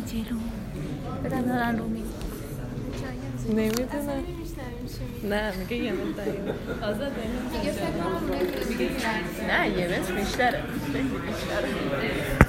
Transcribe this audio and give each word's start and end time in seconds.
جلو 0.00 0.38
بدن 1.24 1.42
دارن 1.42 1.78
رو 1.78 1.88
می 1.88 2.02
نمی‌دونم 3.48 4.24
نه 5.24 5.56
میگه 5.56 5.76
یه 5.76 5.92
آزاد 6.82 7.12
دیگه 7.52 7.72
فکر 7.72 7.90
کنم 7.90 9.48
نه 9.48 9.68
یه 9.68 10.00
بیشتره. 10.16 10.62
بیشتره. 11.26 12.47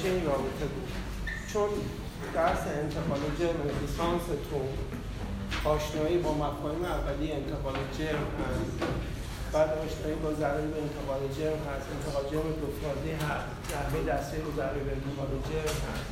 هلوش 0.00 0.12
این 0.12 0.26
رابطه 0.26 0.66
بود؟ 0.72 0.88
چون 1.52 1.68
درس 2.34 2.64
انتقال 2.82 3.20
جرم 3.38 3.60
لیسانستون 3.80 4.68
آشنایی 5.64 6.18
با 6.18 6.32
مفاهیم 6.34 6.84
اولی 6.84 7.32
انتقال 7.32 7.74
جرم 7.98 8.30
هست. 8.40 8.90
بعد 9.52 9.70
آشنایی 9.70 10.14
با 10.22 10.34
ضرایب 10.34 10.74
انتقال 10.84 11.20
جرم 11.38 11.62
هست. 11.68 11.86
انتقال 11.96 12.24
جرم 12.30 12.50
دوفازی 12.60 13.10
هست. 13.10 13.48
نحوه 13.72 14.00
دسته 14.10 14.36
رو 14.44 14.52
ضرایب 14.56 14.86
انتقال 14.96 15.30
جرم 15.48 15.78
هست. 15.88 16.10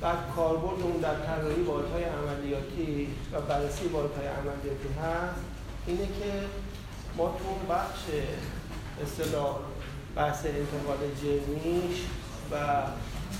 بعد 0.00 0.18
کاربرد 0.36 0.82
اون 0.82 0.96
در 0.96 1.14
طراحی 1.26 1.62
واحدهای 1.62 2.04
عملیاتی 2.04 3.08
و 3.32 3.40
بررسی 3.40 3.86
واحدهای 3.86 4.26
عملیاتی 4.26 4.90
هست. 5.02 5.40
اینه 5.86 6.06
که 6.06 6.30
ما 7.16 7.26
تو 7.38 7.72
بخش 7.72 8.02
اصطلاح 9.02 9.56
بحث 10.16 10.46
انتقال 10.46 10.98
جرمیش 11.22 11.98
و 12.52 12.56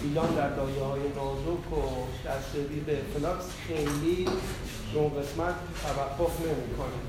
ایلان 0.03 0.35
در 0.35 0.49
دایه 0.49 0.83
های 0.85 1.01
نازک 1.01 1.73
و 1.73 1.83
دسترسی 2.29 2.81
به 2.87 2.99
فلاکس 3.15 3.45
خیلی 3.69 4.29
اون 4.95 5.09
قسمت 5.09 5.55
توقف 5.83 6.41
نمی 6.41 6.77
کنیم 6.79 7.05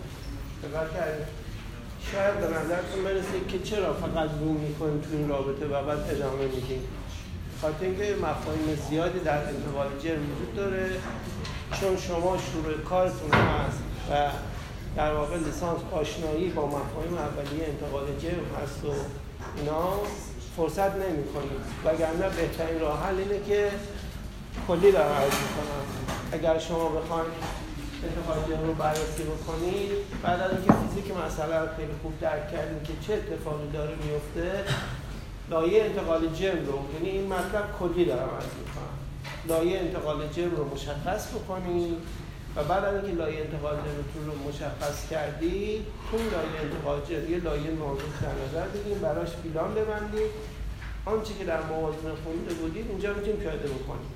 شاید 2.12 2.40
به 2.40 2.48
نظرتون 2.48 3.04
برسه 3.04 3.40
که 3.48 3.60
چرا 3.60 3.94
فقط 3.94 4.30
زوم 4.40 4.56
می‌کنیم 4.56 5.02
تو 5.02 5.08
این 5.12 5.30
رابطه 5.30 5.66
و 5.66 5.84
بعد 5.84 6.00
ادامه 6.10 6.46
میدیم 6.46 6.82
خاطر 7.62 7.86
اینکه 7.86 8.16
مفاهیم 8.16 8.80
زیادی 8.90 9.20
در 9.20 9.38
انتقال 9.38 9.88
جرم 10.04 10.22
وجود 10.32 10.56
داره 10.56 10.90
چون 11.82 11.98
شما 11.98 12.38
شروع 12.38 12.78
کارتون 12.78 13.32
هست 13.32 13.80
و 14.12 14.30
در 14.96 15.14
واقع 15.14 15.38
لیسانس 15.38 15.80
آشنایی 15.92 16.50
با 16.50 16.66
مفاهیم 16.66 17.18
اولیه 17.18 17.66
انتقال 17.68 18.06
جرم 18.20 18.46
هست 18.64 18.86
و 18.86 18.92
اینا 19.58 19.94
فرصت 20.56 20.96
نمی 20.96 21.24
کنید 21.34 21.62
وگرنه 21.86 22.30
بهترین 22.36 22.80
راه 22.82 23.04
حل 23.04 23.18
اینه 23.18 23.46
که 23.48 23.72
کلی 24.68 24.92
دارم 24.92 25.12
عرض 25.12 25.24
می‌کنم. 25.24 25.86
اگر 26.32 26.60
شما 26.60 26.90
بخواید 26.90 27.28
جرم 28.48 28.68
رو 28.68 28.74
بررسی 28.74 29.24
بکنید 29.24 29.92
بعد 30.24 30.42
از 30.42 30.52
اینکه 30.52 30.74
فیزیک 30.74 31.18
مسئله 31.18 31.60
رو 31.60 31.68
خیلی 31.78 31.92
خوب 32.02 32.20
درک 32.20 32.52
کردیم 32.52 32.80
که 32.84 32.94
چه 33.08 33.14
اتفاقی 33.14 33.68
داره 33.74 33.94
میفته 33.96 34.64
لایه 35.50 35.84
انتقال 35.84 36.28
جرم 36.34 36.66
رو 36.66 36.80
یعنی 36.94 37.10
این 37.10 37.34
مطلب 37.34 37.64
کلی 37.80 38.06
دارم 38.06 38.30
عرض 38.36 38.54
می‌کنم. 38.60 38.96
لایه 39.48 39.80
انتقال 39.80 40.28
جرم 40.28 40.56
رو 40.56 40.74
مشخص 40.74 41.28
بکنید 41.28 41.98
و 42.56 42.64
بعد 42.64 42.86
از 42.86 43.04
اینکه 43.04 43.18
لایه 43.22 43.40
انتقال 43.40 43.76
جرمتون 43.76 44.26
رو 44.26 44.50
مشخص 44.50 45.10
کردید 45.10 45.86
اون 46.12 46.22
لایه 46.22 46.62
انتقال 46.62 47.02
جرم 47.10 47.32
یه 47.32 47.40
لایه 47.40 47.72
نازک 47.72 48.16
در 48.22 48.36
نظر 48.48 48.68
بگیریم 48.68 49.00
براش 49.00 49.30
بیلان 49.44 49.74
ببندید 49.76 50.32
آنچه 51.06 51.34
که 51.34 51.46
در 51.46 51.62
موازنه 51.62 52.14
خونده 52.24 52.54
بودید 52.54 52.86
اینجا 52.90 53.14
می‌تونیم 53.14 53.36
پیاده 53.36 53.68
بکنیم. 53.68 54.12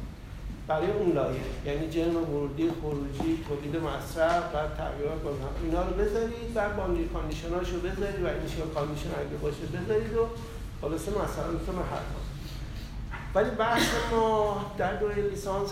برای 0.68 0.92
اون 0.92 1.12
لایه. 1.12 1.40
یعنی 1.66 1.90
جرم 1.90 2.36
ورودی 2.36 2.72
خروجی 2.82 3.44
تولید 3.48 3.76
مصرف 3.76 4.44
و 4.56 4.58
تغییرات 4.78 5.20
اینا 5.64 5.82
رو 5.84 5.94
بذارید 5.94 6.54
بعد 6.54 6.76
boundary 6.76 7.10
condition 7.14 7.63
اشو 7.63 7.80
بذارید 7.80 8.24
و 8.24 8.28
initial 8.28 8.68
condition 8.68 9.10
اگه 9.10 9.38
باشه 9.42 9.66
بذارید 9.66 10.14
و 10.18 10.28
خلاصه 10.82 11.12
مثلا 11.12 11.52
می‌تونه 11.52 11.78
حل 11.78 12.06
ولی 13.36 13.50
بحث 13.50 13.88
ما 14.12 14.66
در 14.78 14.96
دوره 14.96 15.16
لیسانس 15.16 15.70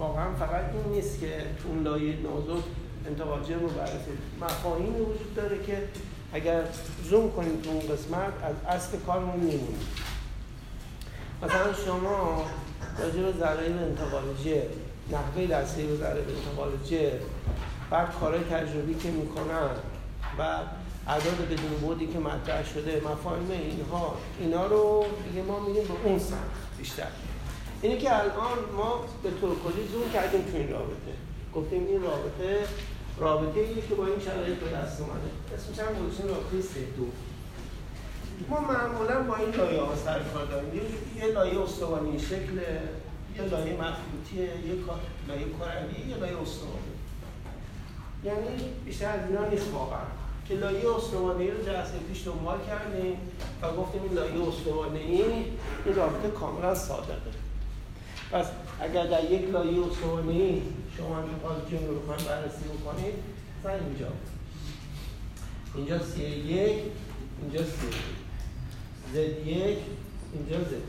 واقعا 0.00 0.34
فقط 0.34 0.64
این 0.72 0.94
نیست 0.94 1.20
که 1.20 1.44
اون 1.68 1.82
لایه 1.82 2.16
نازک 2.16 2.64
انتقال 3.06 3.42
جرم 3.42 3.60
رو 3.60 3.68
بررسی 3.68 4.10
مفاهیمی 4.40 5.00
وجود 5.00 5.34
داره 5.34 5.62
که 5.62 5.88
اگر 6.32 6.62
زوم 7.04 7.30
کنیم 7.30 7.60
تو 7.60 7.70
اون 7.70 7.80
قسمت 7.80 8.32
از 8.42 8.54
اصل 8.68 8.98
کارمون 8.98 9.36
میمونیم 9.36 9.78
مثلا 11.42 11.72
شما 11.86 12.44
راجع 12.98 13.22
به 13.22 13.32
ذرایب 13.38 13.76
انتقال 13.76 14.22
نحوه 15.12 15.46
دسته 15.46 15.96
ذرایب 15.96 16.24
انتقال 16.28 16.70
جرم 16.84 17.20
بعد 17.90 18.08
کارهای 18.20 18.44
تجربی 18.44 18.94
که 18.94 19.10
می‌کنن 19.10 19.70
و 20.38 20.42
اعداد 21.08 21.48
بدون 21.50 21.80
بودی 21.80 22.06
که 22.06 22.18
مطرح 22.18 22.64
شده 22.74 23.02
مفاهیم 23.12 23.50
اینها 23.50 24.16
اینا 24.40 24.66
رو 24.66 25.04
دیگه 25.28 25.42
ما 25.42 25.60
میریم 25.60 25.82
به 25.82 25.94
اون 26.04 26.18
سمت 26.18 26.38
بیشتر. 26.78 27.06
اینه 27.82 27.98
که 27.98 28.18
الان 28.18 28.58
ما 28.76 29.04
به 29.22 29.30
طور 29.40 29.56
کلی 29.64 29.88
زوم 29.92 30.12
کردیم 30.12 30.42
تو 30.42 30.56
این 30.56 30.70
رابطه. 30.70 31.14
گفتیم 31.54 31.86
این 31.86 32.02
رابطه 32.02 32.66
رابطه 33.18 33.60
ایه 33.60 33.82
که 33.88 33.94
با 33.94 34.06
این 34.06 34.20
شرایط 34.20 34.58
به 34.58 34.70
دست 34.70 35.00
اومده. 35.00 35.30
اسمش 35.54 35.78
هم 35.78 36.04
گذاشتیم 36.04 36.26
رابطه 36.26 36.60
سه 36.60 36.80
دو. 36.80 37.06
ما 38.48 38.60
معمولا 38.60 39.22
با 39.22 39.36
این 39.36 39.50
لایه 39.54 39.80
ها 39.80 39.96
سر 39.96 40.20
کار 40.34 40.46
داریم. 40.46 40.70
یه 41.16 41.26
لایه 41.26 41.60
استوانی 41.60 42.18
شکل 42.18 42.56
یه 43.36 43.42
لایه 43.42 43.72
مخلوطیه 43.72 44.42
یه 44.42 44.74
لایه 45.28 45.46
کروی 45.58 46.10
یه 46.10 46.16
لایه 46.16 46.42
استوانی. 46.42 46.92
یعنی 48.24 48.72
بیشتر 48.84 49.18
از 49.18 49.26
اینا 49.28 49.48
نیست 49.48 49.72
واقعا. 49.74 50.06
که 50.48 50.54
لایه 50.54 50.96
استوانه 50.96 51.50
رو 51.50 51.62
جلسه 51.64 51.98
پیش 52.08 52.26
دنبال 52.26 52.58
کردیم 52.66 53.16
و 53.62 53.72
گفتیم 53.72 54.02
این 54.02 54.12
لایه 54.12 54.48
استوانه 54.48 54.98
این 54.98 55.44
رابطه 55.96 56.28
کاملا 56.28 56.74
صادقه. 56.74 57.30
پس 58.32 58.46
اگر 58.80 59.06
در 59.06 59.30
یک 59.30 59.50
لایه 59.50 59.86
استوانه 59.86 60.62
شما 60.96 61.18
انتقال 61.18 61.56
جن 61.70 61.86
رو 61.86 62.00
بخواید 62.00 62.24
بررسی 62.24 62.64
بکنید 62.64 63.14
مثلا 63.60 63.72
اینجا. 63.72 64.06
اینجا 65.74 65.98
سی 65.98 66.22
یک 66.22 66.78
اینجا 67.42 67.64
سی 67.64 67.88
زد 69.12 69.46
یک 69.46 69.78
اینجا 70.32 70.64
زد 70.64 70.82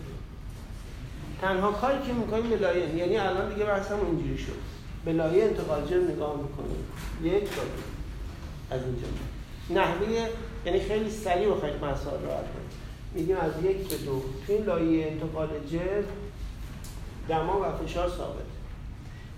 تنها 1.41 1.71
کاری 1.71 2.07
که 2.07 2.13
می‌کنیم 2.13 2.49
به 2.49 2.55
لایه 2.55 2.95
یعنی 2.95 3.17
الان 3.17 3.53
دیگه 3.53 3.65
بحثم 3.65 4.05
اینجوری 4.05 4.37
شد. 4.37 4.71
به 5.05 5.13
لایه 5.13 5.43
انتقال 5.43 5.85
جن 5.85 6.11
نگاه 6.11 6.35
می‌کنیم. 6.37 6.85
یک 7.23 7.43
تا 7.43 7.61
از 8.75 8.81
اینجا. 8.83 9.07
نحوه 9.81 10.29
یعنی 10.65 10.79
خیلی 10.79 11.09
سریع 11.09 11.51
بخواید 11.51 11.75
مسائل 11.75 12.21
رو 12.21 12.27
کنیم 12.27 12.69
میگیم 13.13 13.37
از 13.37 13.51
یک 13.63 13.89
به 13.89 13.97
دو. 13.97 14.23
تو 14.47 14.53
این 14.53 14.63
لایه 14.63 15.07
انتقال 15.07 15.49
جن 15.71 16.03
دما 17.31 17.59
و 17.59 17.85
فشار 17.85 18.09
ثابت 18.09 18.49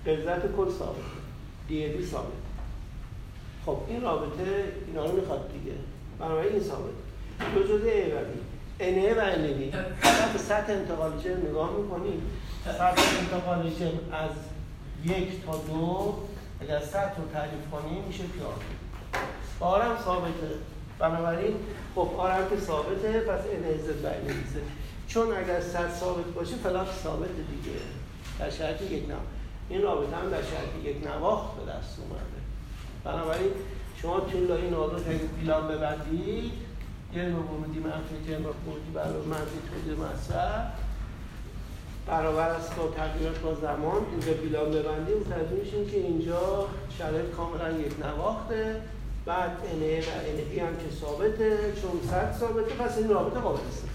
غلظت 0.05 0.55
کل 0.57 0.71
ثابت 0.79 1.12
دی 1.67 1.88
بی 1.88 2.05
ثابت 2.05 2.43
خب 3.65 3.77
این 3.88 4.01
رابطه 4.01 4.71
اینا 4.88 5.05
رو 5.05 5.12
می‌خواد 5.12 5.51
دیگه. 5.53 5.75
بنابراین 6.19 6.53
این 6.53 6.63
ثابت 6.63 6.93
دو 7.55 7.63
جزء 7.63 7.89
ای 7.89 8.12
و 8.12 8.15
بی 8.15 8.39
انه 8.79 9.13
به 10.33 10.39
سطح 10.39 10.73
انتقال 10.73 11.12
جرم 11.23 11.38
نگاه 11.50 11.71
می‌کنیم. 11.71 12.21
سطح 12.65 13.01
انتقال 13.19 13.69
جرم 13.69 14.00
از 14.12 14.31
یک 15.05 15.45
تا 15.45 15.51
دو 15.51 16.15
اگر 16.62 16.79
سطح 16.79 17.17
رو 17.17 17.27
تعریف 17.33 17.69
کنیم 17.71 18.03
میشه 18.07 18.23
پیار 18.23 18.53
آرم 19.59 19.97
ثابته. 20.05 20.50
بنابراین 21.00 21.55
خب 21.95 22.09
آرم 22.17 22.50
که 22.50 22.59
ثابته 22.59 23.19
پس 23.19 23.41
انه 23.53 23.77
زد 23.77 24.05
و 24.05 24.07
چون 25.13 25.27
اگر 25.38 25.62
صد 25.62 25.93
ثابت 25.93 26.25
باشه 26.25 26.55
فلاک 26.55 26.88
ثابت 27.03 27.29
دیگه. 27.29 27.79
در 28.39 28.50
شرط 28.50 28.82
یک 28.82 29.10
نواخت 29.10 29.24
این 29.70 29.82
رابطه 29.82 30.15
هم 30.15 30.29
در 30.29 30.41
شرط 30.41 30.86
یک 30.86 31.08
نواخت 31.08 31.55
به 31.55 31.72
دست 31.72 32.00
اومده. 32.00 32.39
بنابراین 33.03 33.51
شما 34.01 34.20
توی 34.20 34.46
لایه 34.46 34.70
نازک 34.70 35.08
اگه 35.08 35.20
پیلان 35.39 35.67
ببندید 35.67 36.51
جرم 37.15 37.36
ورودی 37.36 37.79
منفی 37.79 38.15
جرم 38.27 38.46
ورودی 38.46 38.91
برای 38.93 39.22
منفی 39.25 39.60
تولید 39.70 40.00
مصرف. 40.00 40.65
برابر 42.08 42.50
است 42.50 42.75
با 42.75 42.88
تغییرات 42.88 43.39
با 43.39 43.55
زمان 43.55 44.01
اینجا 44.12 44.34
بیلان 44.34 44.72
ببندیم 44.72 45.17
متوجه 45.17 45.55
میشیم 45.63 45.89
که 45.89 45.98
اینجا 45.98 46.67
شرایط 46.98 47.25
کاملا 47.25 47.72
یک 47.72 48.05
نواخته. 48.05 48.82
بعد 49.25 49.51
NA 49.51 50.03
و 50.03 50.12
NB 50.38 50.60
هم 50.60 50.75
که 50.75 50.96
ثابته 51.01 51.58
چون 51.82 51.91
صد 52.12 52.38
ثابته 52.39 52.75
پس 52.75 52.98
این 52.98 53.10
رابطه 53.10 53.39
قابل 53.39 53.60
استفاده. 53.70 53.92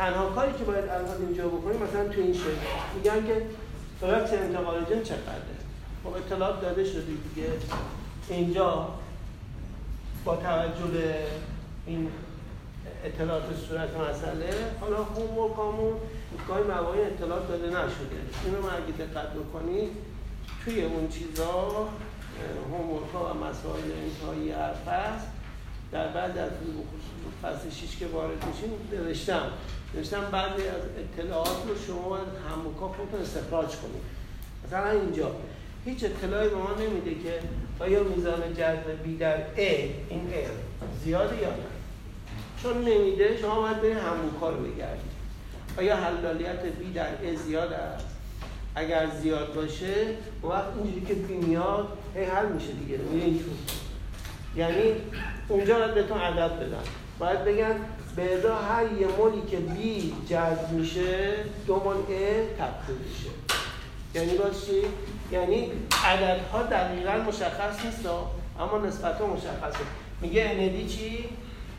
تنها 0.00 0.30
کاری 0.30 0.52
که 0.52 0.64
باید 0.64 0.84
الان 0.84 1.26
اینجا 1.26 1.48
بکنیم 1.48 1.82
مثلا 1.82 2.08
تو 2.08 2.20
این 2.20 2.32
شکل 2.32 2.50
میگن 2.94 3.26
که 3.26 3.42
فلکس 4.00 4.32
انتقال 4.32 4.84
جن 4.84 5.02
چقدره؟ 5.02 5.56
خب 6.04 6.12
اطلاعات 6.12 6.60
داده 6.60 6.84
شده 6.84 7.02
دیگه. 7.02 7.48
اینجا 8.28 8.88
با 10.24 10.36
توجه 10.36 10.86
به 10.92 11.14
این 11.86 12.08
اطلاعات 13.04 13.42
صورت 13.68 13.88
مسئله 13.96 14.50
حالا 14.80 15.02
و 15.02 15.54
کامون 15.54 15.92
گاهی 16.48 16.62
مواقعی 16.62 17.02
اطلاعات 17.02 17.48
داده 17.48 17.66
نشده. 17.66 18.20
اینو 18.44 18.62
من 18.62 18.68
اگه 18.68 19.06
دقت 19.06 19.32
بکنید 19.32 19.90
توی 20.64 20.84
اون 20.84 21.08
چیزا 21.08 21.88
هومورکا 22.72 23.34
و 23.34 23.38
مسائل 23.38 23.84
انتهایی 24.04 24.50
هر 24.50 24.72
فصل 24.72 25.26
در 25.92 26.08
بعد 26.08 26.38
از 26.38 26.50
فصل 27.42 27.70
6 27.70 27.96
که 27.96 28.06
وارد 28.06 28.44
میشیم 28.46 28.70
نوشتم. 28.92 29.50
نوشتم 29.94 30.24
بعضی 30.32 30.66
از 30.68 30.82
اطلاعات 30.98 31.66
رو 31.68 31.74
شما 31.86 32.08
باید 32.08 32.26
هم 32.26 32.66
و 32.66 32.88
خودتون 32.88 33.20
استخراج 33.20 33.68
کنید. 33.68 34.02
مثلا 34.66 34.90
اینجا. 34.90 35.30
هیچ 35.84 36.04
اطلاعی 36.04 36.48
به 36.48 36.56
ما 36.56 36.74
نمیده 36.80 37.22
که 37.22 37.40
آیا 37.80 38.02
میزان 38.02 38.54
جذب 38.54 39.02
بی 39.04 39.16
در 39.16 39.36
A 39.38 39.70
این 40.08 40.30
A 40.30 40.48
زیاده 41.04 41.36
یا 41.36 41.50
نه. 41.50 41.56
چون 42.62 42.84
نمیده 42.84 43.36
شما 43.36 43.60
باید 43.60 43.80
برید 43.82 43.96
همون 43.96 44.56
رو 44.56 44.64
بگردید. 44.64 45.10
آیا 45.78 45.96
حلالیت 45.96 46.62
بی 46.62 46.92
در 46.92 47.06
ا 47.06 47.34
زیاد 47.46 47.72
است؟ 47.72 48.06
اگر 48.74 49.10
زیاد 49.22 49.54
باشه 49.54 49.94
اون 50.42 50.52
وقت 50.52 50.68
اینجوری 50.76 51.06
که 51.06 51.14
بی 51.14 51.34
میاد 51.34 51.88
هی 52.14 52.24
حل 52.24 52.46
میشه 52.46 52.72
دیگه. 52.72 52.98
تو 52.98 53.04
یعنی 54.56 54.92
اونجا 55.48 55.78
باید 55.78 55.94
بهتون 55.94 56.18
عدد 56.18 56.56
بدن 56.56 56.82
باید 57.18 57.44
بگن 57.44 57.74
به 58.16 58.38
ازا 58.38 58.56
هر 58.56 58.92
یه 59.00 59.06
مولی 59.06 59.42
که 59.50 59.56
بی 59.56 60.12
جذب 60.28 60.72
میشه 60.72 61.36
دو 61.66 61.76
مول 61.76 61.96
ا 61.96 62.44
تبدیل 62.58 62.96
میشه 63.08 63.30
یعنی 64.14 64.38
باز 64.38 64.66
چی؟ 64.66 64.82
یعنی 65.32 65.72
عددها 66.04 66.62
دقیقا 66.62 67.12
مشخص 67.12 67.84
نیست 67.84 68.06
اما 68.60 68.78
نسبت 68.86 69.20
ها 69.20 69.26
مشخصه 69.26 69.84
میگه 70.20 70.44
اندی 70.44 70.86
چی؟ 70.86 71.24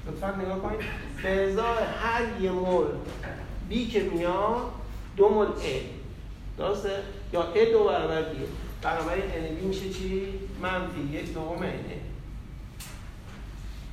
لطفا 0.07 0.41
نگاه 0.41 0.59
کنید 0.59 0.79
به 1.23 1.29
ازای 1.29 1.83
هر 2.01 2.41
یه 2.41 2.51
مول 2.51 2.85
بی 3.69 3.87
که 3.87 3.99
میاد 4.03 4.71
دو 5.17 5.29
مول 5.29 5.47
ا 5.47 5.51
درسته؟ 6.57 6.95
یا 7.33 7.41
ا 7.41 7.71
دو 7.71 7.83
برابر 7.83 8.21
بیه 8.21 8.47
بنابراین 8.81 9.23
ان 9.23 9.55
بی 9.55 9.65
میشه 9.65 9.89
چی؟ 9.89 10.27
منفی 10.61 11.01
یک 11.11 11.33
دوم 11.33 11.63
ان 11.63 11.73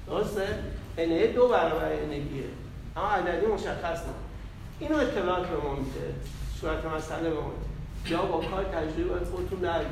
درسته؟ 0.07 0.47
ان 0.99 1.33
دو 1.33 1.49
برابر 1.49 1.93
ان 1.93 2.09
بیه 2.09 2.45
اما 2.97 3.09
عددی 3.09 3.47
مشخص 3.47 3.99
نه. 3.99 4.15
اینو 4.81 4.97
اطلاعات 4.97 5.47
به 5.47 5.57
ما 5.57 5.75
میده. 5.75 6.15
صورت 6.61 6.85
مسئله 6.85 7.31
به 7.31 7.37
ما 7.37 7.53
یا 8.07 8.23
با 8.23 8.41
کار 8.41 8.65
تجربی 8.65 9.05
باید 9.05 9.25
خودتون 9.25 9.59
در 9.59 9.85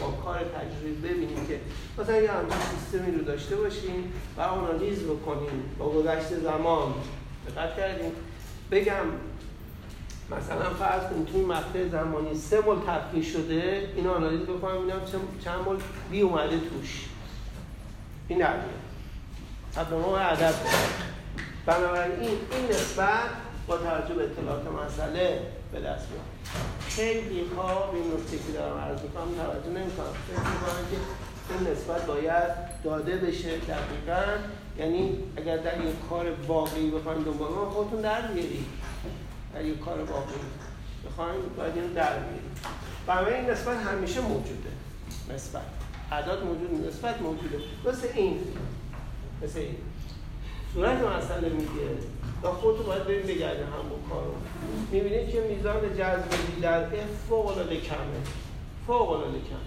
با 0.00 0.10
کار 0.24 0.38
تجربی 0.38 1.08
ببینیم 1.08 1.46
که 1.46 1.60
مثلا 1.98 2.16
یه 2.16 2.32
همچین 2.32 2.58
سیستمی 2.70 3.12
رو 3.12 3.24
داشته 3.24 3.56
باشیم 3.56 4.12
و 4.36 4.40
آنالیز 4.40 5.02
بکنیم 5.02 5.76
با 5.78 5.88
گذشت 5.88 6.28
زمان 6.28 6.94
دقت 7.48 7.76
کردیم 7.76 8.12
بگم 8.70 9.04
مثلا 10.30 10.70
فرض 10.70 11.10
کنید 11.10 11.26
توی 11.26 11.44
مقطع 11.44 11.88
زمانی 11.88 12.34
سه 12.34 12.60
مول 12.60 12.76
تبدیل 12.86 13.22
شده. 13.22 13.88
این 13.96 14.06
آنالیز 14.06 14.40
بکنم 14.40 14.78
ببینم 14.78 15.00
چند 15.44 15.60
مول 15.64 15.76
بی 16.10 16.20
اومده 16.20 16.58
توش. 16.58 17.04
این 18.28 18.38
در 18.38 18.54
حتی 19.76 19.94
ما 19.94 20.18
عدد 20.18 20.54
بنابراین 21.66 22.20
این 22.20 22.38
نسبت 22.70 23.28
با 23.66 23.76
توجه 23.76 24.14
به 24.14 24.24
اطلاعات 24.24 24.66
مسئله 24.66 25.40
به 25.72 25.80
دست 25.80 26.06
میاد. 26.10 26.24
خیلی 26.88 27.44
به 27.44 27.94
این 27.94 28.12
نکته 28.12 28.36
که 28.36 28.52
دارم 28.52 28.78
عرض 28.78 29.02
می‌کنم 29.02 29.24
توجه 29.24 29.78
نمی‌کنم 29.80 30.12
فکر 30.28 30.38
می‌کنم 30.38 30.84
که 30.90 30.96
این 31.54 31.72
نسبت 31.72 32.06
باید 32.06 32.52
داده 32.84 33.16
بشه 33.16 33.48
دقیقا. 33.48 34.22
یعنی 34.78 35.18
اگر 35.36 35.56
در 35.56 35.80
یک 35.80 35.94
کار 36.10 36.26
واقعی 36.46 36.90
بخوایم 36.90 37.22
دنبال 37.22 37.52
ما 37.52 37.70
خودتون 37.70 38.00
در 38.00 38.20
بیارید 38.20 38.66
در 39.54 39.64
یک 39.64 39.80
کار 39.80 40.00
واقعی 40.00 40.34
بخوایم 41.06 41.40
باید 41.56 41.74
اینو 41.74 41.94
در 41.94 42.18
بیارید 42.18 42.58
برای 43.06 43.34
این 43.34 43.50
نسبت 43.50 43.76
همیشه 43.76 44.20
موجوده. 44.20 44.70
نسبت. 45.34 45.62
اعداد 46.12 46.44
موجود 46.44 46.86
نسبت 46.88 47.20
موجوده. 47.20 47.58
مثل 47.88 48.08
این. 48.14 48.40
مثل 49.44 49.58
این 49.58 49.76
صورت 50.74 50.98
مسئله 51.04 51.48
میگه 51.48 51.88
و 52.42 52.48
خودتون 52.48 52.86
باید 52.86 53.04
بریم 53.04 53.22
بگردیم 53.22 53.66
همون 53.66 54.08
کارو. 54.10 54.34
می‌بینید 54.92 55.30
که 55.30 55.40
میزان 55.40 55.80
جذب 55.98 56.30
بی 56.54 56.60
در 56.60 56.82
اف 56.82 56.92
فوق 57.28 57.46
العاده 57.46 57.80
کمه. 57.80 58.20
فوق 58.86 59.10
العاده 59.10 59.38
کم. 59.38 59.64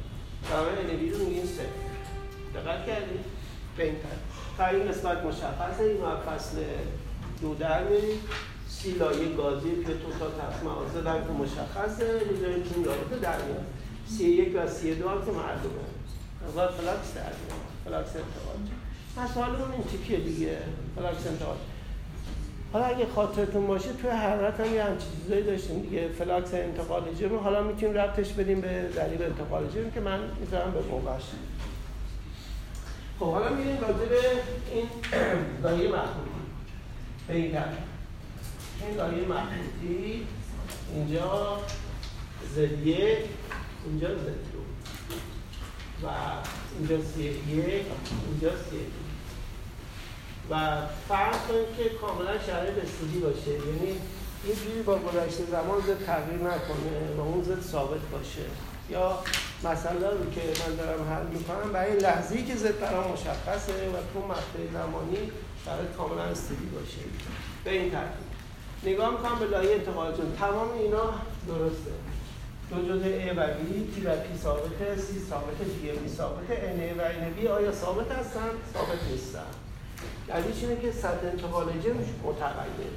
برای 0.51 0.91
انبی 0.91 1.10
رو 1.10 1.25
میگیم 1.25 1.46
سه. 1.46 1.65
دقت 2.60 2.86
کردید 2.86 3.25
به 3.77 3.84
این 3.84 3.96
تا 4.58 4.65
این 4.65 4.88
نسبت 4.88 5.24
مشخصه 5.24 5.84
این 5.84 5.98
فصل 6.27 6.58
دو 7.41 7.55
در 7.55 7.84
میرید 7.84 8.20
سی 8.70 8.91
لایه 8.91 9.36
گازی 9.36 9.70
پیتو 9.70 10.12
تا 10.20 10.29
تقسیم 10.29 10.67
آزه 10.67 11.01
در 11.01 11.22
که 11.22 11.32
مشخصه. 11.32 12.22
می‌ذارید 12.32 12.65
این 12.75 12.86
رابطه 12.86 13.20
در 13.22 13.41
میاد. 13.41 13.65
سی 14.08 14.24
یک 14.24 14.55
و 14.55 14.67
سی 14.67 14.96
دو 14.96 15.10
هم 15.10 15.25
که 15.25 15.32
مردمه. 15.32 15.86
و 16.55 16.72
فلاکس 16.72 17.13
در 17.13 17.22
میاد. 17.22 17.65
فلاکس 17.86 18.10
انتقال 18.10 18.85
مسائلمون 19.17 19.72
این 19.72 19.84
تیکیه 19.84 20.19
دیگه. 20.19 20.57
فلاکس 20.95 21.27
انتقال 21.27 21.57
حالا 22.74 22.86
اگه 22.86 23.05
خاطرتون 23.15 23.67
باشه 23.67 23.93
توی 23.93 24.10
حرارت 24.10 24.60
هم 24.60 24.75
یه 24.75 24.84
چیزایی 25.24 25.43
داشتیم 25.43 25.81
دیگه. 25.81 26.07
فلاکس 26.07 26.53
انتقال 26.53 27.03
جرم. 27.19 27.38
حالا 27.38 27.63
می‌تونیم 27.63 27.98
ربطش 27.98 28.31
بدیم 28.31 28.62
به 28.62 28.89
دلیل 28.95 29.24
انتقال 29.24 29.69
جرم 29.69 29.91
که 29.91 30.00
من 30.00 30.19
می‌ذارم 30.39 30.72
به 30.72 30.81
موقعش 30.81 31.24
خب 33.19 33.25
حالا 33.25 33.50
میریم 33.50 33.77
راجع 33.81 34.05
به 34.10 34.22
این 34.74 34.86
دایره 35.63 35.88
مخلوطی 35.88 36.29
به 37.27 37.34
این 37.34 37.57
این 38.81 38.95
دایره 38.98 39.27
مخلوطی 39.27 40.27
اینجا 40.93 41.60
زد 42.55 42.88
یک 42.88 43.17
اینجا 43.86 44.07
زد 44.07 44.55
و 46.03 46.07
اینجا 46.79 47.03
سی 47.03 47.24
یک 47.24 47.86
اینجا 48.31 48.50
سی 48.50 49.04
و 50.49 50.81
فرض 51.09 51.37
کنید 51.47 51.69
که 51.77 51.95
کاملا 52.01 52.39
شرایط 52.47 52.77
استودی 52.83 53.19
باشه. 53.19 53.51
یعنی 53.51 53.91
یه 54.47 54.55
جوری 54.55 54.81
با 54.81 54.95
گذشته 54.95 55.43
زمان 55.51 55.81
زد 55.81 56.05
تغییر 56.05 56.39
نکنه 56.39 57.15
و 57.17 57.21
اون 57.21 57.43
زد 57.43 57.61
ثابت 57.61 58.01
باشه. 58.11 58.45
یا 58.89 59.19
مسئله 59.63 60.09
رو 60.09 60.29
که 60.35 60.41
من 60.41 60.75
دارم 60.75 61.13
حل 61.13 61.27
می‌کنم 61.37 61.73
برای 61.73 61.91
این 61.91 61.99
لحظه‌ای 61.99 62.45
که 62.45 62.55
زد 62.55 62.79
برام 62.79 63.11
مشخصه 63.11 63.73
و 63.73 63.97
تو 64.13 64.27
مقطع 64.27 64.63
زمانی 64.73 65.31
برای 65.65 65.85
کاملا 65.97 66.23
استودی 66.23 66.65
باشه. 66.65 66.97
به 67.63 67.71
این 67.71 67.91
ترتیب. 67.91 68.25
نگاه 68.83 69.11
می‌کنم 69.11 69.39
به 69.39 69.45
لایه 69.45 69.75
انتقال 69.75 70.15
جون. 70.17 70.35
تمام 70.39 70.71
اینا 70.71 71.13
درسته. 71.47 71.91
دو 72.71 72.81
جزء 72.81 73.05
A 73.05 73.37
و 73.37 73.41
B 73.47 73.69
T 73.93 74.07
و 74.07 74.09
P 74.09 74.43
ثابته 74.43 74.95
C 74.95 75.29
ثابته 75.29 75.65
D 75.65 76.05
و 76.05 76.09
ثابته 76.17 76.53
N 76.53 76.99
و 76.99 77.03
N 77.03 77.45
B. 77.45 77.47
آیا 77.47 77.71
ثابت 77.71 78.11
هستن؟ 78.11 78.49
ثابت 78.73 78.99
نیستن. 79.11 79.64
دلیلش 80.27 80.63
اینه 80.63 80.81
که 80.81 80.91
سطح 80.91 81.27
انتقال 81.31 81.65
جرم 81.65 81.97
متغیر 82.24 82.91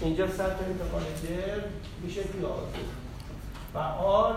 اینجا 0.00 0.28
سطح 0.28 0.64
انتقال 0.66 1.02
جرم 1.22 1.64
میشه 2.02 2.22
آر 2.44 2.62
و 3.74 3.78
آر 3.78 4.36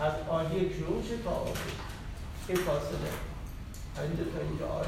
از 0.00 0.12
آر 0.28 0.44
یک 0.54 0.72
شروع 0.76 0.96
میشه 0.96 1.16
تا 1.24 1.30
آر 1.30 1.48
این 2.48 2.56
فاصله. 2.56 2.98
اینجا 4.02 4.24
تا 4.24 4.40
اینجا 4.48 4.68
آر 4.68 4.86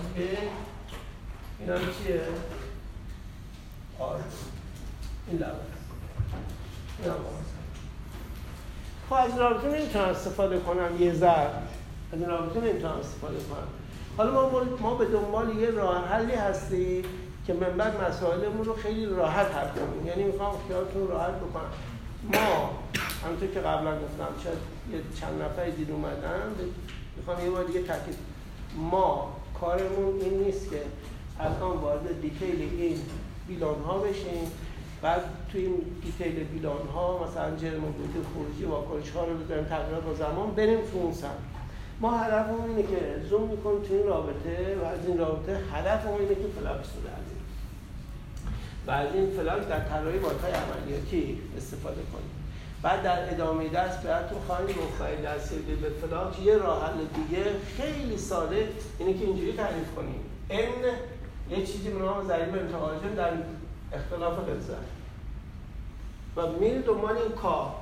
این 1.59 1.71
هم 1.71 1.79
چیه؟ 1.79 2.21
آر 3.99 4.21
این 5.29 5.39
لبه 5.39 5.47
این 6.99 7.11
هم 7.11 7.17
خب 9.09 9.15
از 9.15 9.39
رابطه 9.39 9.69
نمی‌تونم 9.69 10.05
استفاده 10.05 10.59
کنم 10.59 11.03
یه 11.03 11.15
ذر 11.15 11.49
از 12.13 12.23
رابطه 12.23 12.61
نمی‌تونم 12.61 12.95
استفاده 12.95 13.39
کنم. 13.39 13.69
حالا 14.19 14.33
ما, 14.33 14.63
ما 14.81 14.95
به 14.95 15.05
دنبال 15.05 15.57
یه 15.57 15.71
راه 15.71 16.09
حلی 16.09 16.35
هستیم 16.35 17.05
که 17.47 17.53
من 17.53 17.77
بعد 17.77 18.05
مسائلمون 18.09 18.65
رو 18.65 18.75
خیلی 18.75 19.07
راحت 19.07 19.47
حل 19.47 19.69
کنیم. 19.69 20.07
یعنی 20.07 20.25
می‌خوام 20.25 20.55
خیالتون 20.69 21.09
راحت 21.09 21.35
بکنم. 21.35 21.71
ما 22.33 22.71
همونطور 23.25 23.49
که 23.49 23.61
قبلا 23.61 23.93
گفتم 23.95 24.43
شاید 24.45 24.59
یه 24.93 25.01
چند 25.21 25.43
نفر 25.43 25.71
دید 25.71 25.91
اومدن 25.91 26.55
می‌خوام 27.17 27.45
یه 27.45 27.51
بار 27.51 27.65
دیگه 27.65 27.83
تاکید. 27.83 28.17
ما 28.77 29.33
کارمون 29.61 30.21
این 30.21 30.45
نیست 30.45 30.71
که 30.71 30.83
الان 31.41 31.77
وارد 31.77 32.21
detail 32.21 32.69
این 32.79 32.99
بیلان 33.49 33.83
ها 33.83 33.99
بشیم. 33.99 34.53
بعد 35.03 35.23
توی 35.53 35.61
این 35.61 35.75
detail 36.05 36.45
بیلان 36.45 36.89
ها 36.95 37.27
مثلا 37.27 37.57
جرم 37.57 37.85
و 37.85 37.93
خروجی 38.35 38.65
واکنش 38.65 39.11
ها 39.11 39.25
رو 39.25 39.37
بذاریم 39.37 39.65
تغییرات 39.65 40.05
با 40.05 40.15
زمان 40.15 40.51
بریم 40.51 40.79
تو 40.79 40.99
اون 40.99 41.13
سمت. 41.13 41.58
ما 42.01 42.19
هدفمون 42.19 42.71
اینه 42.71 42.83
که 42.83 43.23
زوم 43.31 43.49
می‌کنیم 43.49 43.83
تو 43.83 43.95
این 43.95 44.07
رابطه 44.07 44.77
و 44.83 44.85
از 44.85 45.07
این 45.07 45.19
رابطه 45.19 45.61
هدفمون 45.73 46.21
اینه 46.21 46.35
که 46.35 46.61
flux 46.61 46.89
رو 46.97 47.03
در 47.03 47.19
و 48.87 48.91
از 48.91 49.15
این 49.15 49.31
flux 49.31 49.67
در 49.67 49.81
طراحی 49.81 50.19
واحدای 50.19 50.53
عملیاتی 50.53 51.39
استفاده 51.57 52.03
کنیم. 52.13 52.31
بعد 52.83 53.03
در 53.03 53.35
ادامه 53.35 53.69
درس 53.69 53.97
بهتون 53.97 54.39
خواهیم 54.47 54.67
گفت 54.67 54.99
برای 54.99 55.23
دستیابی 55.23 55.75
به 55.75 55.89
فلاکس 55.89 56.39
یه 56.39 56.57
راه 56.57 56.87
حل 56.87 56.99
دیگه 57.23 57.45
خیلی 57.77 58.19
ساده 58.19 58.69
اینه 58.99 59.19
که 59.19 59.25
اینجوری 59.25 59.53
تعریف 59.53 59.95
کنیم. 59.97 60.21
ان 60.51 60.69
یه 61.51 61.67
چیزی 61.67 61.91
به 61.91 61.99
نام 61.99 62.27
ضریب 62.29 62.55
انتقال 62.55 62.99
در 63.17 63.33
اختلاف 63.93 64.49
لذت 64.49 64.89
و 66.37 66.47
میرید 66.61 66.85
دنبال 66.85 67.17
این 67.17 67.33
کار 67.33 67.75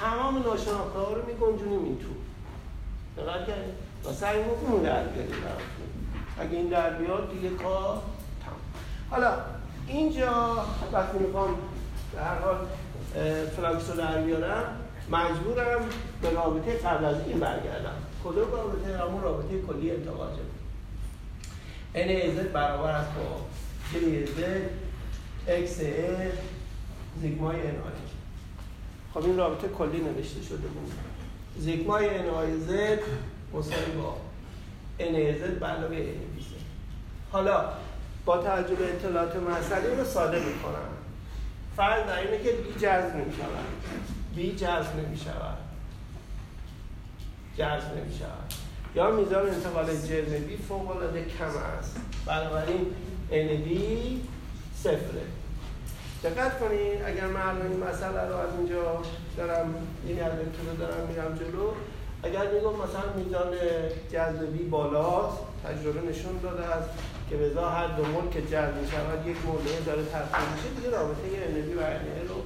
تمام 0.00 0.42
ناشناخته 0.42 0.98
ها 0.98 1.12
رو 1.12 1.26
میگنجونیم 1.26 1.84
این 1.84 1.98
تو 1.98 2.08
و 3.16 4.12
سعی 4.12 4.38
اون 4.38 4.82
در 4.82 5.04
بیاریم 5.04 5.34
اگه 6.38 6.56
این 6.56 6.68
در 6.68 6.90
بیاد 6.90 7.30
دیگه 7.32 7.48
کار 7.48 8.02
تمام 8.44 8.60
حالا 9.10 9.32
اینجا 9.86 10.64
وقتی 10.92 11.18
می‌خوام 11.18 11.54
به 12.14 12.20
هر 12.22 12.38
حال 12.38 12.56
فلاکس 13.56 13.90
رو 13.90 13.96
در 13.96 14.22
بیارم 14.22 14.64
مجبورم 15.10 15.80
به 16.22 16.30
رابطه 16.30 16.72
قبل 16.72 17.04
از 17.04 17.16
این 17.26 17.40
برگردم. 17.40 17.94
کدوم 18.24 18.52
رابطه؟ 18.52 18.98
همون 18.98 19.22
رابطه 19.22 19.62
کلی 19.62 19.90
انتقاجه 19.90 20.42
ان 21.94 22.08
ایزد 22.08 22.52
برابر 22.52 22.90
است 22.90 23.10
با 23.14 23.22
زد 24.26 24.70
اکس 25.48 25.80
ا 25.80 26.30
زیگمای 27.20 27.56
آی 27.56 27.72
خب 29.14 29.24
این 29.24 29.36
رابطه 29.36 29.68
کلی 29.68 30.00
نوشته 30.00 30.42
شده 30.42 30.68
بود. 30.68 30.92
زیگمای 31.58 32.08
زد 32.60 32.98
مساوی 33.54 33.92
با 34.02 34.16
زد 35.38 35.58
به 35.58 35.66
علاوه 35.66 35.96
بی 35.96 36.42
حالا 37.32 37.64
با 38.24 38.38
توجه 38.38 38.74
به 38.74 38.92
اطلاعات 38.92 39.36
مسئله 39.36 39.94
رو 39.94 40.04
ساده 40.04 40.38
می‌کنم. 40.38 40.88
فرض 41.76 42.06
در 42.06 42.18
اینه 42.18 42.44
که 42.44 42.52
بی 42.52 42.72
جذب 42.72 43.16
نمی 43.16 43.32
شود 43.32 43.66
بی 44.36 44.56
جذب 44.56 44.96
نمی 44.96 45.16
شود 45.16 45.58
جذب 47.58 47.96
نمی 47.96 48.18
شود 48.18 48.52
یا 48.94 49.10
میزان 49.10 49.48
انتقال 49.48 49.86
جرم 49.86 50.44
بی 50.44 50.56
فوق 50.56 50.90
العاده 50.90 51.24
کم 51.24 51.44
است. 51.78 52.00
بنابراین 52.26 52.86
بی 53.64 54.20
صفره. 54.76 55.22
دقت 56.24 56.60
کنید 56.60 57.02
اگر 57.06 57.26
من 57.26 57.62
این 57.62 57.82
مسئله 57.90 58.28
رو 58.28 58.36
از 58.36 58.50
اینجا 58.58 59.02
دارم 59.36 59.74
این 60.06 60.22
الکترون 60.22 60.66
رو 60.70 60.76
دارم 60.78 61.06
میرم 61.08 61.34
جلو 61.34 61.70
اگر 62.22 62.50
میگم 62.50 62.74
مثلا 62.84 63.06
میزان 63.16 63.52
جذبی 64.12 64.64
بالاست 64.64 65.38
تجربه 65.64 66.00
نشون 66.10 66.38
داده 66.42 66.64
است 66.64 66.88
که 67.30 67.36
به 67.36 67.62
هر 67.62 67.86
دو 67.86 68.04
مول 68.04 68.30
که 68.30 68.42
جذب 68.42 68.76
می‌شود 68.82 69.26
یک 69.26 69.36
مول 69.46 69.60
داره 69.86 70.02
تفکیک 70.02 70.48
میشه 70.54 70.68
دیگه 70.76 70.90
رابطه 70.96 71.22
انرژی 71.48 71.74
و 71.74 71.80
انرژی 71.80 72.28
رو 72.28 72.36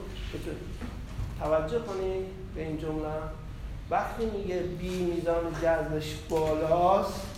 توجه 1.40 1.78
کنید 1.78 2.26
به 2.54 2.62
این 2.62 2.78
جمله. 2.78 3.08
وقتی 3.90 4.26
میگه 4.26 4.58
بی 4.58 5.04
میزان 5.04 5.54
جذبش 5.62 6.14
بالاست 6.28 7.35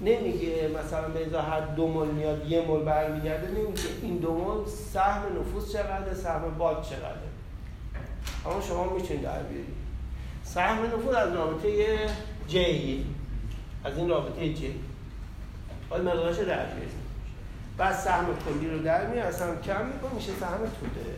نمیگه 0.00 0.70
مثلا 0.84 1.08
به 1.08 1.42
هر 1.42 1.60
دو 1.60 1.86
مول 1.86 2.08
میاد 2.08 2.48
یه 2.48 2.66
مول 2.66 2.82
برمیگرده 2.82 3.48
نمیگه 3.48 3.82
این 4.02 4.16
دو 4.16 4.34
مول 4.34 4.66
سهم 4.92 5.22
نفوذ 5.40 5.72
چقدر 5.72 6.14
سهم 6.14 6.58
باد 6.58 6.82
چقدر 6.82 7.30
اما 8.46 8.60
شما 8.60 8.84
می‌تونید 8.84 9.22
در 9.22 9.42
بیارید. 9.42 9.74
سهم 10.44 10.86
نفوذ 10.86 11.14
از 11.14 11.34
رابطه 11.34 11.96
جی 12.48 13.06
از 13.84 13.96
این 13.96 14.08
رابطه 14.08 14.54
جی 14.54 14.80
باید 15.90 16.04
مقدارش 16.04 16.36
در 16.36 16.64
بیارید. 16.66 17.00
بعد 17.76 17.94
سهم 17.94 18.26
کلی 18.46 18.70
رو 18.70 18.78
در 18.78 19.06
میاد 19.06 19.26
اصلا 19.26 19.56
کم 19.56 19.86
می‌کنه 19.86 20.14
میشه 20.14 20.32
سهم 20.40 20.58
توده. 20.58 21.16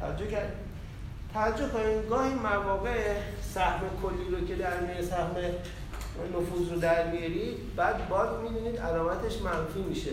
توجه 0.00 0.26
کرد 0.26 0.52
توجه 1.34 1.68
کنید 1.68 2.08
گاهی 2.08 2.34
مواقع 2.34 3.14
سهم 3.42 3.80
کلی 4.02 4.36
رو 4.36 4.46
که 4.46 4.54
در 4.54 4.80
میاد 4.80 5.02
سهم 5.02 5.34
نفوذ 6.24 6.72
رو 6.72 6.78
در 6.78 7.10
میارید 7.10 7.76
بعد 7.76 8.08
باز 8.08 8.28
می‌دونید 8.42 8.78
علامتش 8.78 9.42
منفی 9.42 9.80
میشه. 9.88 10.10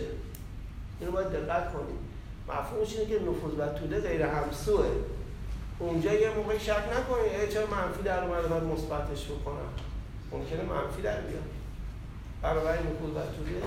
اینو 1.00 1.12
باید 1.12 1.28
دقت 1.28 1.72
کنید. 1.72 2.04
مفهومش 2.48 2.96
اینه 2.96 3.06
که 3.06 3.20
نفوذ 3.22 3.58
و 3.58 3.78
توده 3.78 4.00
غیر 4.00 4.22
همسوه 4.22 4.86
اونجا 5.78 6.12
یه 6.12 6.30
موقع 6.30 6.58
شک 6.58 6.70
نکنید 6.70 7.48
چرا 7.48 7.66
منفی 7.66 8.02
در 8.02 8.24
اومده 8.24 8.48
باید 8.48 8.62
مثبتش 8.62 9.24
بکنم. 9.24 9.68
ممکنه 10.32 10.62
منفی 10.62 11.02
در 11.02 11.20
بیاد. 11.20 11.42
برابر 12.42 12.72
نفوذ 12.72 13.10
و 13.10 13.20
توده. 13.36 13.62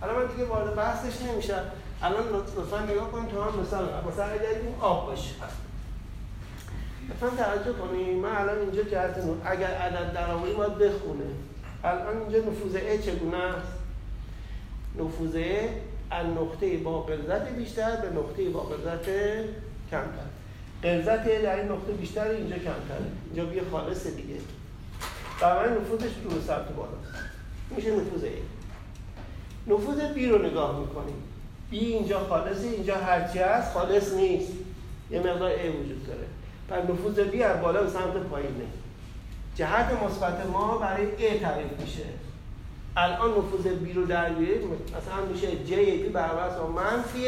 حالا 0.00 0.18
من 0.18 0.26
دیگه 0.26 0.44
وارد 0.44 0.74
بحثش 0.74 1.22
نمیشم. 1.22 1.64
الان 2.02 2.28
لطفا 2.28 2.78
نگاه 2.78 3.10
کنید 3.10 3.30
تو 3.30 3.42
هم 3.42 3.60
مثال 3.60 3.84
مثلا 4.08 4.24
اگر 4.24 4.48
این 4.48 4.74
آب 4.80 5.06
باشه. 5.06 5.34
لطفا 7.08 7.44
توجه 7.44 7.78
کنید. 7.78 8.16
من 8.16 8.36
الان 8.36 8.58
اینجا 8.58 8.82
جهت 8.82 9.14
اگر 9.44 9.66
عدد 9.66 10.12
در 10.12 10.34
باید 10.34 10.78
بخونه. 10.78 11.24
الان 11.84 12.16
اینجا 12.22 12.38
نفوذ 12.38 12.76
ا 12.76 12.96
چگونه 12.96 13.36
است؟ 13.36 13.72
نفوذ 14.98 15.36
از 16.10 16.26
نقطه 16.26 16.76
با 16.76 17.02
قلزت 17.02 17.48
بیشتر 17.48 17.96
به 17.96 18.20
نقطه 18.20 18.48
با 18.48 18.60
قلزت 18.60 19.06
کمتر. 19.90 20.28
قلزت 20.82 21.42
در 21.42 21.56
این 21.56 21.68
نقطه 21.72 21.92
بیشتر 21.92 22.28
اینجا 22.28 22.56
کمتره. 22.56 23.06
اینجا 23.26 23.44
بیا 23.44 23.62
خالص 23.70 24.06
دیگه. 24.06 24.34
برای 25.40 25.74
نفوذش 25.80 26.10
رو 26.24 26.40
سمت 26.40 26.68
بالاست. 26.68 27.12
میشه 27.76 27.90
نفوذ 27.90 28.24
ا 28.24 29.72
نفوذ 29.72 30.00
بی 30.00 30.26
رو 30.26 30.46
نگاه 30.46 30.80
می‌کنیم. 30.80 31.16
بی 31.70 31.78
اینجا 31.78 32.18
خالصه 32.18 32.66
اینجا 32.66 32.96
هرچی 32.96 33.38
هست 33.38 33.72
خالص 33.72 34.12
نیست. 34.12 34.52
یه 35.10 35.20
مقدار 35.20 35.50
ا 35.50 35.72
وجود 35.80 36.06
داره. 36.06 36.26
پس 36.68 36.90
نفوذ 36.90 37.20
بی 37.20 37.42
از 37.42 37.60
بالا 37.60 37.82
به 37.82 37.90
سمت 37.90 38.16
پایینه. 38.16 38.64
جهت 39.62 40.02
مثبت 40.02 40.46
ما 40.46 40.78
برای 40.78 41.06
A 41.06 41.40
تعریف 41.42 41.80
میشه. 41.80 42.04
الان 42.96 43.30
نفوذ 43.30 43.66
B 43.66 43.94
رو 43.94 44.06
در 44.06 44.30
مثلا 44.30 45.24
میشه 45.32 45.48
J 45.50 45.70
B 46.06 46.12
برابر 46.12 46.58
با 46.58 46.66
منفی 46.66 47.24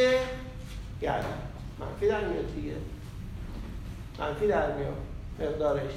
گردن 1.00 1.38
منفی 1.78 2.08
در 2.08 2.24
میاد 2.24 2.54
دیگه. 2.54 2.74
منفی 4.18 4.46
در 4.46 4.72
میاد 4.76 4.96
مقدارش. 5.40 5.90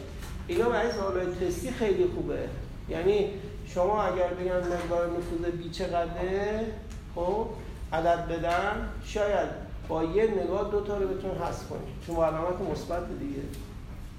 اینا 0.48 0.70
برای 0.70 0.92
سوال 0.92 1.36
تستی 1.36 1.72
خیلی 1.72 2.06
خوبه. 2.16 2.50
یعنی 2.90 3.30
شما 3.68 4.04
اگر 4.04 4.28
بگن 4.28 4.58
مقدار 4.58 5.08
نفوذ 5.08 5.52
B 5.52 5.72
چقدره 5.72 6.66
خب 7.16 7.48
عدد 7.94 8.28
بدن 8.28 8.90
شاید 9.06 9.50
با 9.88 10.04
یه 10.04 10.28
نگاه 10.44 10.72
دو 10.72 10.82
تا 10.82 10.98
رو 10.98 11.08
بتون 11.08 11.32
حذف 11.32 11.70
کنید. 11.70 11.96
چون 12.08 12.16
علامت 12.16 12.62
مثبت 12.72 13.20
دیگه. 13.20 13.42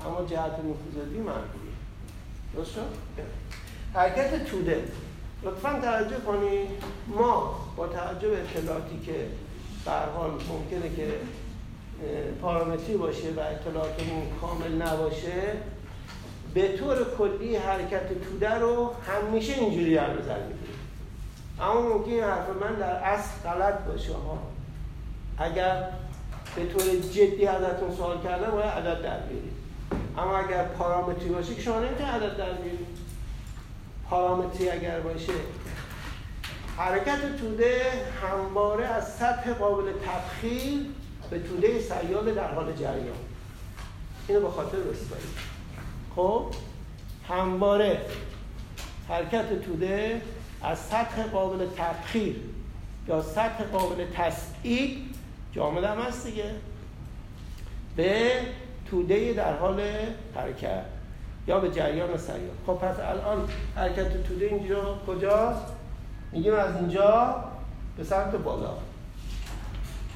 اما 0.06 0.26
جهت 0.26 0.52
نفوذ 0.52 1.14
B 1.14 1.18
منفی 1.26 1.67
درست 2.54 2.72
شد؟ 2.72 2.88
حرکت 3.94 4.44
توده. 4.44 4.84
لطفا 5.42 5.80
توجه 5.82 6.16
کنید. 6.26 6.68
ما 7.08 7.60
با 7.76 7.86
توجه 7.86 8.28
به 8.28 8.36
اطلاعاتی 8.40 9.00
که 9.06 9.26
در 9.86 10.08
حال 10.08 10.30
ممکنه 10.30 10.96
که 10.96 11.08
پارامتری 12.42 12.96
باشه 12.96 13.28
و 13.36 13.40
اطلاعاتمون 13.40 14.22
کامل 14.40 14.82
نباشه 14.82 15.52
به 16.54 16.76
طور 16.76 16.96
کلی 17.18 17.56
حرکت 17.56 18.08
توده 18.24 18.54
رو 18.54 18.92
همیشه 19.06 19.52
اینجوری 19.52 19.94
در 19.94 20.12
نظر 20.12 20.38
اما 21.60 21.80
ممکن 21.80 22.10
حرف 22.10 22.48
من 22.48 22.74
در 22.74 22.90
اصل 22.90 23.30
غلط 23.44 23.74
باشه 23.74 24.12
ها 24.12 24.38
اگر 25.38 25.84
به 26.56 26.66
طور 26.66 26.82
جدی 27.12 27.46
ازتون 27.46 27.96
سوال 27.96 28.22
کردم 28.22 28.50
باید 28.50 28.70
عدد 28.70 29.02
در 29.02 29.18
بیارید. 29.18 29.57
اما 30.18 30.38
اگر 30.38 30.64
پارامتری 30.64 31.28
باشه 31.28 31.54
که 31.54 31.62
شما 31.62 31.78
نمی‌تونید 31.78 32.02
عدد 32.02 32.36
در 32.36 32.52
بیارید. 32.52 32.98
پارامتری 34.10 34.70
اگر 34.70 35.00
باشه 35.00 35.32
حرکت 36.76 37.36
توده 37.36 37.82
همواره 38.22 38.86
از 38.86 39.14
سطح 39.14 39.52
قابل 39.52 39.92
تبخیر 39.92 40.86
به 41.30 41.38
توده 41.38 41.80
سیال 41.80 42.34
در 42.34 42.54
حال 42.54 42.72
جریان. 42.72 43.16
اینو 44.28 44.40
به 44.40 44.50
خاطر 44.50 44.76
بسپارید 44.76 45.28
خب؟ 46.16 46.46
همواره 47.28 48.00
حرکت 49.08 49.62
توده 49.62 50.22
از 50.62 50.78
سطح 50.78 51.22
قابل 51.22 51.66
تبخیر 51.76 52.36
یا 53.08 53.22
سطح 53.22 53.64
قابل 53.64 54.06
تسعید 54.14 54.98
جامد 55.52 55.84
هم 55.84 55.98
هست 55.98 56.26
دیگه. 56.26 56.54
به 57.96 58.40
توده 58.90 59.32
در 59.32 59.56
حال 59.56 59.80
حرکت 60.34 60.84
یا 61.46 61.58
به 61.60 61.70
جریان 61.70 62.16
سیار 62.16 62.38
خب 62.66 62.74
پس 62.74 62.96
الان 63.00 63.48
حرکت 63.76 64.22
توده 64.22 64.46
اینجا 64.46 64.98
کجاست؟ 65.06 65.66
میگیم 66.32 66.54
از 66.54 66.76
اینجا 66.76 67.44
به 67.96 68.04
سمت 68.04 68.36
بالا. 68.36 68.74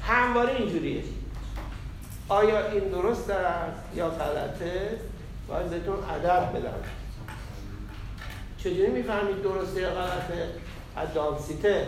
همواره 0.03 0.55
اینجوریه. 0.55 1.03
آیا 2.29 2.71
این 2.71 2.89
درست 2.89 3.29
است 3.29 3.95
یا 3.95 4.09
غلطه؟ 4.09 4.99
باید 5.47 5.69
بهتون 5.69 5.95
عدد 6.03 6.51
بدم. 6.51 6.73
چجوری 8.57 8.87
می‌فهمید 8.87 9.43
درسته 9.43 9.81
یا 9.81 9.89
غلطه؟ 9.89 10.49
از 10.95 11.13
دانسیته 11.13 11.87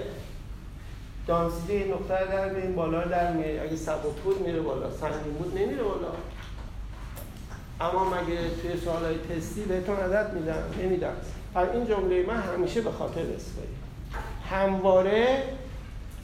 دانسیته 1.28 1.88
نقطه 1.94 2.26
در 2.26 2.56
این 2.56 2.76
بالا 2.76 3.04
در 3.06 3.32
میره 3.32 3.62
اگه 3.62 3.76
سبک 3.76 4.16
بود 4.24 4.48
میره 4.48 4.60
بالا. 4.60 4.92
سنگین 4.92 5.34
بود 5.34 5.58
نمیره 5.58 5.84
بالا. 5.84 6.12
اما 7.82 8.06
مگه 8.06 8.38
توی 8.62 8.80
سوالای 8.86 9.16
تستی 9.18 9.62
بهتون 9.62 9.96
عدد 9.96 10.34
میدن؟ 10.34 10.64
نمیدن. 10.84 11.14
پر 11.54 11.70
این 11.70 11.88
جمله 11.88 12.26
من 12.28 12.42
همیشه 12.42 12.82
به 12.82 12.92
خاطر 12.92 13.24
بسپارید 13.24 13.76
همواره 14.52 15.44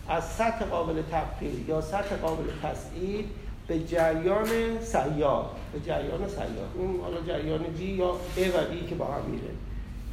از 0.10 0.24
سطح 0.30 0.66
قابل 0.66 1.02
تبخیر 1.12 1.66
یا 1.68 1.82
سطح 1.82 2.16
قابل 2.16 2.44
تسعید 2.64 3.26
به 3.68 3.80
جریان 3.80 4.48
سیار 4.82 5.46
به 5.74 5.80
جریان 5.80 6.28
سیار. 6.28 6.70
اون 6.76 7.00
حالا 7.02 7.22
جریان 7.22 7.64
بی 7.64 7.86
یا 7.86 8.12
A 8.38 8.40
و 8.40 8.74
B 8.74 8.90
که 8.90 8.96
با 8.96 9.06
هم 9.06 9.22
میره. 9.32 9.54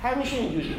همیشه 0.03 0.37
اینجوری. 0.37 0.77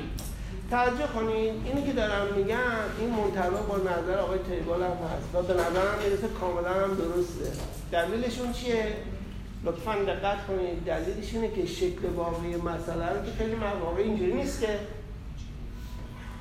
توجه 0.71 1.07
کنید 1.15 1.53
اینی 1.65 1.83
که 1.87 1.93
دارم 1.93 2.27
میگم 2.35 2.57
این 2.99 3.09
منطبق 3.09 3.67
با 3.67 3.77
نظر 3.77 4.19
آقای 4.19 4.39
تیبال 4.39 4.83
هم 4.83 4.89
هست 4.89 5.35
و 5.35 5.41
به 5.41 5.53
نظرم 5.53 5.97
می‌رسه 6.03 6.27
کاملا 6.27 6.73
هم 6.73 6.95
درسته. 6.95 7.51
دلیلشون 7.91 8.53
چیه؟ 8.53 8.95
لطفا 9.63 9.95
دقت 9.95 10.47
کنید. 10.47 10.83
دلیلش 10.85 11.33
اینه 11.33 11.51
که 11.51 11.65
شکل 11.65 12.09
واقعی 12.15 12.55
مسئله 12.55 13.09
رو 13.09 13.25
که 13.25 13.31
خیلی 13.37 13.55
مواقع 13.55 14.01
اینجوری 14.01 14.33
نیست 14.33 14.61
که 14.61 14.79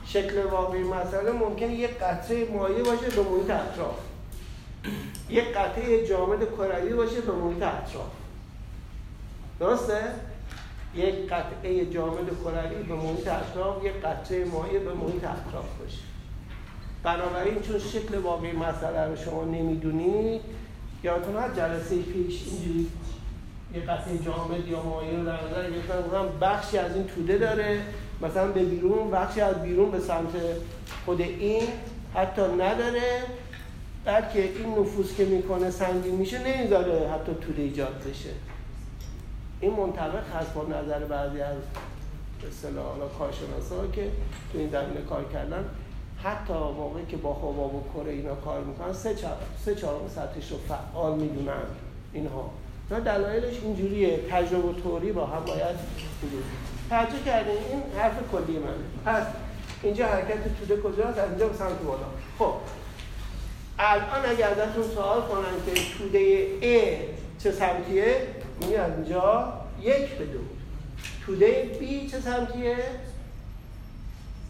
شکل 0.07 0.42
واقعی 0.42 0.83
مسئله 0.83 1.33
ممکنه 1.33 1.74
یک 1.74 1.90
قطره 1.90 2.48
مایع 2.52 2.83
باشه 2.83 3.11
به 3.11 3.22
محیط 3.22 3.50
اطراف. 3.50 3.98
یک 5.31 5.44
قطعه 5.44 6.07
جامد 6.07 6.44
کروی 6.57 6.92
باشه 6.92 7.20
به 7.20 7.33
محیط 7.33 7.62
اطراف. 7.62 8.11
درسته؟ 9.61 10.02
یک 10.94 11.14
قطعه 11.14 11.87
جامد 11.87 12.31
کروی 12.44 12.83
به 12.83 12.94
محیط 12.94 13.28
اطراف 13.28 13.85
یک 13.85 13.92
قطعه 13.92 14.44
مایع 14.44 14.78
به 14.78 14.94
محیط 14.94 15.24
اطراف 15.24 15.78
باشه. 15.78 15.98
بنابراین 17.02 17.61
چون 17.61 17.78
شکل 17.78 18.18
واقعی 18.18 18.52
مسئله 18.52 19.04
رو 19.04 19.16
شما 19.16 19.44
نمی‌دونید 19.44 20.40
یادتون 21.02 21.37
هست 21.37 21.57
جلسه 21.57 21.96
پیش 21.96 22.42
اینجوری 22.46 22.87
یه 23.74 23.81
قطعه 23.81 24.18
جامد 24.18 24.68
یا 24.68 24.83
مایع 24.83 25.16
رو 25.16 25.24
در 25.24 25.44
نظر 25.44 25.70
گرفتن 25.70 26.38
بخشی 26.40 26.78
از 26.78 26.94
این 26.94 27.07
توده 27.07 27.38
داره 27.38 27.81
مثلا 28.22 28.48
به 28.48 28.64
بیرون 28.64 29.11
بخشی 29.11 29.40
از 29.40 29.62
بیرون 29.62 29.90
به 29.90 30.00
سمت 30.00 30.33
خود 31.04 31.20
این 31.20 31.62
حتی 32.14 32.42
نداره. 32.42 33.22
بلکه 34.04 34.42
این 34.42 34.78
نفوذ 34.78 35.14
که 35.16 35.24
می‌کنه 35.24 35.70
سنگین 35.70 36.14
میشه 36.14 36.48
نمی‌ذاره 36.48 37.09
حتی 37.09 37.35
توده 37.35 37.62
ایجاد 37.62 38.04
بشه. 38.11 38.31
این 39.61 39.72
منطبق 39.72 40.37
هست 40.37 40.54
با 40.54 40.62
نظر 40.62 40.98
بعضی 40.98 41.40
از 41.40 41.57
اصطلاح 42.48 42.96
کارشناسا 43.18 43.87
که 43.92 44.11
تو 44.52 44.59
این 44.59 44.70
زمینه 44.70 45.00
کار 45.09 45.24
کردن. 45.33 45.64
حتی 46.22 46.52
موقعی 46.52 47.07
که 47.07 47.16
با 47.16 47.35
خواب 47.35 47.74
و 47.74 47.83
کره 47.94 48.12
اینا 48.12 48.35
کار 48.35 48.61
می‌کنن 48.61 48.92
سه 49.64 49.74
چهارم 49.74 50.09
سطحش 50.09 50.50
رو 50.50 50.59
فعال 50.68 51.18
می‌دونن 51.18 51.62
اینها. 52.12 52.50
و 52.90 53.01
دلایلش 53.01 53.55
اینجوریه. 53.62 54.20
تجربه 54.31 54.81
توری 54.83 55.12
با 55.12 55.27
هم 55.27 55.44
باید 55.44 55.77
توجه 56.90 57.24
کردین؟ 57.24 57.53
این 57.53 57.83
حرف 57.98 58.14
کلی 58.33 58.59
منه. 58.59 58.74
پس 59.05 59.27
اینجا 59.83 60.07
حرکت 60.07 60.59
توده 60.61 60.83
کجاست؟ 60.83 61.18
از 61.18 61.31
اینجا 61.31 61.48
به 61.48 61.57
سمت 61.57 61.83
بالا. 61.83 62.07
خب. 62.38 62.55
الان 63.79 64.27
اگر 64.27 64.48
ازتون 64.48 64.94
سوال 64.94 65.20
کنن 65.22 65.74
که 65.74 65.81
توده 65.98 66.46
A 66.61 66.98
چه 67.42 67.53
سمتیه 67.53 68.27
میگه 68.61 68.79
از 68.79 68.92
اینجا 68.92 69.53
یک 69.83 70.09
به 70.09 70.24
دو. 70.24 70.38
توده 71.27 71.70
B 71.81 72.11
چه 72.11 72.20
سمتیه؟ 72.20 72.77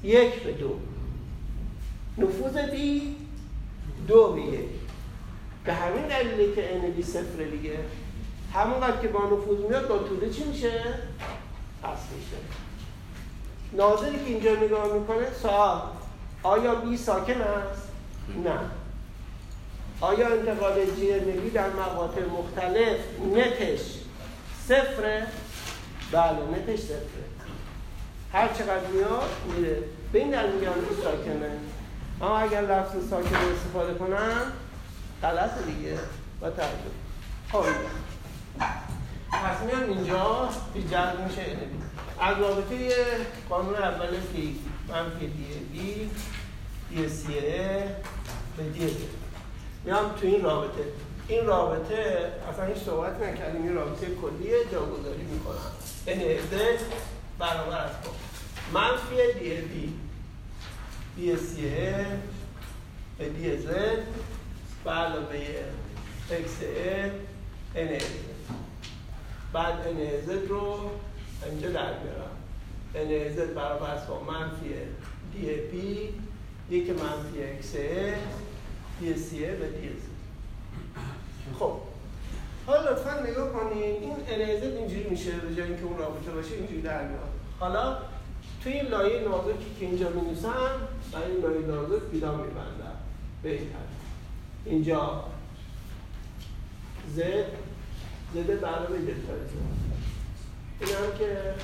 یک 0.03 0.43
به 0.43 0.53
دو. 0.53 0.79
نفوذ 2.19 2.57
B 2.57 2.77
دو 4.09 4.33
به 4.33 4.41
یک. 4.41 4.69
به 5.65 5.75
همین 5.75 6.07
دلیله 6.07 6.55
که 6.55 6.63
n 6.83 6.97
بی 6.97 7.03
صفر 7.03 7.43
دیگه. 7.43 7.79
همونقدر 8.55 8.97
که 8.97 9.09
با 9.09 9.25
نفوذ 9.25 9.59
میاد 9.69 9.89
با 9.89 9.99
توده 9.99 10.31
چی 10.31 10.45
میشه؟ 10.45 10.81
پس 11.83 11.99
میشه. 12.17 12.37
ناظری 13.73 14.19
که 14.19 14.25
اینجا 14.27 14.53
نگاه 14.53 14.93
می‌کنه 14.93 15.33
سوال. 15.43 15.81
آیا 16.43 16.75
بی 16.75 16.97
ساکن 16.97 17.41
است؟ 17.41 17.89
نه. 18.45 18.59
آیا 20.01 20.29
انتقال 20.29 20.75
جرملی 20.85 21.51
در 21.51 21.71
مقاطع 21.71 22.21
مختلف 22.25 22.97
نتش 23.35 23.81
صفره؟ 24.67 25.27
بله 26.13 26.39
نتش 26.53 26.81
صفره. 26.81 27.29
هر 28.33 28.49
چقدر 28.49 28.87
میاد 28.87 29.31
میره. 29.57 29.83
به 30.13 30.19
این 30.19 30.31
در 30.31 30.47
میگن 30.47 30.71
ساکنه. 31.03 31.51
اما 32.21 32.39
اگر 32.39 32.61
لفظ 32.61 33.09
ساکن 33.11 33.37
استفاده 33.37 33.95
کنم 33.95 34.53
غلط 35.23 35.51
دیگه. 35.67 35.99
و 36.43 36.51
تعجب 36.51 36.73
خب. 37.53 37.65
پس 39.31 39.63
میام 39.67 39.91
اینجا 39.91 40.49
جذب 40.91 41.21
میشه. 41.29 41.43
از 42.21 42.39
رابطه 42.39 42.95
قانون 43.49 43.75
اول 43.75 44.21
فی 44.33 44.59
منفی 44.89 45.27
دی 45.27 45.45
بی 45.73 46.11
دی 46.91 47.09
سی 47.09 47.33
به 48.57 48.63
دی 48.73 48.97
میام 49.85 50.13
تو 50.21 50.27
این 50.27 50.43
رابطه. 50.43 50.85
این 51.29 51.47
رابطه 51.47 52.33
اصلا 52.53 52.65
هیچ 52.65 52.85
صحبت 52.85 53.23
نکردیم. 53.23 53.63
این 53.63 53.75
رابطه 53.75 54.07
کلیه 54.07 54.65
جاگذاری 54.73 55.23
می‌کنم. 55.23 55.73
این 56.07 56.39
ازد 56.39 56.81
برابر 57.39 57.79
از 57.79 57.91
با 58.05 58.11
منفی 58.81 59.39
دی 59.41 59.51
بی 59.55 59.95
دی 61.17 61.37
سی 61.37 61.71
به 63.19 63.29
دی 63.29 63.59
زد 63.59 63.99
به 64.85 64.91
علاوه 64.91 65.39
اکس 66.31 66.57
ان 67.75 67.99
بعد 69.53 69.75
ان 69.75 70.49
رو 70.49 70.91
اینجا 71.51 71.69
در 71.69 71.93
میارم. 71.99 72.31
ان 72.95 73.55
برابر 73.55 73.91
است 73.91 74.07
با 74.07 74.21
منفی 74.21 74.69
دی 75.33 75.47
پی 75.47 76.15
یک 76.71 76.91
منفی 76.91 77.43
اکس 77.43 77.73
دی 79.01 79.15
سی 79.15 79.41
به 79.41 79.69
دی 79.69 79.91
خب. 81.59 81.73
حالا 82.67 82.91
لطفا 82.91 83.21
نگاه 83.21 83.53
کنید 83.53 83.83
این 83.83 84.17
ان 84.29 84.41
اینجوری 84.63 85.07
میشه 85.11 85.33
به 85.33 85.55
جای 85.55 85.67
اینکه 85.67 85.85
اون 85.85 85.99
رابطه 85.99 86.31
باشه 86.31 86.55
اینجوری 86.55 86.83
در 86.83 87.09
میاد. 87.09 87.29
حالا 87.61 87.97
توی 88.63 88.73
این 88.73 88.87
لایه 88.87 89.21
نازکی 89.21 89.75
که 89.81 89.87
اینجا 89.87 90.09
می 90.09 90.21
نویسم 90.21 90.71
برای 91.13 91.33
این 91.33 91.41
لایه 91.41 91.67
نازک 91.67 92.03
بیدام 92.13 92.41
میبندم. 92.41 92.97
به 93.43 93.53
این 93.53 93.67
اینجا 94.65 95.25
زد 97.17 97.47
زده 98.35 98.57
برنامه 98.57 98.99
دلتای 98.99 99.41
زد 99.49 99.79
این 100.81 100.91
هم 100.91 101.19
که 101.19 101.55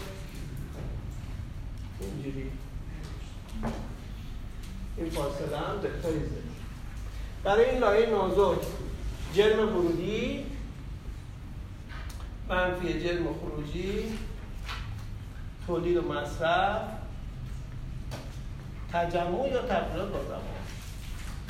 اینجوری. 2.00 2.50
این 4.96 5.10
فاصله 5.10 5.58
هم 5.58 5.80
دلتای 5.82 6.18
زد. 6.18 6.44
برای 7.44 7.70
این 7.70 7.78
لایه 7.78 8.10
نازک 8.10 8.66
جرم 9.34 9.76
ورودی 9.76 10.46
منفی 12.48 13.00
جرم 13.00 13.24
خروجی 13.34 14.18
تولید 15.66 15.96
و 15.96 16.12
مصرف 16.12 16.82
تجمع 18.92 19.48
یا 19.48 19.62
تبدیلات 19.62 20.12
با 20.12 20.24
زمان. 20.24 20.40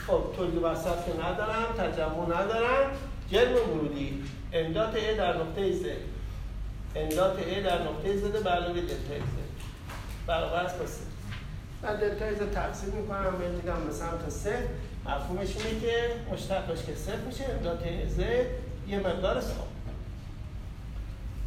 خب 0.07 0.37
تولید 0.37 0.63
و 0.63 0.69
مصرف 0.69 1.07
که 1.07 1.13
ندارم 1.25 1.67
تجمع 1.79 2.41
ندارم. 2.41 2.91
جرم 3.31 3.71
ورودی. 3.71 4.23
امداد 4.53 4.97
ا 4.97 5.17
در 5.17 5.37
نقطه 5.37 5.73
ز 5.73 5.85
امداد 6.97 7.39
ا 7.39 7.61
در 7.61 7.83
نقطه 7.83 8.17
ز 8.17 8.23
به 8.23 8.51
علاوه 8.51 8.81
دلتا 8.81 9.19
ز 9.19 9.37
برابر 10.27 10.65
است 10.65 10.79
با 10.79 10.87
سه؟ 10.87 11.01
من 11.83 11.97
دلتا 11.97 12.35
ز 12.35 12.55
تقسیم 12.55 12.95
می‌کنم 12.95 13.39
به 13.39 13.49
میدم 13.49 13.85
به 13.87 13.93
سمت 13.93 14.29
سه. 14.29 14.69
مفهومش 15.07 15.49
اینه 15.57 15.81
که 15.81 15.95
مشتقش 16.33 16.85
که 16.87 16.95
صفر 16.95 17.17
میشه 17.17 17.45
امداد 17.45 17.85
ز 18.09 18.19
یه 18.89 18.99
مقدار 18.99 19.41
ثابت 19.41 19.65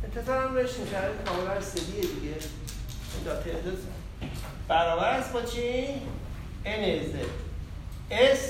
انتظارم 0.03 0.55
روش 0.55 0.69
شرایط 0.91 1.15
کاملا 1.25 1.61
سدیه 1.61 2.01
دیگه. 2.01 2.35
امداد 3.17 3.43
ز 3.43 3.79
برابر 4.67 5.09
است 5.09 5.33
با 5.33 5.41
چی؟ 5.41 5.85
n 6.65 7.03
z. 7.11 7.15
S 8.11 8.41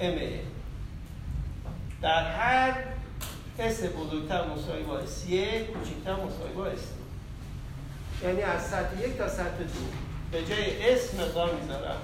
m 0.00 0.18
در 2.02 2.32
هر 2.32 2.74
اس 3.58 3.82
بزرگتر 3.82 4.46
مساوی 4.46 4.82
با 4.82 4.98
اس 4.98 5.26
یک 5.28 5.66
کوچکتر 5.66 6.12
مساوی 6.12 6.52
با 6.56 6.66
اس 6.66 6.80
یعنی 8.22 8.42
از 8.42 8.66
سطح 8.66 9.00
یک 9.04 9.16
تا 9.16 9.28
سطح 9.28 9.58
دو. 9.58 9.80
به 10.32 10.44
جای 10.44 10.92
اس 10.92 11.14
مقدار 11.14 11.54
می‌ذارم. 11.54 12.00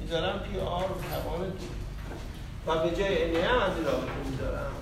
می‌ذارم 0.00 0.38
پی 0.38 0.58
آر 0.58 0.88
توان 1.10 1.48
دو. 1.48 2.72
و 2.72 2.88
به 2.88 2.96
جای 2.96 3.36
ان 3.36 3.44
هم 3.44 3.58
از 3.58 3.76
این 3.76 3.84
رابطه 3.84 4.12
می‌ذارم. 4.30 4.72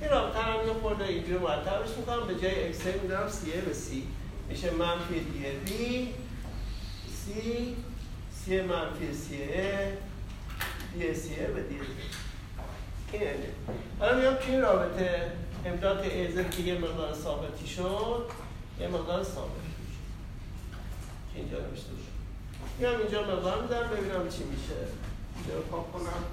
این 0.00 0.10
رابطه 0.10 0.38
هم 0.38 0.66
یه 0.66 0.72
خورده 0.72 1.04
اینجوری 1.04 1.38
مرتبش 1.38 1.88
می‌کنم. 1.98 2.26
به 2.26 2.34
جای 2.34 2.68
اکس 2.68 2.86
می‌ذارم 3.02 3.28
سی 3.28 3.50
به 3.50 3.74
سی 3.74 4.06
میشه 4.48 4.70
منفی 4.70 5.20
دی 5.20 5.44
بی 5.64 6.14
سی 7.24 7.76
سی 8.44 8.60
منفی 8.60 9.14
سی 9.14 9.38
دی 10.98 11.14
سی 11.14 11.34
به 11.34 11.62
دی 11.62 11.78
اینه 13.12 13.34
حالا 14.00 14.16
میام 14.18 14.34
توی 14.34 14.52
این 14.52 14.62
رابطه 14.62 15.32
امداد 15.64 15.98
ایزن 15.98 16.50
که 16.50 16.62
یه 16.62 16.78
مقدار 16.78 17.14
ثابتی 17.14 17.66
شد 17.66 18.30
یه 18.80 18.88
مقدار 18.88 19.22
ثابتی 19.22 19.66
شد؟ 19.66 19.92
که 21.34 21.40
اینجا 21.40 21.58
نمیشته 21.58 21.88
شد. 21.88 22.16
میام 22.78 23.00
اینجا 23.00 23.22
مقدار 23.22 23.62
میدارم 23.62 23.90
ببینم 23.90 24.28
چی 24.28 24.44
میشه. 24.44 24.74
اینجا 25.36 25.56
رو 25.56 25.62
پاک 25.62 25.92
کنم. 25.92 26.24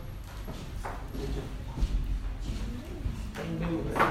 بمونه. 3.59 4.07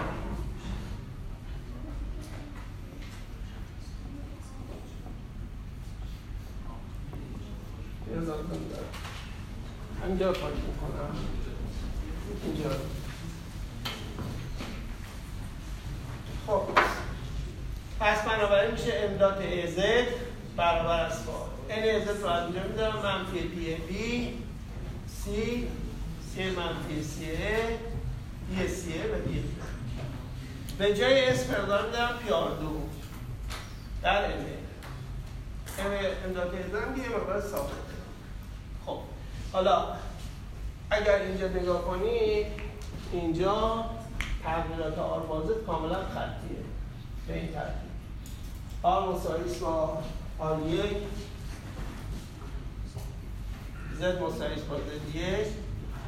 اینجا 10.06 10.32
پاک 10.32 10.52
می‌کنم. 10.52 11.41
اینجا. 12.44 12.70
خب. 16.46 16.62
پس 18.00 18.22
بنابراین 18.22 18.70
میشه 18.70 18.92
امداد 18.94 19.42
از 19.42 20.06
برابر 20.56 21.00
است 21.00 21.26
با. 21.26 21.52
N 21.68 21.72
از 21.74 22.20
رو 22.20 22.26
از 22.26 22.44
اینجا 22.44 22.68
می‌ذارم 22.68 23.02
منفی 23.02 23.38
پی 23.38 23.74
بی 23.74 24.38
سی 25.24 25.68
سی 26.34 26.50
منفی 26.50 27.02
سی 27.02 27.26
دی 28.50 28.68
سی 28.68 28.98
و 28.98 29.28
دی 29.28 29.44
به 30.78 30.94
جای 30.94 31.24
اس 31.24 31.50
مقدار 31.50 31.86
میدارم 31.86 32.18
پی 32.18 32.30
آر 32.30 32.50
دو. 32.50 32.82
در 34.02 34.24
ام 34.24 34.32
ام 35.78 35.92
امداد 36.24 36.54
ازم 36.54 37.00
یه 37.02 37.08
مقدار 37.08 37.40
ثابته. 37.40 37.72
خب. 38.86 38.98
حالا 39.52 39.86
اگر 40.92 41.20
اینجا 41.20 41.48
نگاه 41.48 41.84
کنید 41.84 42.46
اینجا 43.12 43.84
تغییرات 44.44 44.98
آر 44.98 45.20
بازه 45.20 45.54
کاملا 45.66 45.94
خطیه. 45.94 46.62
به 47.28 47.34
این 47.34 47.52
ترتیب 47.52 47.92
آر 48.82 49.14
مساویس 49.14 49.58
با 49.58 49.98
آر 50.38 50.58
یک 50.68 50.96
زد 53.98 54.22
مساویس 54.22 54.60
با 54.60 54.76
زد 54.76 55.16
یک 55.16 55.46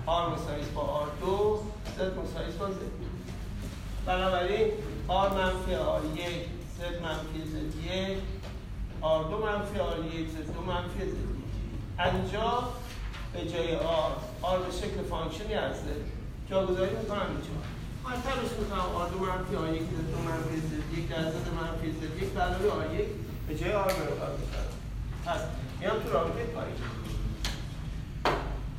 آر 0.07 0.31
مساویس 0.31 0.67
با 0.75 0.81
آر 0.83 1.09
دو 1.21 1.63
زد 1.97 2.19
مساویس 2.19 2.55
با 2.55 2.71
زد 2.71 2.81
بنابراین 4.07 4.73
آر 5.09 5.31
منفی 5.31 5.75
آر 5.75 6.01
یک 6.05 6.47
زد 6.79 7.03
منفی 7.03 7.51
زد 7.51 7.85
یک 7.85 8.19
آر 9.01 9.25
دو 9.25 9.39
منفی 9.39 9.79
آر 9.79 9.99
یک 9.99 10.29
زد 10.29 10.55
دو 10.55 10.61
منفی 10.61 11.01
زد 11.01 11.07
یک. 11.07 12.15
اینجا 12.15 12.65
به 13.35 13.51
جای 13.51 13.77
آر 13.77 14.13
آر 14.43 14.59
به 14.59 14.73
شکل 14.73 15.03
فانکشنی 15.11 15.55
از 15.55 15.77
جاگذاری 16.51 16.97
می‌کنم 16.97 17.27
اینجا. 17.29 17.55
مرتبش 18.05 18.51
می‌کنم 18.59 18.81
آر 18.81 19.09
دو 19.09 19.19
منفی 19.19 19.57
آر 19.57 19.75
یک 19.75 19.83
زد 19.83 20.11
دو 20.11 20.19
منفی 20.19 20.61
زد 20.61 20.99
یک 20.99 21.09
در 21.09 21.23
زد 21.23 21.49
منفی 21.61 21.93
زد 21.93 22.23
یک 22.23 22.37
علاوه 22.37 22.85
آر 22.85 22.95
یک 22.95 23.07
به 23.49 23.59
جای 23.59 23.73
آر 23.73 23.85
برقرار 23.85 24.39
می‌کنم 24.39 24.65
پس 25.27 25.41
میام 25.81 25.99
تو 25.99 26.13
رابطه 26.13 26.45
پایین. 26.45 26.75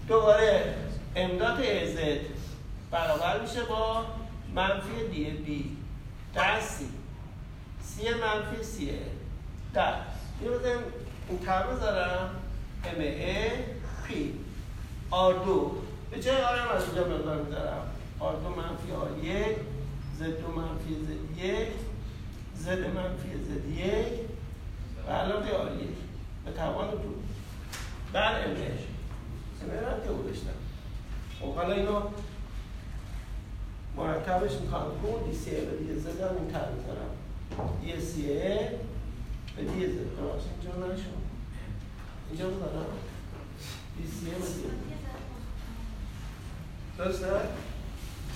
دوباره 0.08 0.76
امداد 1.16 1.60
از 1.60 1.98
برابر 2.92 3.42
میشه 3.42 3.64
با 3.64 4.06
منفی 4.56 5.08
دی 5.12 5.24
بی 5.24 5.78
در 6.34 6.62
سی 6.62 6.90
سی 7.84 8.04
منفی 8.10 8.64
سی 8.64 8.90
در 9.74 9.94
یه 10.44 10.50
بزنیم 10.50 10.78
این 11.30 11.40
تر 11.40 11.64
بذارم. 11.64 12.30
ام 12.86 13.00
ای 13.02 13.50
پی 14.08 14.34
آر 15.12 15.34
دو 15.46 15.72
به 16.12 16.22
جای 16.22 16.42
آر 16.42 16.58
هم 16.58 16.76
از 16.76 16.84
اینجا 16.84 17.08
مقدار 17.08 17.42
می‌ذارم. 17.42 17.82
آر 18.20 18.36
دو 18.36 18.50
منفی 18.50 18.92
آر 18.92 19.18
یک 19.24 19.58
زد 20.20 20.42
دو 20.42 20.48
منفی 20.48 20.96
زد 21.06 21.44
یک 21.46 21.70
زد 22.56 22.80
منفی 22.80 23.30
زد 23.44 23.66
یک 23.70 24.20
و 25.08 25.12
علاوه 25.12 25.52
آر 25.52 25.72
یک. 25.76 25.96
به 26.46 26.52
توان 26.52 26.92
دو. 26.92 26.98
بر 28.14 28.46
ام 28.46 28.56
ای 28.56 28.68
ام 29.62 29.70
هم 29.72 30.02
که 30.08 30.24
گذاشتم 30.24 30.50
خب 31.40 31.56
حالا 31.56 31.74
اینو 31.74 32.02
مرکبش 33.98 34.52
می‌کنم 34.52 34.92
که 35.02 35.32
دی 35.32 35.38
سی 35.38 35.52
و 35.52 35.78
دی 35.78 36.00
زد 36.00 36.22
هم 36.22 36.36
این 36.38 36.52
تر 36.52 36.72
می‌ذارم. 36.72 37.10
دی 37.82 38.02
سی 38.06 38.28
به 39.56 39.64
دی 39.64 39.88
زد. 39.88 40.06
اینجا 40.20 40.94
نشون 40.94 41.14
اینجا 42.30 42.48
بذارم 42.50 42.86
دی 43.98 44.08
سی 44.08 44.26
و 44.26 44.46
دی 44.46 44.95
درسته؟ 46.98 47.28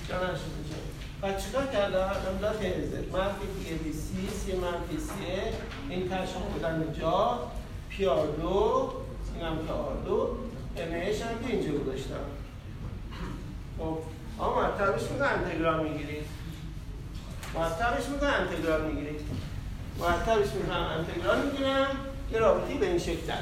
جا 0.09 0.15
نشون 0.15 0.51
اینجا 0.57 0.79
و 1.21 1.41
چیکار 1.41 1.65
کردم؟ 1.65 2.11
امداد 2.27 2.63
هزت 2.63 3.13
منفی 3.13 3.47
دی 3.63 3.73
بی 3.73 3.93
سی 3.93 4.29
سی 4.29 4.55
منفی 4.55 4.97
سی 4.99 5.13
این 5.89 6.09
ترشون 6.09 6.41
بودن 6.53 6.81
اینجا 6.81 7.39
پی 7.89 8.05
آر 8.05 8.27
دو 8.27 8.93
این 9.35 9.45
هم 9.45 9.57
پی 9.57 9.71
آر 9.71 9.95
دو 10.05 10.37
امهش 10.77 11.21
هم 11.21 11.47
که 11.47 11.55
اینجا 11.55 11.79
گذاشتم. 11.79 12.15
خب 13.77 13.97
اما 14.39 14.61
مرتبش 14.61 15.01
میگه 15.11 15.25
انتگرال 15.25 15.89
می‌گیرید 15.89 16.25
مرتبش 17.55 18.05
میگه 18.09 18.25
انتگرال 18.25 18.91
می‌گیرید 18.91 19.21
مرتبش 19.99 20.53
میگه 20.53 20.75
انتگرال 20.75 21.45
می‌گیرم. 21.45 21.87
یه 22.31 22.39
رابطی 22.39 22.73
به 22.73 22.87
این 22.87 22.99
شکل 22.99 23.25
در 23.27 23.35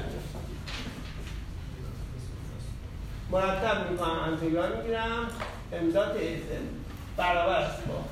مرتب 3.32 3.92
می‌کنم 3.92 4.10
انتگرال 4.10 4.78
می‌گیرم. 4.78 5.28
امداد 5.74 6.18
ایزل 6.18 6.66
برابر 7.18 7.56
است 7.56 7.88
با. 7.88 8.04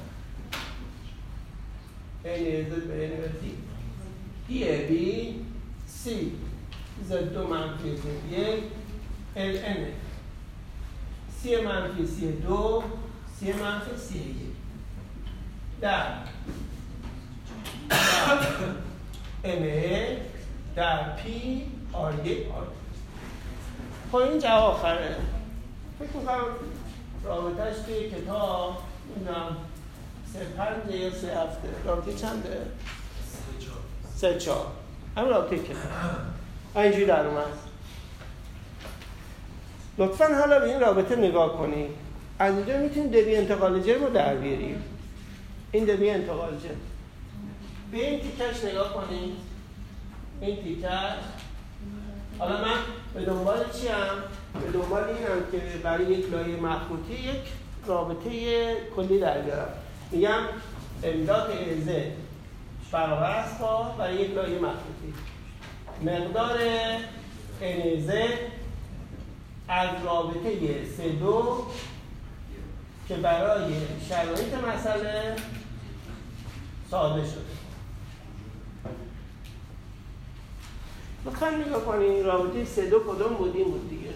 این 2.23 2.45
ایزل 2.45 2.80
به 2.80 3.01
این 3.01 3.12
دی 3.41 3.58
دی 4.47 4.86
بی 4.88 5.45
سی 5.88 6.32
زد 7.04 7.34
دو 7.34 7.47
منفی 7.47 7.97
زد 7.97 8.32
یک 8.32 8.63
ال 9.36 9.58
ان 9.65 9.86
سی 11.41 11.62
منفی 11.62 12.08
سی 12.08 12.32
دو 12.32 12.84
سی 13.39 13.54
منفی 13.54 13.97
سی 13.97 14.17
یک 14.17 14.36
در 15.82 16.06
ام 19.43 19.65
در 20.75 21.15
پی 21.15 21.62
آر 21.93 22.13
یک 22.25 22.51
آر 22.51 22.67
خب 24.11 24.15
این 24.15 24.47
آخره. 24.47 25.15
فکر 25.99 26.17
می‌کنم 26.17 26.41
رابطهش 27.23 27.75
توی 27.85 28.09
کتاب 28.09 28.77
نمی‌دونم 29.15 29.57
سه 30.33 30.39
پنج 30.39 30.95
یا 30.95 31.11
سه 31.11 31.27
هفته. 31.27 31.69
رابطه 31.85 32.13
چنده؟ 32.13 32.65
سه 34.15 34.37
چهار. 34.39 34.67
همین 35.17 35.29
رابطه 35.29 35.57
کتاب. 35.57 35.81
اینجوری 36.75 37.05
در 37.05 37.27
اومد. 37.27 37.45
لطفا 39.97 40.25
حالا 40.25 40.59
به 40.59 40.65
این 40.65 40.79
رابطه 40.79 41.15
نگاه 41.15 41.57
کنید 41.57 41.89
از 42.39 42.55
اینجا 42.55 42.77
می‌تونیم 42.77 43.09
دوی 43.09 43.35
انتقال 43.35 43.81
جرم 43.81 44.03
رو 44.03 44.09
در 44.09 44.35
بیاریم 44.35 44.83
این 45.71 45.85
دوی 45.85 46.09
انتقال 46.09 46.59
جرم 46.63 46.81
به 47.91 48.09
این 48.09 48.19
تیکش 48.19 48.63
نگاه 48.63 48.93
کنید 48.93 49.33
این 50.41 50.63
تیکش. 50.63 50.89
حالا 52.39 52.57
من 52.61 52.77
به 53.13 53.25
دنبال 53.25 53.57
چی 53.73 53.87
هم؟ 53.87 54.23
به 54.61 54.71
دنبال 54.71 55.03
اینم 55.03 55.51
که 55.51 55.77
برای 55.83 56.05
یک 56.05 56.31
لایه 56.31 56.55
مخروطی 56.55 57.13
یک 57.13 57.41
رابطه 57.85 58.29
کلی 58.95 59.19
در 59.19 59.41
بیارم. 59.41 59.69
میگم 60.11 60.39
امداد 61.03 61.51
ازه 61.51 62.11
برابر 62.91 63.29
است 63.29 63.59
با 63.59 63.83
برای 63.83 64.15
یک 64.15 64.31
لایه 64.35 64.59
مخروطی 64.59 65.13
مقدار 66.01 66.59
انزه 67.61 68.29
از 69.67 69.89
رابطه 70.05 70.85
سه 70.97 71.09
دو 71.09 71.65
که 73.07 73.15
برای 73.15 73.73
شرایط 74.09 74.53
مسئله 74.53 75.35
ساده 76.91 77.25
شده. 77.25 77.64
لطفا 81.25 81.49
نگاه 81.49 81.85
کنید 81.85 82.25
رابطه 82.25 82.65
سه 82.65 82.89
دو 82.89 82.99
کدوم 82.99 83.33
بود؟ 83.33 83.55
این 83.55 83.65
بود 83.65 83.89
دیگه. 83.89 84.09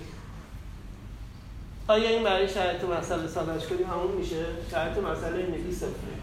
آیا 1.87 2.09
این 2.09 2.23
برای 2.23 2.49
شرایط 2.49 2.83
مسئله 2.83 3.27
سادهش 3.27 3.65
کنیم 3.65 3.87
همون 3.87 4.11
میشه؟ 4.11 4.45
شرایط 4.71 4.97
مسئله 4.97 5.37
اینه 5.37 5.71
صفره 5.71 6.19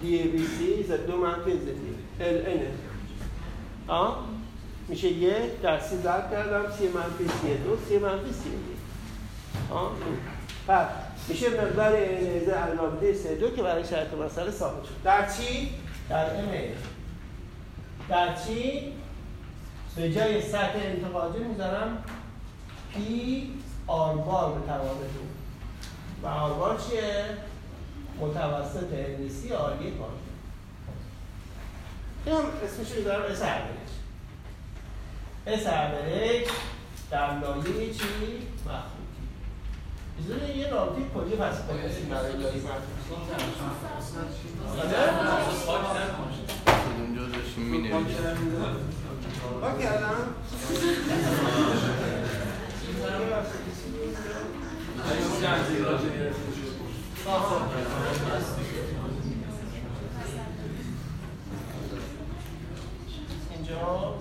دی 0.00 0.22
بی 0.22 0.46
سی 0.46 0.82
زد 0.82 1.06
دو 1.06 1.16
منفی 1.16 1.52
زدی 1.52 1.94
ال 2.20 2.46
اینه 2.46 2.70
آه 3.88 4.24
میشه 4.88 5.08
یک 5.08 5.60
در 5.62 5.80
سی 5.80 5.96
ضرب 5.96 6.30
کردم 6.30 6.72
سی 6.78 6.88
منفی 6.88 7.24
سی 7.24 7.54
دو 7.54 7.76
سی 7.88 7.98
منفی 7.98 8.32
سی 8.32 8.50
آه 9.70 9.92
پس 10.68 10.86
میشه 11.28 11.50
مقدار 11.50 11.92
انرژی 11.96 12.50
علامه 12.50 13.12
سه 13.12 13.34
دو 13.34 13.50
که 13.50 13.62
برای 13.62 13.84
شرط 13.84 14.14
مسئله 14.14 14.50
ثابت 14.50 14.84
شد. 14.84 15.02
در 15.04 15.28
چی؟ 15.28 15.70
در 16.08 16.36
ام 16.36 16.48
در 18.08 18.34
چی؟ 18.34 18.92
به 19.96 20.12
جای 20.12 20.42
سطح 20.42 20.78
انتقاجی 20.82 21.38
می‌ذارم 21.38 22.04
پی 22.94 23.50
آر 23.86 24.16
بار 24.16 24.58
به 24.58 24.66
توان 24.66 24.96
دو 24.96 26.26
و 26.26 26.26
آر 26.26 26.52
بار 26.52 26.80
چیه؟ 26.80 27.24
متوسط 28.20 28.92
انرژی 28.92 29.52
آر 29.52 29.82
یک 29.82 29.94
بار 29.94 30.10
این 32.26 32.34
هم 32.34 32.44
اسمش 32.64 32.92
رو 32.96 33.04
دارم 33.04 33.32
اس 33.32 33.42
اوریج 33.42 33.90
اس 35.46 35.66
اوریج 35.66 36.48
در 37.10 37.38
لایه 37.38 37.94
چی؟ 37.94 38.04
مخلوطی 38.66 39.26
بزنه 40.18 40.56
یه 40.56 40.68
رابطی 40.68 41.06
کلی 41.14 41.36
پس 41.36 41.56
کنیم 41.68 42.08
برای 42.10 42.32
لایه 42.32 42.62
مخلوطی 42.62 43.40
کار 49.60 49.78
کردم 49.78 50.34
اینجا. 63.50 64.14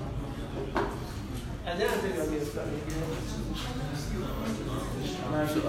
از 1.65 1.79
این 1.79 1.89
انتگرال 1.89 2.29
گرفتم. 2.31 2.61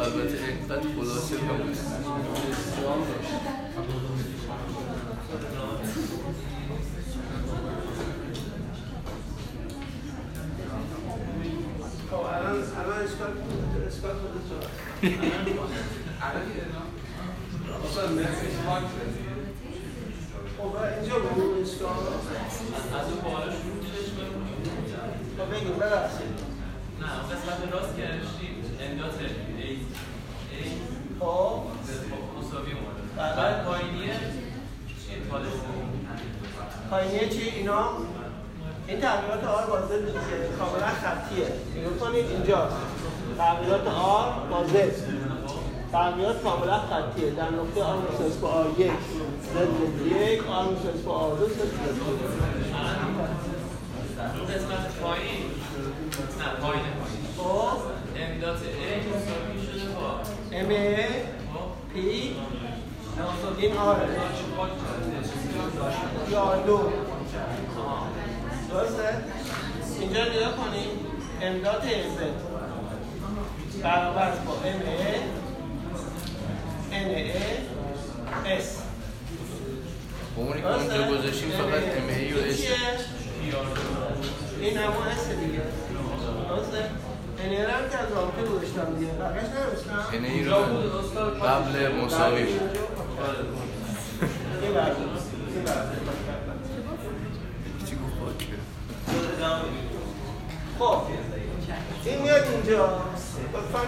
البته 0.00 0.38
اینقدر 0.48 0.88
خلاصه 0.96 1.36
تو 15.00 15.06
خب 20.58 20.76
اینجا 20.76 21.18
بود 21.18 21.62
اشکال 21.62 21.90
از 23.00 23.06
اون 23.12 23.20
بالا 23.20 23.52
شروع 23.52 23.76
میشه 23.76 24.24
خب 25.38 25.54
بگیم 25.54 25.76
ببخشید 25.76 26.34
نه 27.00 27.06
قسمت 27.30 27.72
راست 27.72 27.96
که 27.96 28.02
نوشتیم 28.02 28.54
امداد 28.80 29.14
ای 29.20 29.66
ای 29.66 30.70
خب 31.20 31.62
مساوی 32.38 32.72
اومده 32.72 33.02
بله. 33.16 33.36
بعد 33.36 33.64
پایینیه 33.64 34.14
چیه 34.86 35.18
پالس 35.30 35.52
پایینیه 36.90 37.28
چی 37.28 37.42
اینا 37.42 37.88
این 38.86 39.00
تغییرات 39.00 39.44
آر 39.44 39.66
با 39.66 39.86
زد 39.86 40.06
دیگه 40.06 40.48
کاملا 40.58 40.86
خطیه 40.86 41.46
نگاه 41.76 41.98
کنید 41.98 42.26
اینجا 42.26 42.68
تغییرات 43.38 43.86
آر 43.86 44.32
با 44.50 44.64
زد 44.64 44.92
تغییرات 46.10 46.42
کاملا 46.42 46.78
خطیه. 46.78 47.30
در 47.30 47.50
نقطه 47.50 47.82
آر 47.82 47.96
مساوی 47.96 48.36
با 48.42 48.48
آر 48.48 48.66
یک 48.78 48.90
زد 49.54 49.68
یک 50.06 50.46
آر 50.50 50.64
مساوی 50.64 51.02
با 51.06 51.12
آر 51.12 51.36
دو 51.36 51.48
زد 51.48 51.60
اون 54.38 54.46
قسمت 54.46 55.00
پایین. 55.02 55.44
نه 56.38 56.48
پایین 56.62 56.84
پایین. 57.00 57.24
خب. 57.38 57.78
امداد 58.16 58.56
ای 58.56 59.00
مساوی 59.00 59.66
شده 59.66 59.92
با 59.94 60.10
ام 60.52 60.68
خب. 61.52 61.94
پی. 61.94 62.36
این 63.58 63.76
آره. 63.76 64.08
یا 66.30 66.56
دو. 66.66 66.80
درسته؟ 68.70 69.24
اینجا 70.00 70.24
نگاه 70.24 70.56
کنید 70.56 70.90
امداد 71.42 71.82
زد. 71.82 72.50
برابر 73.82 74.30
با 74.30 74.52
ام 74.52 75.39
با 80.36 80.42
اونی 80.42 80.60
که 80.60 80.66
اونجا 80.66 81.08
گذاشتیم 81.08 81.50
فقط 81.50 81.82
ای 82.18 82.32
و 82.32 82.54
چیه؟ 82.54 82.70
این 84.60 84.76
همون 84.76 85.06
اس 85.06 85.28
دیگه 85.28 85.62
درسته؟ 86.48 86.90
ای 87.44 87.62
رو 87.62 87.70
هم 87.70 87.88
که 87.90 87.98
از 87.98 88.12
رابطه 88.12 88.42
گذاشتم 88.42 88.94
دیگه 88.98 89.12
بقیش 89.12 89.42
نمیشتم 89.42 90.24
ای 90.24 90.44
رو 90.44 90.54
قبل 91.46 91.92
مساوی 91.94 92.44
بود 92.44 92.70
چی 97.86 97.96
گفت 97.96 98.14
خب 100.78 101.02
این 102.04 102.22
میاد 102.22 102.44
اینجا 102.54 103.02
لطفا 103.70 103.84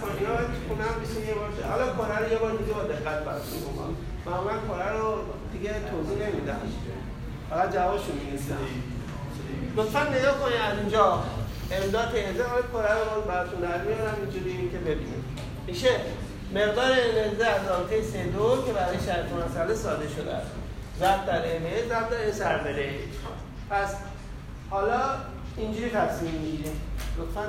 کنید 0.00 0.18
اینا 0.18 0.34
باید 0.34 0.46
تو 0.46 0.60
خونه 0.68 0.84
هم 0.88 1.00
بشین 1.02 1.22
یه 1.28 1.34
بار 1.34 1.50
حالا 1.70 1.86
کره 1.96 2.18
رو 2.18 2.32
یه 2.32 2.38
بار 2.38 2.50
دیگه 2.50 2.72
با 2.72 2.82
دقت 2.82 3.24
براتون 3.24 3.58
میگم 3.58 3.92
معمولا 4.26 4.54
کره 4.68 4.90
رو 4.98 5.18
دیگه 5.52 5.70
توضیح 5.90 6.26
نمیدم. 6.26 6.60
فقط 7.50 7.74
جوابشو 7.74 8.12
می‌نویسم 8.12 8.56
لطفا 9.76 10.02
نگاه 10.02 10.40
کنید 10.40 10.60
از 10.60 10.78
اینجا. 10.78 11.22
امداد 11.70 12.08
انرژی 12.14 12.40
حالا 12.40 12.62
کره 12.72 13.14
رو 13.14 13.20
براتون 13.28 13.60
در 13.60 13.80
میارم 13.84 14.14
اینجوری 14.20 14.70
که 14.72 14.78
ببینید. 14.78 15.24
میشه 15.66 15.90
مقدار 16.54 16.90
انرژی 16.90 17.42
از 17.42 17.68
رابطه 17.68 18.02
سه 18.02 18.26
دو 18.26 18.62
که 18.66 18.72
برای 18.72 18.96
شرط 19.06 19.26
مسئله 19.32 19.74
ساده 19.74 20.08
شده 20.08 20.34
است. 20.34 20.50
ضرب 20.98 21.26
در 21.26 21.56
ام 21.56 21.88
ضرب 21.88 22.10
در 22.38 22.58
بره 22.58 22.94
پس 23.70 23.94
حالا 24.70 25.00
اینجوری 25.56 25.90
تصمیم 25.90 26.34
می‌گیریم. 26.34 26.80
لطفا 27.18 27.46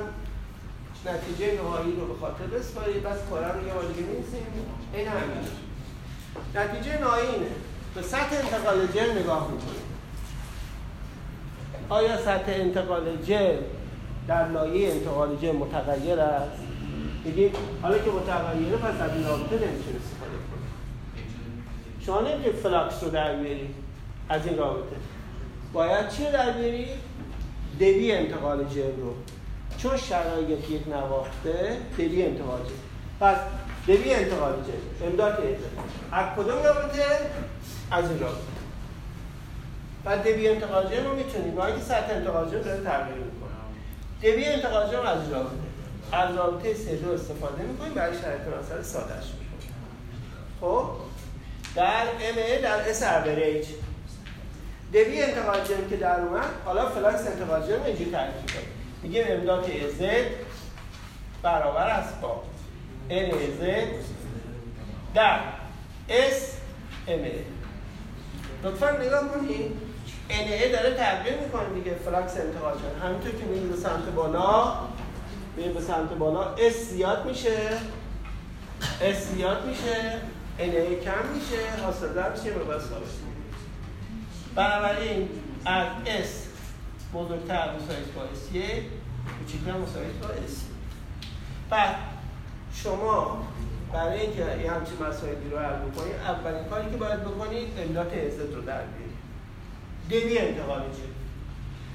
نتیجه 1.06 1.62
نهایی 1.62 1.96
رو 1.96 2.06
به 2.06 2.20
خاطر 2.20 2.44
بسپارید 2.44 3.02
بس 3.02 3.18
کاره 3.30 3.52
رو 3.52 3.66
یه 3.66 3.74
بار 3.74 3.84
می‌نویسیم 3.84 4.46
این 4.94 5.08
همین 5.08 5.38
نتیجه 6.54 7.00
نهایی 7.00 7.28
اینه. 7.28 7.46
به 7.94 8.02
سطح 8.02 8.36
انتقال 8.44 8.86
جرم 8.86 9.18
نگاه 9.18 9.50
می‌کنیم. 9.52 9.82
آیا 11.88 12.16
سطح 12.16 12.52
انتقال 12.52 13.22
جرم 13.22 13.58
در 14.28 14.48
لایه 14.48 14.92
انتقال 14.92 15.36
جرم 15.36 15.56
متغیر 15.56 16.20
است؟ 16.20 16.62
میگیم 17.24 17.50
حالا 17.82 17.98
که 17.98 18.10
متغیره 18.10 18.76
پس 18.76 19.00
از 19.00 19.10
این 19.10 19.26
رابطه 19.26 19.54
نمی‌تونه 19.54 19.96
استفاده 19.96 20.38
کنیم. 20.50 20.70
شما 22.06 22.20
نمی‌تونید 22.20 22.60
flux 22.62 23.04
رو 23.04 23.10
در 23.10 23.36
بیارید 23.36 23.74
از 24.28 24.46
این 24.46 24.58
رابطه. 24.58 24.96
باید 25.72 26.08
چی 26.08 26.24
رو 26.24 26.32
در 26.32 26.50
بیارید؟ 26.50 26.88
دبی 27.78 28.12
انتقال 28.12 28.64
جرم 28.64 29.00
رو. 29.00 29.14
چون 29.78 29.96
شرایط 29.96 30.70
یک 30.70 30.88
نواخته 30.88 31.76
دبی 31.96 32.22
انتقال 32.22 32.58
جرم 32.58 32.78
پس 33.20 33.36
دوی 33.86 34.14
انتقال 34.14 34.52
جرم 34.52 35.08
m 35.08 35.15
dot 35.15 35.38
از 36.12 36.26
کدوم 36.36 36.62
رابطه؟ 36.62 37.04
از 37.90 38.10
این 38.10 38.20
رابطه. 38.20 38.38
بعد 40.04 40.22
دبی 40.22 40.48
انتقال 40.48 40.88
جرم 40.88 41.04
رو 41.04 41.16
می‌تونید 41.16 41.54
با 41.54 41.66
اینکه 41.66 41.82
سطح 41.82 42.14
انتقال 42.14 42.50
جرم 42.50 42.62
داره 42.62 42.84
تغییر 42.84 43.16
می‌کنه. 43.16 43.50
دبی 44.22 44.44
انتقال 44.44 44.90
جرم 44.90 45.06
از 45.06 45.32
رابطه. 45.32 45.52
از 46.12 46.36
رابطه 46.36 46.74
سه 46.74 46.96
دو 46.96 47.12
استفاده 47.12 47.62
می‌کنیم 47.62 47.94
برای 47.94 48.18
شرایط 48.18 48.40
مسئله 48.40 48.82
سادهش 48.82 49.24
می‌کنیم 49.24 49.74
خب؟ 50.60 50.84
در 51.74 52.02
M 52.02 52.62
در 52.62 52.90
S 52.90 53.02
average 53.02 53.66
دبی 54.92 55.22
انتقال 55.22 55.64
جرم 55.64 55.88
که 55.90 55.96
در 55.96 56.20
اومد 56.20 56.48
حالا 56.64 56.88
flux 56.88 57.26
انتقال 57.26 57.66
جرم 57.66 57.82
اینجوری 57.82 58.10
تعریف 58.10 58.34
می‌کنیم. 58.34 58.77
میگیم 59.02 59.24
m 59.28 59.37
dot 59.37 59.64
A 59.64 59.84
z 59.84 60.04
برابر 61.42 61.88
است 61.88 62.20
با. 62.20 62.42
N 63.10 63.30
A 63.30 63.45
z 63.45 63.60
در. 65.14 65.38
S 66.08 66.52
M 67.08 67.20
لطفا 68.64 68.90
نگاه 68.90 69.28
کنید 69.28 69.72
N 70.30 70.72
داره 70.72 70.94
تغییر 70.94 71.34
می‌کنه 71.40 71.74
دیگه. 71.74 71.94
flux 71.94 72.36
انتقال 72.36 72.74
جرم 72.74 73.08
همینطور 73.08 73.30
که 73.30 73.44
میریم 73.44 73.70
به 73.70 73.76
سمت 73.76 74.04
بالا 74.16 74.74
میریم 75.56 75.72
به 75.72 75.80
سمت 75.80 76.12
بالا 76.12 76.42
S 76.54 76.74
زیاد 76.74 77.26
میشه. 77.26 77.56
اس 79.00 79.16
زیاد 79.16 79.66
میشه. 79.66 80.20
ان 80.58 80.70
کم 81.04 81.28
میشه. 81.34 81.82
حاصل 81.84 82.14
در 82.14 82.30
میشه. 82.30 82.50
به 82.50 82.64
بس 82.64 82.82
بنابراین 84.54 85.28
از 85.64 85.86
اس 86.06 86.47
بزرگتر 87.14 87.74
مساوی 87.74 88.04
با 88.16 88.22
اس 88.22 88.52
یک 88.52 88.82
کوچکتر 89.38 89.72
مساوی 89.72 90.12
با 90.22 90.28
اس 90.28 90.64
بعد 91.70 91.96
شما 92.74 93.46
برای 93.92 94.20
اینکه 94.20 94.38
یه 94.38 94.72
همچین 94.72 94.96
مسائلی 95.08 95.50
رو 95.50 95.58
حل 95.58 95.74
بکنید 95.74 96.14
اولین 96.14 96.64
کاری 96.64 96.90
که 96.90 96.96
باید 96.96 97.20
بکنید 97.20 97.68
امداد 97.78 98.14
عزت 98.14 98.54
رو 98.54 98.62
در 98.62 98.82
بیارید 98.82 99.18
دوی 100.10 100.38
انتقال 100.38 100.80
جرم 100.80 101.14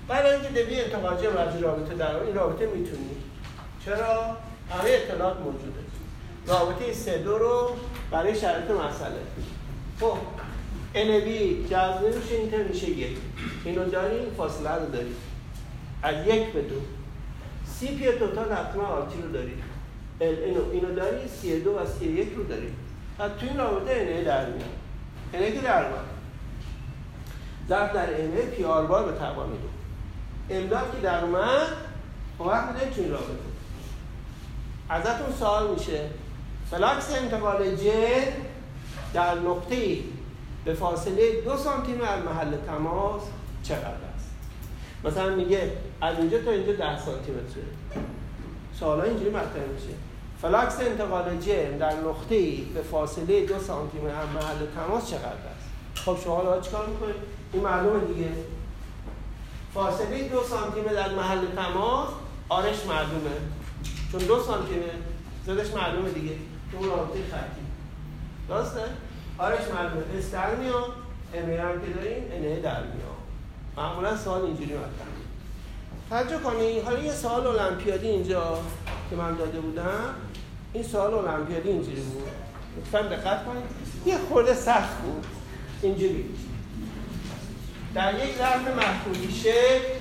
بعد 0.07 0.25
اینکه 0.25 0.49
دوی 0.49 0.81
انتقال 0.81 1.17
جرم 1.17 1.37
از 1.37 1.61
رابطه 1.61 1.95
در 1.95 2.15
این 2.15 2.35
رابطه 2.35 2.65
می‌تونید 2.65 3.17
چرا؟ 3.85 4.37
همه 4.69 4.89
اطلاعات 4.89 5.39
موجوده. 5.39 5.79
رابطه 6.47 6.93
سه 6.93 7.17
دو 7.17 7.37
رو 7.37 7.69
برای 8.11 8.35
شرط 8.35 8.71
مسئله. 8.71 9.19
خب 9.99 10.17
NB 10.95 11.27
جذب 11.69 12.03
نمیشه 12.03 12.35
این 12.35 12.67
میشه 12.67 12.89
یک. 12.89 13.17
اینو 13.65 13.85
داریم 13.85 14.33
فاصله 14.37 14.75
رو 14.75 14.91
داریم. 14.91 15.15
از 16.03 16.27
یک 16.27 16.53
به 16.53 16.61
دو. 16.61 16.75
C 17.65 17.87
P 17.87 18.11
total 18.11 18.53
حتما 18.53 18.83
RT 18.83 19.21
رو 19.21 19.31
داریم. 19.31 19.63
اینو 20.19 20.71
اینو 20.71 20.95
داری 20.95 21.27
C 21.27 21.59
دو 21.59 21.71
و 21.71 21.85
C 21.99 22.05
یک 22.05 22.33
رو 22.33 22.43
داریم. 22.43 22.75
از 23.19 23.31
تو 23.39 23.45
این 23.47 23.57
رابطه 23.57 24.21
NA 24.21 24.25
در 24.25 24.45
میاد. 24.45 24.69
NA 25.33 25.53
که 25.53 25.61
در 25.61 25.87
میاد 25.87 26.05
ضرب 27.69 27.93
در 27.93 28.07
NA 28.07 28.55
پی 28.55 28.63
R 28.63 28.85
bar 28.85 29.11
به 29.11 29.19
توان 29.19 29.49
دو 29.49 30.55
m 30.55 30.64
dot 30.64 30.91
که 30.95 31.01
در 31.01 31.23
اومد 31.23 31.67
اون 32.37 32.49
وقت 32.49 32.67
میده 32.67 32.95
تو 32.95 33.01
این 33.01 33.11
رابطه. 33.11 33.53
ازتون 34.89 35.35
سوال 35.39 35.73
میشه. 35.73 36.09
flux 36.71 37.15
انتقال 37.15 37.75
جرم 37.75 38.23
در 39.13 39.35
نقطه 39.35 39.75
به 40.65 40.73
فاصله 40.73 41.41
دو 41.41 41.57
سانتی 41.57 41.93
از 41.93 42.23
محل 42.23 42.57
تماس 42.67 43.21
چقدر 43.63 43.87
است؟ 44.15 44.29
مثلا 45.03 45.35
میگه 45.35 45.71
از 46.01 46.17
اینجا 46.17 46.41
تا 46.41 46.51
اینجا 46.51 46.73
ده 46.73 46.99
سانتی 46.99 47.31
متره 47.31 47.63
سوالا 48.79 49.03
اینجوری 49.03 49.29
مطرح 49.29 49.65
میشه. 49.73 49.93
flux 50.41 50.79
انتقال 50.79 51.39
جرم 51.39 51.77
در 51.77 51.93
نقطه 51.93 52.55
به 52.73 52.81
فاصله 52.91 53.45
دو 53.45 53.59
سانتی 53.59 53.97
از 53.97 54.27
محل 54.35 54.65
تماس 54.75 55.09
چقدر 55.09 55.25
است؟ 55.25 55.69
خب 56.05 56.17
شما 56.23 56.35
حالا 56.35 56.61
چیکار 56.61 56.87
می‌کنید؟ 56.87 57.15
این 57.53 57.63
معلومه 57.63 58.05
دیگه. 58.05 58.29
فاصله 59.73 60.29
دو 60.29 60.43
سانتی 60.43 60.81
در 60.81 61.15
محل 61.15 61.45
تماس 61.55 62.09
آرش 62.49 62.85
معلومه. 62.85 63.37
چون 64.11 64.21
دو 64.21 64.43
سانتی 64.43 64.73
زدش 65.45 65.73
معلومه 65.73 66.09
دیگه. 66.09 66.35
تو 66.71 66.89
رابطه 66.89 67.19
خطی. 67.31 67.61
درسته؟ 68.49 68.81
آرش 69.37 69.67
معلومه. 69.73 70.17
اس 70.17 70.31
در 70.31 70.55
میاد 70.55 70.93
ام 71.33 71.49
هم 71.49 71.81
که 71.81 71.93
داریم 71.93 72.23
انه 72.31 72.59
در 72.59 72.79
میاد. 72.79 73.13
معمولا 73.77 74.17
سوال 74.17 74.41
اینجوری 74.41 74.73
مطرح 74.73 75.13
توجه 76.09 76.37
کنید 76.37 76.83
حالا 76.83 76.99
یه 76.99 77.11
سوال 77.11 77.47
المپیادی 77.47 78.07
اینجا 78.07 78.59
که 79.09 79.15
من 79.15 79.35
داده 79.35 79.59
بودم. 79.59 80.15
این 80.73 80.83
سوال 80.83 81.13
المپیادی 81.13 81.69
اینجوری 81.69 82.01
بود. 82.01 82.23
لطفا 82.77 83.01
دقت 83.01 83.45
کنید. 83.45 83.63
یه 84.05 84.17
خورده 84.17 84.53
سخت 84.53 84.97
بود. 84.97 85.25
اینجوری. 85.81 86.25
در 87.95 88.13
یک 88.13 88.37
ظرف 88.37 88.67
محفوظی 88.67 89.31
شکل 89.31 89.93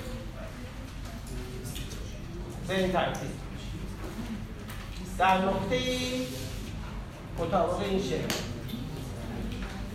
به 2.68 2.78
این 2.78 2.92
ترتیب. 2.92 3.30
در 5.18 5.38
نقطه 5.38 5.74
ای 5.74 6.26
مطابق 7.38 7.80
این 7.80 8.02
شکل 8.02 8.51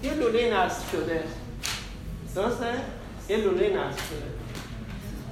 یه 0.03 0.13
لوله 0.13 0.53
نصب 0.53 0.91
شده. 0.91 1.23
درسته؟ 2.35 2.73
یه 3.29 3.37
لوله 3.37 3.69
نصب 3.69 3.99
شده. 3.99 4.27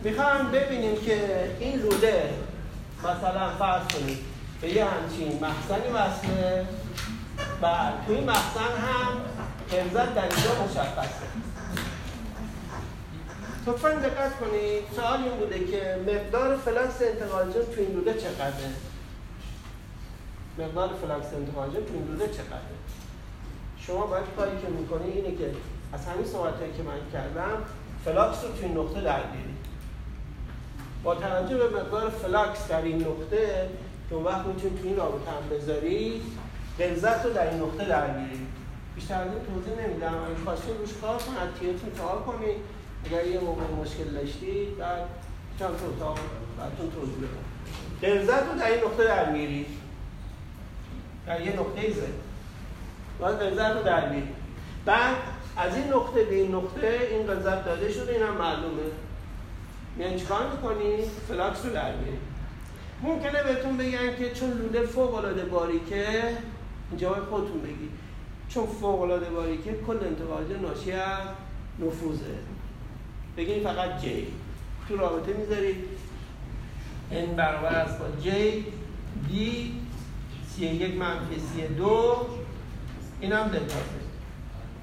می‌خوام 0.04 0.52
ببینیم 0.52 0.96
که 0.96 1.50
این 1.60 1.80
لوله 1.80 2.34
مثلا 3.00 3.50
فرض 3.60 3.88
کنید 3.88 4.18
به 4.62 4.70
یه 4.70 4.86
همچین 4.86 5.40
مخزنی 5.44 5.92
وصله. 5.94 6.66
و 7.62 7.92
توی 8.08 8.22
مخزن 8.22 8.78
هم 8.78 9.22
حفظت 9.72 10.16
در 10.16 10.22
اینجا 10.22 10.64
مشخصه 10.66 11.26
لطفا 13.68 13.90
دقت 13.90 14.40
کنید 14.40 14.84
سوال 14.96 15.24
این 15.24 15.38
بوده 15.38 15.60
که 15.60 15.98
مقدار 16.08 16.58
فلکس 16.58 17.02
انتقال 17.02 17.46
جن 17.52 17.76
تو 17.76 17.82
این 17.82 17.92
لوله 17.92 18.14
چقدره؟ 18.14 18.72
مقدار 20.58 20.90
فلکس 20.90 21.34
انتقال 21.34 21.70
جن 21.70 21.86
تو 21.86 21.94
این 21.94 22.08
لوله 22.08 22.28
چقدره؟ 22.28 22.76
شما 23.88 24.06
باید 24.06 24.26
کاری 24.38 24.52
که 24.62 24.68
می‌کنی 24.68 25.12
اینه 25.12 25.38
که 25.38 25.52
از 25.94 26.06
همین 26.06 26.26
صحبتهایی 26.26 26.74
که 26.74 26.84
من 26.84 27.00
کردم 27.14 27.58
flux 28.06 28.44
رو 28.44 28.50
تو 28.50 28.66
این 28.66 28.78
نقطه 28.78 29.02
در 29.02 29.20
بیاری 29.20 29.56
با 31.04 31.16
توجه 31.16 31.58
به 31.58 31.70
مقدار 31.80 32.10
flux 32.10 32.68
در 32.68 32.82
این 32.82 33.02
نقطه 33.02 33.70
که 34.10 34.16
اون 34.16 34.24
وقت 34.24 34.46
می‌تونی 34.46 34.80
تو 34.80 34.88
این 34.88 34.98
رابطه 34.98 35.32
هم 35.32 35.58
بذاری 35.58 36.22
غلظت 36.80 37.26
رو 37.26 37.34
در 37.34 37.50
این 37.50 37.62
نقطه 37.62 37.86
در 37.86 38.08
بیاری 38.08 38.48
بیشتر 38.96 39.22
از 39.22 39.28
این 39.28 39.46
توضیح 39.46 39.88
نمیدم. 39.88 40.08
اگه 40.08 40.44
خواستید 40.44 40.78
روش 40.80 40.90
کار 41.02 41.18
کن 41.18 41.38
از 41.38 41.50
تیتون 41.60 41.92
سوال 41.98 42.22
کنید 42.22 42.58
اگر 43.06 43.28
یه 43.28 43.40
موقع 43.40 43.64
مشکل 43.82 44.04
داشتید 44.04 44.78
بعد 44.78 45.02
چند 45.60 45.78
تا 45.78 45.86
اتاق 45.88 46.20
براتون 46.58 46.92
توضیح 46.92 47.16
بدم. 47.18 47.46
غلظت 48.02 48.52
رو 48.52 48.60
در 48.60 48.72
این 48.72 48.84
نقطه 48.84 49.04
در 49.04 49.32
میاری 49.32 49.66
در 51.28 51.42
یه 51.42 51.54
نقطه 51.60 51.94
Z 51.94 52.25
باید 53.20 53.36
غلظت 53.36 53.78
رو 53.78 53.84
در 53.84 54.10
بیاری 54.10 54.28
بعد 54.86 55.16
از 55.58 55.76
این 55.76 55.94
نقطه 55.94 56.24
به 56.24 56.36
این 56.36 56.56
نقطه 56.56 57.08
این 57.12 57.28
غلظت 57.28 57.66
داده 57.66 57.92
شده 57.92 58.14
اینم 58.14 58.34
معلومه. 58.34 58.84
یعنی 60.00 60.20
چیکار 60.20 60.52
می‌کنی؟ 60.52 60.98
flux 61.28 61.66
رو 61.66 61.74
در 61.74 61.92
بیاری 61.92 62.18
ممکنه 63.04 63.44
بهتون 63.44 63.78
بگن 63.78 64.16
که 64.20 64.32
چون 64.32 64.52
لوله 64.52 64.86
فوق 64.86 65.16
العاده 65.16 65.46
باریکه 65.46 66.08
اینجا 66.92 67.10
باید 67.10 67.24
خودتون 67.24 67.62
بگید 67.62 67.92
چون 68.50 68.66
فوق 68.66 69.02
العاده 69.02 69.30
باریکه 69.30 69.76
کل 69.88 69.98
انتقال 70.06 70.29
جرم 70.29 70.46
ناشی 70.62 70.92
از 70.92 71.20
نفوذه. 71.80 72.36
بگین 73.38 73.64
فقط 73.64 74.02
J 74.02 74.28
تو 74.88 74.98
رابطه 74.98 75.34
می‌ذارید 75.34 75.76
این 77.12 77.36
برابر 77.36 77.76
است 77.76 78.00
با 78.00 78.06
J 78.22 78.66
دی 79.28 79.82
سی 80.48 80.66
یک 80.66 80.96
منفی 80.96 81.40
سی 81.40 81.68
دو. 81.68 82.16
این 83.26 83.34
هم 83.34 83.48
دلتا 83.48 83.76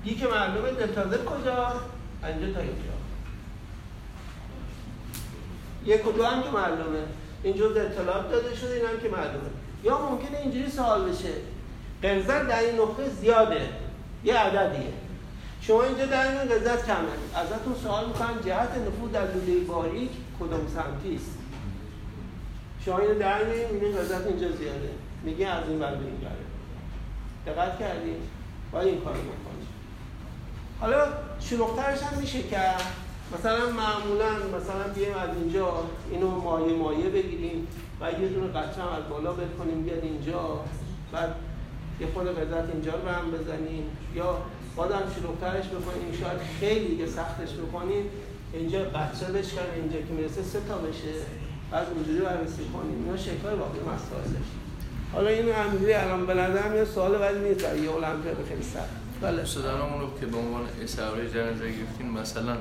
دی 0.05 0.15
که 0.15 0.27
معلومه 0.27 0.73
دلتا 0.73 1.03
کجا؟ 1.03 1.73
اینجا 2.25 2.53
تا 2.53 2.61
اینجا. 2.61 2.93
یک 5.85 6.07
و 6.07 6.13
دو 6.13 6.25
هم 6.25 6.43
که 6.43 6.51
معلومه. 6.51 7.03
اینجا 7.43 7.71
اطلاعات 7.71 8.31
داده 8.31 8.57
شده 8.57 8.75
این 8.75 8.87
هم 8.87 9.01
که 9.03 9.09
معلومه. 9.09 9.51
یا 9.85 9.99
ممکنه 9.99 10.39
اینجوری 10.39 10.71
سوال 10.71 11.11
بشه. 11.11 11.33
قرضت 12.03 12.49
در 12.49 12.61
این 12.61 12.81
نقطه 12.81 13.09
زیاده. 13.09 13.69
یه 14.25 14.39
عددیه. 14.39 14.93
شما 15.61 15.83
اینجا 15.83 16.07
در 16.07 16.41
این 16.41 16.49
قرضت 16.49 16.87
کمه. 16.87 17.09
ازتون 17.35 17.75
سوال 17.83 18.07
می‌کنم 18.07 18.41
جهت 18.45 18.71
نفوذ 18.71 19.13
در 19.13 19.27
لوله 19.35 19.65
باریک 19.65 20.11
کدوم 20.41 20.67
سمتی 20.75 21.15
است؟ 21.15 21.39
شما 22.85 22.99
اینو 22.99 23.19
در 23.19 23.45
می‌بینید 23.45 23.97
قرضت 23.97 24.27
اینجا 24.27 24.49
زیاده. 24.49 24.91
میگه 25.23 25.49
از 25.49 25.69
این 25.69 25.79
بر 25.79 25.93
این 25.93 26.01
بره 26.01 26.52
دقت 27.47 27.79
کردید 27.79 28.17
باید 28.73 28.89
این 28.89 29.01
کارو 29.01 29.17
بکنید 29.17 29.69
حالا 30.81 31.07
شلوغترش 31.41 32.03
هم 32.03 32.19
میشه 32.19 32.43
کرد. 32.43 32.83
مثلا 33.39 33.71
معمولا 33.71 34.31
مثلا 34.59 34.93
بیایم 34.95 35.17
از 35.17 35.37
اینجا 35.37 35.85
اینو 36.11 36.31
مایه 36.31 36.77
مایه 36.77 37.09
بگیریم 37.11 37.67
و 38.01 38.13
یه 38.13 38.29
دونه 38.29 38.47
قطعه 38.47 38.95
از 38.95 39.09
بالا 39.11 39.33
بکنیم 39.33 39.83
بیاد 39.83 40.05
اینجا. 40.05 40.61
بعد 41.13 41.35
یه 42.01 42.07
خود 42.15 42.27
قدرت 42.39 42.71
اینجا 42.73 42.93
رو 42.93 43.09
هم 43.09 43.31
بزنیم. 43.31 43.85
یا 44.15 44.39
بازم 44.77 45.03
شلوغترش 45.17 45.67
بکنیم. 45.67 46.13
شاید 46.21 46.41
خیلی 46.61 46.97
که 46.97 47.07
سختش 47.07 47.55
بکنیم. 47.55 48.05
اینجا 48.53 48.79
قطعه 48.79 49.33
بشکنیم 49.33 49.83
اینجا 49.83 49.99
که 49.99 50.13
می‌رسه 50.13 50.43
سه 50.43 50.61
تا 50.69 50.79
بشه. 50.79 51.15
بعد 51.71 51.87
اونجوری 51.95 52.21
بررسی 52.21 52.65
کنیم. 52.73 53.05
اینا 53.05 53.17
شکل 53.17 53.49
واقعی 53.59 53.81
مسائلش 53.81 54.49
حالا 55.13 55.29
این 55.29 55.49
همینجوری 55.49 55.93
الان 55.95 56.31
نظرم 56.31 56.77
یه 56.77 56.85
سوال 56.85 57.21
ولی 57.21 57.49
نیست. 57.49 57.61
یه 57.61 57.95
المپیاد 57.95 58.37
خیلی 58.49 58.63
سخت. 58.63 58.89
بله. 59.21 59.43
استادانمون 59.43 60.01
رو 60.01 60.07
که 60.21 60.27
به 60.27 60.37
عنوان 60.37 60.63
اسعاره 60.83 61.31
جرن 61.31 61.59
گرفتین 61.59 62.11
مثلا 62.21 62.57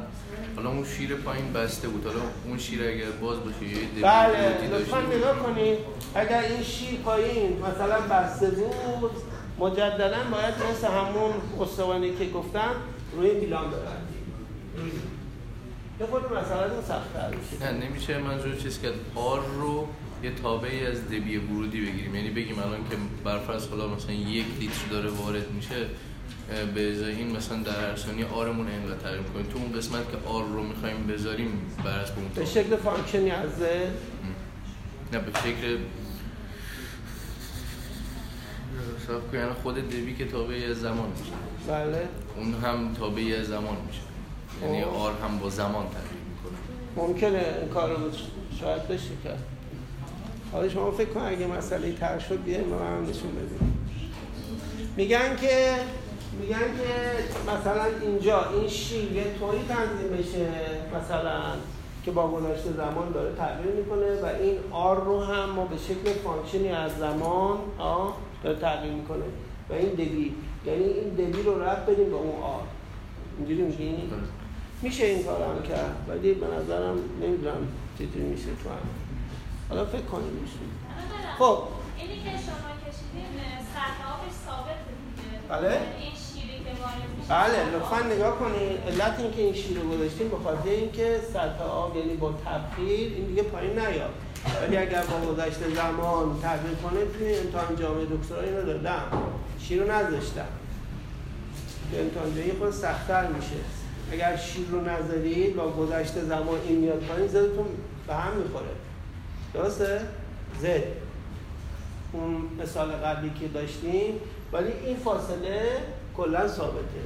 حالا 0.55 0.69
اون 0.69 0.85
شیر 0.85 1.15
پایین 1.15 1.53
بسته 1.53 1.87
بود. 1.87 2.05
حالا 2.05 2.19
اون 2.45 2.57
شیر 2.57 2.81
اگر 2.83 3.11
باز 3.21 3.37
باشه 3.39 3.63
یه 3.63 4.03
بله. 4.03 4.67
لطفا 4.77 5.01
نگاه 5.01 5.39
کنید 5.39 5.77
اگر 6.15 6.41
این 6.41 6.63
شیر 6.63 6.99
پایین 6.99 7.57
مثلا 7.57 8.01
بسته 8.01 8.49
بود 8.49 9.11
مجددا 9.59 10.17
باید 10.31 10.53
مثل 10.71 10.87
همون 10.87 11.31
استوانی 11.61 12.15
که 12.15 12.29
گفتم 12.29 12.71
روی 13.17 13.31
میلان 13.31 13.67
ببندیم. 13.67 14.21
یه 15.99 16.05
خود 16.05 16.23
مسئله 16.23 16.81
سخت‌تر 16.87 17.29
میشه. 17.29 17.73
نه 17.73 17.87
نمیشه. 17.87 18.17
منظور 18.17 18.55
چیز 18.55 18.81
کرد 18.81 18.93
R 19.15 19.39
رو 19.61 19.87
یه 20.23 20.31
تابعی 20.43 20.85
از 20.85 21.05
دبی 21.07 21.37
ورودی 21.37 21.81
بگیریم. 21.81 22.15
یعنی 22.15 22.29
بگیم 22.29 22.59
الان 22.59 22.89
که 22.89 22.95
برفرض 23.23 23.67
حالا 23.67 23.87
مثلا 23.87 24.11
یک 24.11 24.45
لیتر 24.59 24.87
داره 24.91 25.09
وارد 25.09 25.51
میشه 25.51 25.85
به 26.75 26.91
ازای 26.91 27.15
این 27.15 27.35
مثلا 27.35 27.57
در 27.57 27.89
هر 27.89 27.95
ثانیه 27.95 28.25
R 28.25 28.36
مون 28.36 28.67
اینقدر 28.67 28.95
تعریف 28.95 29.31
کنیم 29.33 29.45
تو 29.45 29.57
اون 29.57 29.71
قسمت 29.71 30.11
که 30.11 30.29
R 30.29 30.43
رو 30.43 30.63
می‌خوایم 30.63 31.07
بذاریم 31.07 31.51
بر 31.83 31.99
اساس 31.99 32.17
اون 32.17 32.27
به 32.35 32.45
شکل 32.45 32.75
function 32.75 33.25
ی 33.25 33.31
از 33.31 33.49
نه 35.13 35.19
به 35.19 35.39
شکل 35.39 35.77
حساب 39.03 39.35
یعنی 39.35 39.53
خود 39.63 39.75
دبی 39.75 40.15
که 40.15 40.25
تابعی 40.25 40.65
از 40.65 40.77
زمان 40.77 41.09
میشه. 41.09 41.31
بله. 41.67 42.07
اون 42.37 42.53
هم 42.53 42.93
تابعی 42.93 43.35
از 43.35 43.47
زمان 43.47 43.77
میشه. 43.87 44.01
یعنی 44.63 44.83
R 44.83 45.13
هم 45.23 45.39
با 45.39 45.49
زمان 45.49 45.85
تغییر 45.85 46.21
می‌کنه. 46.29 46.57
ممکنه 47.07 47.55
این 47.61 47.69
کار 47.69 47.89
رو 47.89 48.11
شاید 48.59 48.87
بشه 48.87 49.09
کرد. 49.23 49.43
حالا 50.51 50.69
شما 50.69 50.91
فکر 50.91 51.09
کن 51.09 51.21
اگه 51.21 51.47
مسئله 51.47 51.91
تر 51.91 52.19
شد 52.19 52.43
بیایم 52.43 52.67
ما 52.67 52.79
هم 52.79 53.03
نشون 53.03 53.31
بدیم. 53.31 53.87
میگن 54.97 55.35
که 55.35 55.73
میگن 56.39 56.57
که 56.57 56.93
مثلا 57.51 57.85
اینجا 58.01 58.45
این 58.53 58.67
شیر 58.67 59.11
یه 59.11 59.23
طوری 59.39 59.57
تنظیم 59.69 60.17
بشه 60.17 60.47
مثلا 60.99 61.41
که 62.05 62.11
با 62.11 62.31
گذشته 62.31 62.73
زمان 62.73 63.11
داره 63.11 63.35
تغییر 63.35 63.75
می‌کنه 63.75 64.21
و 64.21 64.25
این 64.25 64.57
R 64.71 65.03
رو 65.03 65.23
هم 65.23 65.49
ما 65.49 65.65
به 65.65 65.77
شکل 65.77 66.19
function 66.23 66.64
ی 66.64 66.69
از 66.69 66.91
زمان 66.97 67.57
آه 67.77 68.17
داره 68.43 68.59
تغییر 68.59 68.93
می‌کنه. 68.93 69.23
و 69.69 69.73
این 69.73 69.89
دبی 69.89 70.35
یعنی 70.65 70.83
این 70.83 71.09
دبی 71.09 71.41
رو 71.41 71.63
رد 71.63 71.85
بدیم 71.85 72.09
به 72.09 72.15
اون 72.15 72.41
آر 72.43 72.61
اینجوری 73.37 73.61
میگین 73.61 73.95
میشه 74.81 75.05
این 75.05 75.23
کار 75.23 75.41
هم 75.41 75.63
کرد. 75.63 75.95
ولی 76.07 76.33
به 76.33 76.47
نظرم 76.47 76.97
نمی‌دونم 77.21 77.67
چطوری 77.99 78.25
میشه 78.25 78.45
تو 78.63 78.69
هم. 78.69 79.10
حالا 79.71 79.85
فکر 79.85 80.01
کنیم 80.01 80.33
میشه 80.41 80.57
خب. 81.39 81.63
اینی 81.97 82.13
که 82.23 82.29
شما 82.29 82.71
کشیدین 82.83 83.33
سطح 83.73 84.01
آبش 84.13 84.35
ثابت 84.45 84.79
بله. 85.49 85.67
این 85.67 86.11
شیری 86.25 86.57
که 86.63 86.71
وارد 86.81 87.09
میشه 87.17 87.29
بله 87.29 87.75
لطفا 87.75 88.13
نگاه 88.15 88.39
کنید 88.39 88.79
علت 88.87 89.19
اینکه 89.19 89.41
این 89.41 89.53
شیر 89.53 89.79
رو 89.79 89.89
گذاشتیم 89.89 90.29
به 90.29 90.37
خاطر 90.43 90.69
اینکه 90.69 91.19
سطح 91.33 91.63
آب 91.63 91.97
یعنی 91.97 92.13
با 92.13 92.33
تبخیر 92.45 93.13
این 93.13 93.25
دیگه 93.25 93.43
پایین 93.43 93.79
نیاد. 93.79 94.13
ولی 94.61 94.77
اگر 94.77 95.03
با 95.03 95.31
گذشته 95.31 95.69
زمان 95.75 96.39
تغییر 96.41 96.75
کنه 96.75 97.05
توی 97.17 97.37
امتحان 97.37 97.75
جامعه 97.75 98.05
دکترا 98.05 98.41
اینو 98.41 98.65
دادم. 98.65 99.03
شیر 99.59 99.83
رو 99.83 99.91
نذاشتم. 99.91 100.47
به 101.91 102.01
امتحان 102.01 102.35
جامعه 102.35 102.53
خود 102.59 102.71
سختتر 102.71 103.27
میشه. 103.27 103.61
اگر 104.11 104.37
شیر 104.37 104.67
رو 104.71 104.81
نذارید 104.81 105.55
با 105.55 105.71
گذشته 105.71 106.25
زمان 106.25 106.59
این 106.67 106.77
میاد 106.77 106.99
پایین 106.99 107.27
زدتون 107.27 107.67
به 108.07 108.13
هم 108.15 108.33
می‌خوره. 108.37 108.80
درسته؟ 109.53 110.01
زد. 110.61 110.83
اون 112.13 112.41
مثال 112.63 112.91
قبلی 112.91 113.31
که 113.39 113.47
داشتیم 113.47 114.13
ولی 114.53 114.71
این 114.85 114.97
فاصله 114.97 115.61
کلا 116.17 116.47
ثابته. 116.47 117.01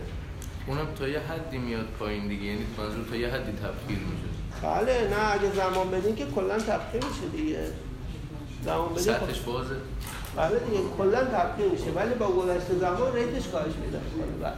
اونم 0.67 0.87
تا 0.99 1.07
یه 1.07 1.19
حدی 1.19 1.57
میاد 1.57 1.85
پایین 1.99 2.27
دیگه 2.27 2.43
یعنی 2.43 2.65
منظور 2.77 3.05
تا 3.09 3.15
یه 3.15 3.27
حدی 3.29 3.51
تبخیر 3.51 3.97
میشه. 3.97 4.29
بله 4.63 5.07
نه 5.09 5.31
اگه 5.33 5.51
زمان 5.55 5.91
بدین 5.91 6.15
که 6.15 6.25
کلا 6.25 6.57
تبخیر 6.59 7.03
میشه 7.05 7.27
دیگه. 7.37 7.59
زمان 8.65 8.89
بدین 8.93 9.13
خب- 9.13 9.19
سطحش 9.25 9.39
بازه. 9.39 9.75
بله 10.37 10.59
دیگه 10.59 10.83
کلا 10.97 11.23
تبخیر 11.23 11.67
میشه 11.67 11.91
ولی 11.95 12.13
با 12.13 12.27
گذشت 12.27 12.65
زمان 12.79 13.13
ریتش 13.15 13.47
کاهش 13.47 13.73
میده. 13.85 13.99
بله. 14.41 14.53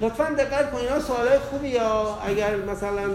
لطفا 0.00 0.24
دقت 0.24 0.72
کنید 0.72 0.84
اینا 0.84 1.00
سوالای 1.00 1.38
خوبی 1.38 1.68
یا 1.68 2.18
اگر 2.24 2.56
مثلا 2.56 3.08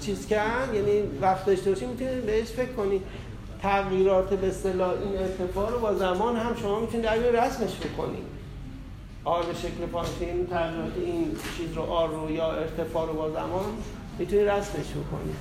چیز 0.00 0.26
کردن 0.26 0.74
یعنی 0.74 1.02
وقت 1.20 1.46
داشته 1.46 1.70
باشین 1.70 1.88
می‌تونید 1.88 2.26
بهش 2.26 2.48
فکر 2.48 2.72
کنید 2.72 3.02
تغییرات 3.62 4.34
به 4.34 4.48
اصطلاح 4.48 4.90
این 4.90 5.16
ارتفاع 5.18 5.70
رو 5.70 5.78
با 5.80 5.94
زمان 5.94 6.36
هم 6.36 6.56
شما 6.56 6.80
می‌تونید 6.80 7.06
در 7.06 7.16
رسمش 7.16 7.76
بکنید 7.76 8.24
آر 9.24 9.42
به 9.42 9.54
شکل 9.54 9.86
پانتین 9.92 10.46
تغییرات 10.46 10.92
این 10.96 11.36
چیز 11.56 11.72
رو 11.72 11.82
آر 11.82 12.08
رو 12.08 12.30
یا 12.30 12.52
ارتفاع 12.52 13.06
رو 13.06 13.12
با 13.12 13.30
زمان 13.30 13.64
می‌تونید 14.18 14.48
رسمش 14.48 14.86
بکنید 14.86 15.36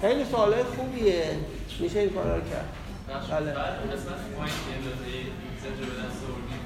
خیلی 0.00 0.24
سوالای 0.24 0.62
خوبیه. 0.62 1.24
میشه 1.80 1.98
این 1.98 2.10
کارا 2.10 2.36
رو 2.36 2.42
کرد. 2.42 2.68
بله. 3.08 3.52
بعد 3.52 3.78
اون 3.82 3.90
قسمت 3.92 4.20
پایین 4.36 4.54
که 4.66 4.76
اندازه 4.76 5.06
زنجر 5.62 5.90
به 5.90 5.96
دست 6.02 6.20
آوردیم 6.26 6.60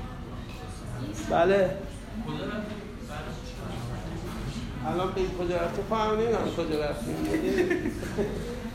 بله 1.31 1.71
کجا 2.27 2.45
رفتیم؟ 2.45 2.81
بعد 3.09 3.25
الان 4.87 5.13
به 5.13 5.21
کجا 5.45 5.57
رفته؟ 5.57 5.83
فهم 5.91 6.11
نمی‌دونم 6.11 6.51
کجا 6.57 6.85
رفتیم 6.85 7.17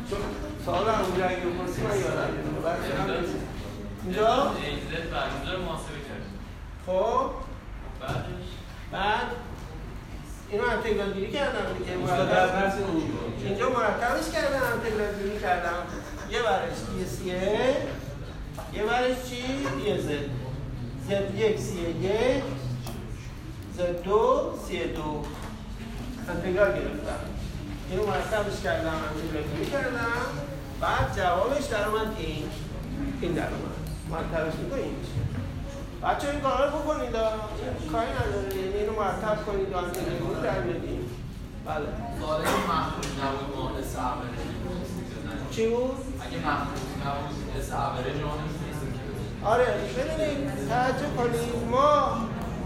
چون 0.10 0.20
سوال 0.66 0.90
هم 0.90 1.06
اونجا 1.06 1.26
اگه 1.26 1.38
بپرسی 1.38 1.82
من 1.82 2.00
یادم. 2.00 2.34
اینجا؟ 4.06 4.52
خب؟ 6.86 7.30
بعد؟ 8.92 9.26
اینو 10.52 10.64
هم 10.64 10.82
تکرار 10.82 11.10
گیری 11.10 11.32
کردم 11.32 11.74
دیگه. 11.78 11.92
اینجا 13.46 13.70
مرتبش 13.70 14.32
کردم 14.34 14.56
هم 14.58 14.80
تکرار 14.80 15.14
گیری 15.14 15.40
کردم. 15.40 15.74
یه 16.32 16.42
برش 16.42 16.78
یه 17.00 17.06
سیه 17.06 17.78
یه 18.74 18.84
برش 18.84 19.18
چی؟ 19.30 19.44
یه 19.86 19.98
زد. 19.98 20.30
زد 21.10 21.36
یک 21.36 21.60
سیه 21.60 21.90
یک. 21.90 22.44
زد 23.78 24.02
دو 24.04 24.54
سیه 24.68 24.88
دو. 24.88 25.24
انتگرال 26.30 26.72
گرفتم. 26.72 27.22
اینو 27.90 28.06
مرتبش 28.06 28.62
کردم 28.64 28.98
انتگرال 29.10 29.66
کردم. 29.72 30.26
بعد 30.82 31.18
جوابش 31.18 31.66
در 31.66 31.88
اومد 31.88 32.16
این 32.18 32.44
این 33.22 33.32
در 33.32 33.48
اومد. 33.48 33.80
مرتبش 34.12 34.54
می‌کنه 34.56 34.82
این 34.82 34.96
میشه. 35.00 35.20
بچه 36.04 36.30
این 36.30 36.40
کارا 36.40 36.66
رو 36.66 36.80
بکنید. 36.80 37.16
این 37.16 37.92
کاری 37.92 38.08
نداره 38.12 38.56
یعنی 38.58 38.74
اینو 38.74 38.92
مرتب 38.92 39.46
کنید 39.46 39.74
و 39.74 39.78
انتگرال 39.78 40.44
در 40.44 40.60
بدیم 40.60 41.10
بله. 41.66 41.86
سوال 42.20 42.42
اگه 42.42 42.50
مخروط 42.50 43.08
نبود 43.22 43.80
S 43.80 43.96
average 43.96 44.40
چی 45.52 45.68
بود؟ 45.68 45.98
اگه 46.26 46.38
مخروط 46.48 46.90
نبود 47.04 47.60
S 47.60 47.72
average. 47.72 48.24
آره 49.44 49.66
ببینید 49.98 50.70
توجه 50.70 51.10
کنید. 51.18 51.70
ما 51.72 52.18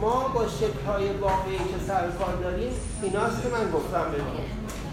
ما 0.04 0.28
با 0.34 0.48
شکل‌های 0.48 1.10
واقعی 1.10 1.58
که 1.58 1.86
سر 1.88 2.08
کار 2.20 2.36
داریم 2.44 2.74
ایناست 3.02 3.42
که 3.44 3.50
من 3.50 3.72
گفتم 3.72 4.12
بهتون 4.12 4.46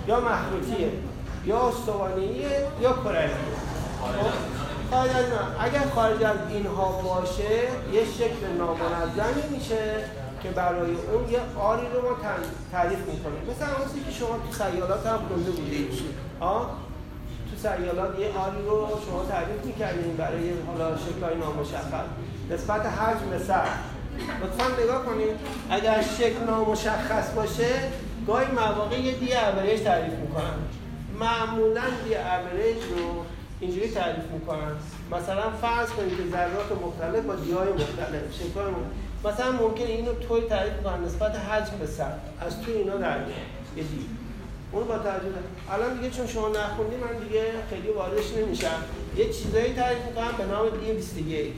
یا 0.08 0.20
مخروطیه 0.20 0.92
یا 1.44 1.68
استوانیه 1.68 2.66
یا 2.80 2.92
از 4.92 5.24
اینا. 5.24 5.44
اگر 5.60 5.84
خارج 5.94 6.22
از 6.22 6.36
اینها 6.50 6.84
باشه 6.84 7.52
یه 7.92 8.04
شکل 8.18 8.46
نامنظمی 8.58 9.56
میشه 9.56 10.04
که 10.42 10.48
برای 10.48 10.90
اون 11.12 11.28
یه 11.30 11.40
آری 11.60 11.86
رو 11.94 12.02
ما 12.02 12.16
تعریف 12.72 12.98
می‌کنیم. 12.98 13.42
مثلا 13.50 13.68
اون 13.78 14.04
که 14.04 14.10
شما 14.10 14.28
تو 14.28 14.52
سیالات 14.52 15.06
هم 15.06 15.18
خونده 15.28 15.50
بودید؟ 15.50 15.90
تو 17.50 17.56
سیالات 17.68 18.18
یه 18.18 18.26
آری 18.38 18.62
رو 18.66 18.88
شما 19.06 19.24
تعریف 19.30 19.64
می‌کردین 19.64 20.16
برای 20.16 20.52
حالا 20.66 20.96
شکلهای 20.96 21.36
نامشخص. 21.36 22.08
نسبت 22.50 22.86
حجم 22.86 23.44
سر. 23.46 23.66
لطفا 24.42 24.82
نگاه 24.82 25.06
کنید. 25.06 25.36
اگر 25.70 26.04
شکل 26.18 26.44
نامشخص 26.46 27.32
باشه 27.36 27.70
گاهی 28.26 28.46
مواقع 28.46 29.00
یه 29.00 29.12
دی 29.12 29.32
اوریج 29.34 29.80
تعریف 29.80 30.12
می‌کنن. 30.12 30.58
معمولا 31.20 31.82
دی 32.04 32.14
اوریج 32.14 32.82
رو 32.90 33.24
اینجوری 33.60 33.90
تعریف 33.90 34.24
می‌کنن. 34.32 34.72
مثلا 35.12 35.50
فرض 35.62 35.88
کنید 35.88 36.16
که 36.16 36.22
ذرات 36.30 36.82
مختلف 36.82 37.24
با 37.24 37.34
دیهای 37.34 37.68
مختلف 37.68 38.22
مختلف. 38.38 38.74
مثلا 39.24 39.52
ممکنه 39.52 39.86
اینو 39.86 40.12
طوری 40.12 40.46
تعریف 40.46 40.72
کنن 40.84 41.04
نسبت 41.04 41.36
حجم 41.36 41.78
به 41.80 41.86
سر. 41.86 42.12
از 42.40 42.60
تو 42.62 42.70
اینا 42.72 42.96
در 42.96 43.18
یه 43.76 43.82
دی. 43.82 44.06
اون 44.72 44.84
با 44.84 44.98
الان 45.72 45.94
دیگه 45.96 46.10
چون 46.10 46.26
شما 46.26 46.48
نخوندی 46.48 46.96
من 46.96 47.26
دیگه 47.28 47.44
خیلی 47.70 47.88
واردش 47.88 48.32
نمیشم. 48.38 48.84
یه 49.16 49.32
چیزایی 49.32 49.74
تعریف 49.74 50.04
می‌کنم 50.06 50.32
به 50.38 50.44
نام 50.44 50.68
دی 50.68 50.92
21 50.92 51.52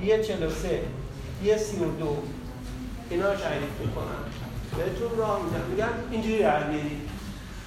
دی 0.00 0.24
43 0.24 0.80
دی 1.42 1.58
32 1.58 2.22
اینا 3.10 3.32
رو 3.32 3.38
تعریف 3.38 3.74
می‌کنم. 3.80 4.22
بهتون 4.76 5.18
راه 5.18 5.40
میدم. 5.44 5.64
میگم 5.70 5.88
اینجوری 6.10 6.38
در 6.38 6.62
بیارید 6.62 7.08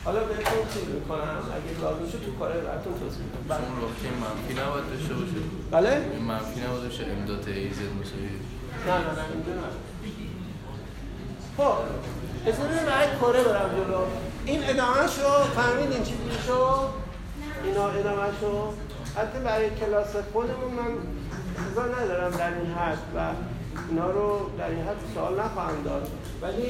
حالا 0.06 0.20
بهتون 0.20 0.62
چیز 0.74 0.88
می‌کنم؟ 0.96 1.42
اگه 1.58 1.82
لازم 1.82 2.12
شد 2.12 2.26
تو 2.26 2.32
کار 2.40 2.52
براتون 2.52 2.94
توضیح 3.00 3.24
میدم. 3.26 3.44
بله. 3.50 3.58
راکه 3.82 4.10
منفی 4.24 4.54
نباید 4.62 4.86
داشته 4.90 5.14
باشه 5.14 5.40
بله؟ 5.72 5.92
این 6.14 6.26
منفی 6.26 6.60
نباید 6.66 6.84
باشه. 6.84 7.04
امداد 7.04 7.48
ایزد 7.48 7.92
مساوی. 8.02 8.36
نه 8.88 8.94
نه 9.06 9.12
نه 9.18 9.26
اینجا 9.34 9.54
نه 9.62 9.70
خب 11.58 11.76
اجازه 12.46 12.86
بعد 12.86 13.10
کره 13.20 13.44
برم 13.44 13.70
جلو. 13.78 14.02
این 14.46 14.64
ادامه 14.70 15.08
شو 15.16 15.30
فهمیدین 15.56 16.04
چی 16.04 16.14
شو 16.48 16.62
اینا 17.64 17.88
ادامه 17.90 18.28
شو 18.42 18.74
حتی 19.18 19.40
برای 19.40 19.70
کلاس 19.70 20.16
خودمون 20.34 20.74
من 20.74 20.92
انتظار 21.58 21.96
ندارم 22.02 22.32
در 22.32 22.54
این 22.54 22.72
حد. 22.72 22.98
و 23.16 23.20
اینا 23.90 24.12
رو 24.12 24.40
در 24.58 24.70
این 24.70 24.84
حد 24.84 24.96
سوال 25.14 25.40
نخواهم 25.40 25.84
داد. 25.84 26.08
ولی 26.42 26.70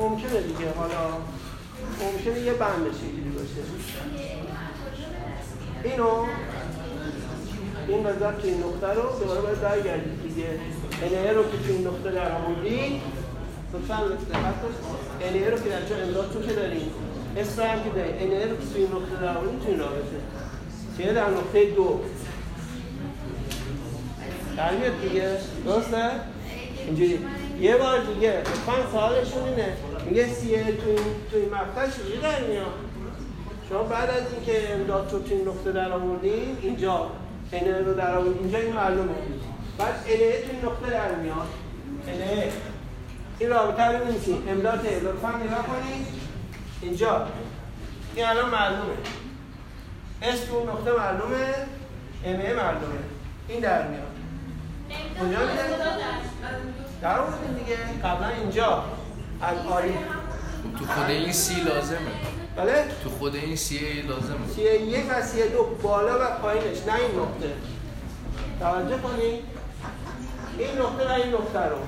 ممکنه 0.00 0.40
دیگه. 0.40 0.72
حالا 0.76 1.04
ممکنه 2.02 2.40
یه 2.40 2.52
بند 2.52 2.86
شکلی 2.94 3.30
باشه. 3.30 3.62
اینو 5.84 6.24
این 7.88 8.06
وضعیت 8.06 8.38
تو 8.38 8.48
این 8.48 8.58
نقطه 8.58 8.86
رو 8.86 9.18
دوباره 9.20 9.40
باید 9.40 9.60
برگردید 9.60 10.22
دیگه. 10.22 10.48
NA 11.00 11.34
رو 11.36 11.42
که 11.42 11.58
تو 11.58 11.72
این 11.72 11.86
نقطه 11.86 12.10
در 12.10 12.32
آوردی 12.32 13.00
لطفا 13.72 13.96
دقت 14.08 14.60
NA 15.20 15.50
رو 15.50 15.58
که 15.58 15.68
در 15.68 15.86
جا 15.88 15.96
امداد 15.96 16.32
تو 16.32 16.42
که 16.42 16.52
داریم 16.52 16.90
اس 17.36 17.58
رو 17.58 17.64
هم 17.64 17.78
که 17.84 17.90
داریم 17.90 18.14
NA 18.14 18.48
رو 18.50 18.56
که 18.56 18.66
تو 18.72 18.76
این 18.76 18.86
نقطه 18.86 19.22
در 19.22 19.36
آوردی 19.36 19.58
تو 19.64 19.68
این 19.68 19.78
رابطه. 19.78 20.18
چیه 20.96 21.12
در 21.12 21.30
نقطه 21.30 21.70
دو. 21.70 22.00
در 24.58 24.74
میاد 24.74 25.00
دیگه. 25.00 25.36
درسته؟ 25.64 26.10
اینجوری. 26.86 27.18
یه 27.60 27.76
بار 27.76 27.98
دیگه. 27.98 28.38
لطفا 28.38 28.90
سوالشون 28.92 29.48
اینه. 29.48 29.76
میگه 30.06 30.26
سیه 30.26 30.64
تو 30.64 30.88
این 30.88 30.98
تو 31.30 31.36
این 31.36 31.48
مقطع 31.48 31.90
چجوری 31.90 32.20
در 32.20 32.40
میاد؟ 32.40 32.74
شما 33.68 33.82
بعد 33.82 34.10
از 34.10 34.22
اینکه 34.32 34.74
امداد 34.74 35.12
رو 35.12 35.18
تو 35.18 35.34
این 35.34 35.48
نقطه 35.48 35.72
در 35.72 35.92
آوردین 35.92 36.58
اینجا 36.62 37.10
انه 37.52 37.78
رو 37.78 37.94
در 37.94 38.14
آوردین 38.14 38.38
اینجا 38.42 38.58
این 38.58 38.72
معلومه. 38.72 39.14
بعد 39.78 39.94
انه 40.06 40.32
تو 40.32 40.50
این 40.52 40.64
نقطه 40.64 40.90
در 40.90 41.14
میاد. 41.14 41.48
انه 42.08 42.52
این 43.38 43.50
رابطه 43.50 43.82
رو 43.82 44.04
می‌نویسین 44.04 44.48
امداد 44.48 44.86
لطفا 44.86 45.28
نگاه 45.28 45.66
کنید 45.66 46.06
اینجا. 46.82 47.26
این 48.14 48.26
الان 48.26 48.50
معلومه. 48.50 48.94
اس 50.22 50.40
تو 50.40 50.56
اون 50.56 50.68
نقطه 50.68 50.90
معلومه. 50.92 51.54
انه 52.24 52.54
معلومه. 52.54 52.98
این 53.48 53.60
در 53.60 53.88
میاد. 53.88 54.07
کجا 55.20 55.38
در 57.02 57.18
آوردین 57.18 57.52
دیگه. 57.52 57.76
قبلا 58.04 58.28
اینجا. 58.28 58.84
از 59.40 59.66
آری 59.66 59.94
تو 60.78 60.86
خود 60.86 61.10
این 61.10 61.32
سی 61.32 61.60
لازمه. 61.60 61.98
بله؟ 62.56 62.84
تو 63.04 63.10
خود 63.10 63.36
این 63.36 63.56
سی 63.56 64.02
لازمه. 64.02 64.48
سیه 64.54 64.82
یک 64.82 65.04
و 65.10 65.22
سیه 65.22 65.46
دو 65.46 65.64
بالا 65.82 66.18
و 66.20 66.38
پایینش. 66.42 66.78
نه 66.86 66.94
این 66.94 67.20
نقطه. 67.20 67.52
توجه 68.60 68.98
کنید 68.98 69.44
این 70.58 70.78
نقطه 70.78 71.08
و 71.08 71.12
این 71.12 71.34
نقطه 71.34 71.64
رو. 71.68 71.78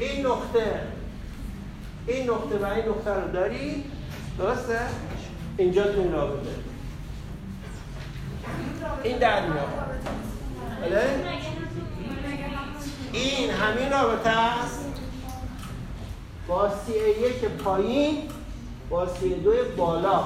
این 0.00 0.26
نقطه. 0.26 0.80
این 2.06 2.30
نقطه 2.30 2.58
و 2.58 2.64
این 2.64 2.88
نقطه 2.88 3.10
رو 3.10 3.32
دارید 3.32 3.84
درسته؟ 4.38 4.78
اینجا 5.56 5.92
تو 5.92 6.12
رابطه. 6.12 6.50
این 9.02 9.18
در 9.18 9.46
میاد. 9.46 9.68
بله؟ 10.80 11.02
این 13.12 13.50
همین 13.50 13.92
رابطه 13.92 14.30
است؟ 14.30 14.84
با 16.48 16.70
سیه 16.86 17.08
یک 17.08 17.44
پایین 17.44 18.22
با 18.90 19.06
سی 19.06 19.34
دو 19.34 19.52
بالا 19.76 20.24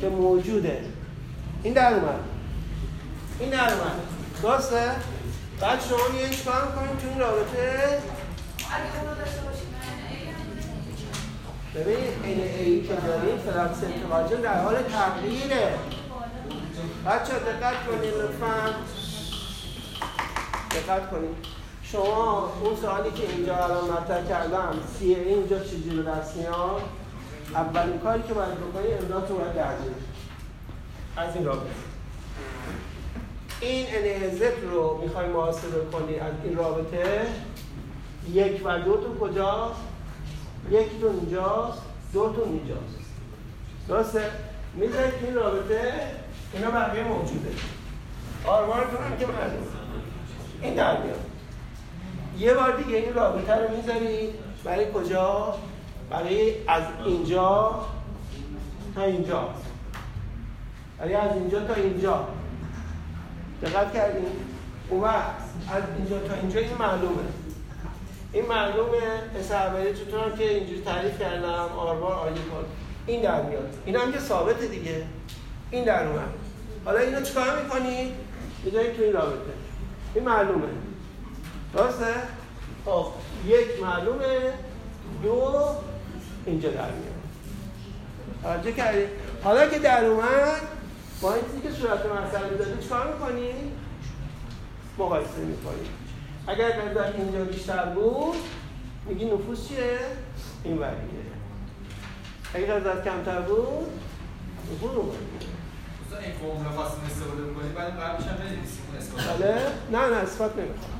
که 0.00 0.08
موجوده. 0.08 0.84
این 1.62 1.74
در 1.74 1.94
اومد. 1.94 2.20
این 3.40 3.50
در 3.50 3.72
اومد. 3.72 4.00
درسته؟ 4.42 4.90
بعد 5.60 5.80
شما 5.88 6.18
یه 6.20 6.30
چیکار 6.30 6.66
می‌کنید 6.66 6.98
تو 7.00 7.08
این 7.08 7.18
رابطه. 7.18 7.98
ببین 11.74 11.96
این 12.24 12.40
ای 12.40 12.82
که 12.82 12.94
داریم 12.94 13.38
فلکس 13.38 13.84
انتقاجم 13.84 14.42
در 14.42 14.62
حال 14.62 14.74
تغییره. 14.74 15.74
بچه 17.06 17.32
دقت 17.32 17.86
کنید 17.86 18.14
لطفا. 18.14 18.74
دقت 20.78 21.10
کنید. 21.10 21.36
شما 21.82 22.52
اون 22.62 22.76
سوالی 22.76 23.10
که 23.10 23.22
اینجا 23.28 23.64
الان 23.64 23.84
مطرح 23.90 24.28
کردم 24.28 24.74
سی 24.98 25.14
اینجا 25.14 25.58
چیزی 25.58 25.90
رو 25.90 26.02
دست 26.02 26.36
میاد؟ 26.36 26.82
اولین 27.54 27.98
کاری 27.98 28.22
که 28.22 28.34
باید 28.34 28.54
بکنی 28.54 28.92
امضا 28.92 29.20
تو 29.20 29.34
باید 29.34 29.54
درجه 29.54 29.94
از 31.16 31.36
این 31.36 31.44
رابطه. 31.44 31.70
این 33.60 33.86
انهزت 33.90 34.62
رو 34.72 35.00
می‌خوای 35.02 35.28
محاسبه 35.28 35.90
کنی 35.92 36.18
از 36.18 36.32
این 36.44 36.56
رابطه 36.56 37.26
یک 38.32 38.62
و 38.66 38.78
دو 38.78 38.96
تو 38.96 39.18
کجا؟ 39.18 39.72
یک 40.70 41.00
تو 41.00 41.06
اینجاست 41.06 41.82
دو 42.12 42.32
تو 42.32 42.42
اینجاست. 42.42 42.98
درسته؟ 43.88 44.30
می‌ذارید 44.74 45.14
این 45.24 45.34
رابطه 45.34 45.92
اینا 46.52 46.70
بقیه 46.70 47.04
موجوده. 47.04 47.50
آرمانتون 48.46 49.04
هم 49.04 49.16
که 49.18 49.26
معلوم 49.26 49.77
این 50.62 50.74
در 50.74 51.02
میاد. 51.02 51.20
یه 52.38 52.54
بار 52.54 52.76
دیگه 52.76 52.96
این 52.96 53.14
رابطه 53.14 53.54
رو 53.54 53.76
می‌ذارید 53.76 54.34
برای 54.64 54.92
کجا؟ 54.92 55.54
برای 56.10 56.54
از 56.68 56.82
اینجا 57.06 57.86
تا 58.94 59.02
اینجا. 59.02 59.48
برای 60.98 61.14
از 61.14 61.36
اینجا 61.36 61.60
تا 61.60 61.74
اینجا. 61.74 62.28
دقت 63.62 63.94
کردیم 63.94 64.26
اون 64.88 65.00
وقت 65.00 65.30
از 65.70 65.82
اینجا 65.96 66.18
تا 66.28 66.34
اینجا 66.34 66.60
این 66.60 66.74
معلومه. 66.78 67.22
این 68.32 68.46
معلومه. 68.46 69.22
اسعبری 69.40 69.94
چطور 69.94 70.30
که 70.38 70.54
اینجوری 70.54 70.80
تعریف 70.80 71.20
کردم. 71.20 71.68
آربار 71.78 72.12
آلی 72.12 72.40
کن 72.40 72.64
این 73.06 73.22
در 73.22 73.42
میاد. 73.42 73.74
این 73.84 73.96
هم 73.96 74.12
که 74.12 74.18
ثابته 74.18 74.66
دیگه. 74.66 75.02
این 75.70 75.84
در 75.84 76.06
اومد. 76.06 76.28
حالا 76.84 76.98
اینو 76.98 77.20
چیکار 77.20 77.62
می‌کنی؟ 77.62 78.12
می‌ذارید 78.64 78.96
تو 78.96 79.02
این 79.02 79.12
رابطه. 79.12 79.57
این 80.18 80.26
معلومه 80.28 80.68
درسته؟ 81.74 82.14
خب 82.84 83.06
یک 83.46 83.82
معلومه 83.82 84.52
دو 85.22 85.66
اینجا 86.46 86.70
در 86.70 86.90
میاد 86.90 87.14
توجه 88.42 88.72
کردید 88.72 89.08
حالا 89.42 89.68
که 89.68 89.78
در 89.78 90.04
اومد 90.04 90.60
با 91.20 91.34
این 91.34 91.44
چیزی 91.44 91.60
که 91.60 91.70
صورت 91.70 92.00
مسئله 92.06 92.56
داده 92.56 92.82
چیکار 92.82 93.12
می‌کنی؟ 93.12 93.50
مقایسه 94.98 95.38
می‌کنی 95.38 95.88
اگر 96.46 96.70
قدرت 96.70 97.14
اینجا 97.14 97.44
بیشتر 97.44 97.84
بود 97.86 98.36
میگی 99.06 99.24
نفوذ 99.24 99.68
چیه؟ 99.68 99.98
این 100.64 100.78
وریه 100.78 101.28
اگر 102.54 102.78
قدرت 102.78 103.04
کمتر 103.04 103.40
بود 103.40 103.86
اون 104.80 104.90
وریه 104.90 105.08
مثلا 105.42 105.57
این 106.16 106.32
بله؟ 109.38 109.54
نه 109.92 110.14
نه 110.14 110.16
اثبات 110.16 110.56
نمی‌خوام 110.56 110.98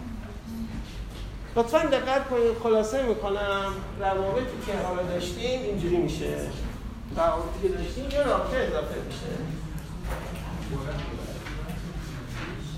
لطفا 1.56 1.78
دقت 1.78 2.28
کنید 2.28 2.59
خلاصه 2.62 3.02
می‌کنم. 3.02 3.72
روابطی 4.00 4.46
که 4.66 4.72
حالا 4.86 5.02
داشتیم 5.02 5.62
اینجوری 5.62 5.96
میشه. 5.96 6.36
روابطی 7.16 7.62
که 7.62 7.68
داشتیم 7.68 8.11
یه 8.11 8.22
رابطه 8.22 8.56
اضافه 8.56 8.94
میشه. 9.06 9.26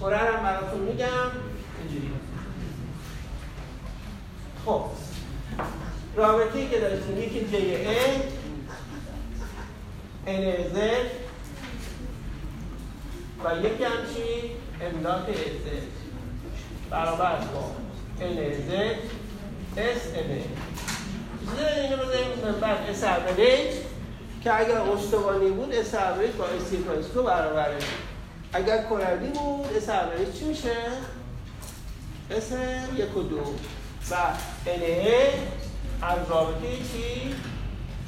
قرآن 0.01 0.26
هم 0.26 0.43
براتون 0.43 0.81
میگم. 0.81 1.31
اینجوری. 1.78 2.11
خب. 4.66 4.85
رابطی 6.16 6.68
که 6.68 6.81
داشتیم 6.81 7.18
یکی 7.18 7.47
جی 7.47 7.76
ان 10.26 10.68
زد 10.74 11.20
و 13.45 13.66
یکی 13.66 13.84
هم 13.84 13.93
چی؟ 14.14 14.51
املاک 14.80 15.26
زد 15.26 16.01
برابر 16.91 17.36
با 17.36 17.70
اس 19.76 20.07
ان 20.16 20.41
زد 21.59 21.80
اینو 21.80 21.97
بذاریم 21.97 22.61
بعد 22.61 22.78
اوریج 23.03 23.74
که 24.45 24.55
اگر 24.61 24.80
اشتبانی 24.80 25.51
بود 25.51 25.74
اس 25.74 25.95
با 25.95 26.45
اس 26.45 26.74
فرانسیسکو 26.86 27.22
برابره. 27.22 27.78
اگر 28.53 28.82
کروی 28.82 29.28
بود 29.28 29.76
اس 29.76 30.38
چی 30.38 30.45
میشه؟ 30.45 30.76
اس 32.30 32.53
یک 32.97 33.16
و 33.16 33.22
دو. 33.22 33.41
و 34.11 34.14
NA 34.66 35.34
از 36.03 36.30
رابطه 36.30 36.76
چی؟ 36.76 37.34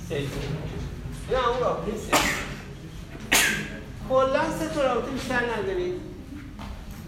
سه. 0.08 0.14
این 0.14 1.38
همون 1.38 1.60
رابطه 1.60 1.98
سه. 1.98 2.41
کلا 4.08 4.50
سه 4.58 4.68
تا 4.68 4.82
رابطه 4.82 5.10
بیشتر 5.10 5.40
ندارید. 5.58 5.94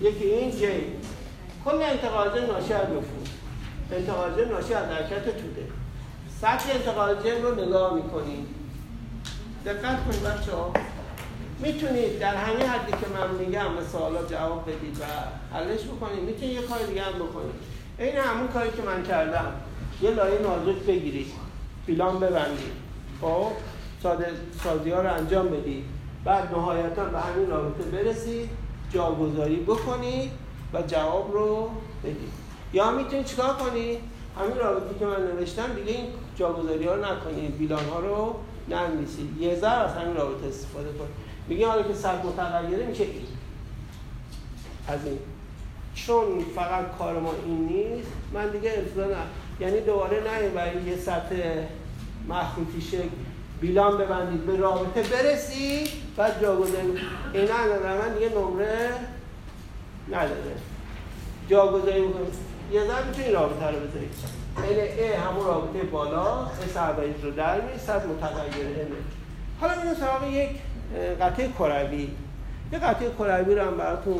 یکی 0.01 0.25
این 0.25 0.51
جی. 0.51 0.67
کل 1.65 1.83
انتقال 1.83 2.47
ناشی 2.47 2.73
از 2.73 2.87
نفوذ 2.89 3.29
انتقال 3.93 4.45
ناشی 4.45 4.75
از 4.75 4.85
حرکت 4.85 5.25
توده. 5.25 5.67
سطح 6.41 6.71
انتقال 6.75 7.15
جن 7.15 7.43
رو 7.43 7.65
نگاه 7.65 7.95
می‌کنید 7.95 8.47
دقت 9.67 10.05
کنید 10.05 10.23
بچه 10.23 10.53
ها 10.53 10.73
می‌تونید 11.59 12.19
در 12.19 12.35
همین 12.35 12.67
حدی 12.67 12.93
که 12.93 13.07
من 13.15 13.35
میگم 13.47 13.77
به 13.77 13.85
سوالا 13.93 14.25
جواب 14.25 14.63
بدید 14.63 15.01
و 15.01 15.05
حلش 15.57 15.81
بکنید 15.81 16.21
می‌تونید 16.21 16.55
یه 16.55 16.63
کار 16.63 16.79
دیگه 16.83 17.03
هم 17.03 17.13
بکنید. 17.13 17.55
این 17.99 18.17
همون 18.17 18.49
کاری 18.49 18.71
که 18.71 18.83
من 18.83 19.03
کردم. 19.03 19.53
یه 20.03 20.11
لایه 20.11 20.39
نازک 20.39 20.83
بگیرید. 20.83 21.33
فیلان 21.87 22.21
ببندید. 22.21 22.73
خب؟ 23.21 23.53
ساده 24.03 24.27
سازی 24.65 24.91
ها 24.91 25.01
رو 25.01 25.15
انجام 25.15 25.49
بدید. 25.49 25.85
بعد 26.25 26.53
نهایتا 26.53 27.05
به 27.05 27.21
همین 27.21 27.51
رابطه 27.51 27.83
برسید 27.83 28.51
جاگذاری 28.93 29.57
بکنید 29.57 30.31
و 30.73 30.83
جواب 30.83 31.33
رو 31.33 31.71
بدید. 32.05 32.33
یا 32.73 32.91
می‌تونید 32.91 33.25
چیکار 33.27 33.55
کنید؟ 33.55 33.99
همین 34.41 34.57
رابطه 34.57 34.99
که 34.99 35.07
من 35.07 35.27
نوشتم 35.27 35.73
دیگه 35.75 35.93
این 35.93 36.07
جاگذاری 36.37 36.87
ها 36.87 36.95
رو 36.95 37.05
نکنید 37.05 37.59
بیلان 37.59 37.85
ها 37.85 38.01
رو 38.01 38.35
ننویسید 38.69 39.41
یه 39.41 39.55
ذره 39.55 39.73
از 39.73 39.97
همین 39.97 40.17
رابطه 40.17 40.47
استفاده 40.47 40.89
کنید. 40.89 41.15
میگه 41.49 41.69
حالا 41.69 41.83
که 41.83 41.95
سطح 41.95 42.27
متغیره 42.27 42.87
میشه 42.87 43.05
این. 43.05 43.27
از 44.89 45.07
این. 45.07 45.19
چون 45.95 46.25
فقط 46.55 46.99
کار 46.99 47.21
ما 47.21 47.33
این 47.47 47.67
نیست 47.67 48.09
من 48.33 48.51
دیگه 48.51 48.71
نه. 48.97 49.17
یعنی 49.67 49.81
دوباره 49.81 50.17
نه 50.17 50.49
برای 50.49 50.83
یه 50.83 50.97
سطح 50.97 51.37
مخروطی 52.29 52.81
شکل 52.81 53.09
بیلان 53.61 53.99
ببندید 53.99 54.47
به 54.47 54.57
رابطه 54.57 55.03
برسید. 55.03 56.04
بعد 56.17 56.43
جاگذاری 56.43 56.87
این 57.33 57.45
نه 57.45 57.95
من 57.99 58.15
دیگه 58.15 58.29
نمره 58.29 58.91
نداره. 60.09 60.55
جاگذاری 61.49 62.01
بکنید 62.01 62.35
یه 62.73 62.85
ذره 62.87 63.07
می‌تونید 63.07 63.31
رابطه 63.31 63.67
رو 63.67 63.77
بذارید 63.77 64.11
این 64.57 64.81
ای 64.81 65.13
همون 65.13 65.47
رابطه 65.47 65.83
بالا 65.83 66.47
اس 66.47 66.77
رو 67.23 67.31
در 67.31 67.61
می 67.61 67.79
صد 67.79 68.07
متغیر 68.07 68.67
حالا 69.61 69.75
میریم 69.77 69.95
سراغ 69.95 70.25
یک 70.33 70.51
قطعه 71.21 71.49
کروی. 71.49 72.11
یه 72.73 72.79
قطعه 72.79 73.11
کروی 73.19 73.55
رو 73.55 73.63
هم 73.63 73.77
براتون 73.77 74.19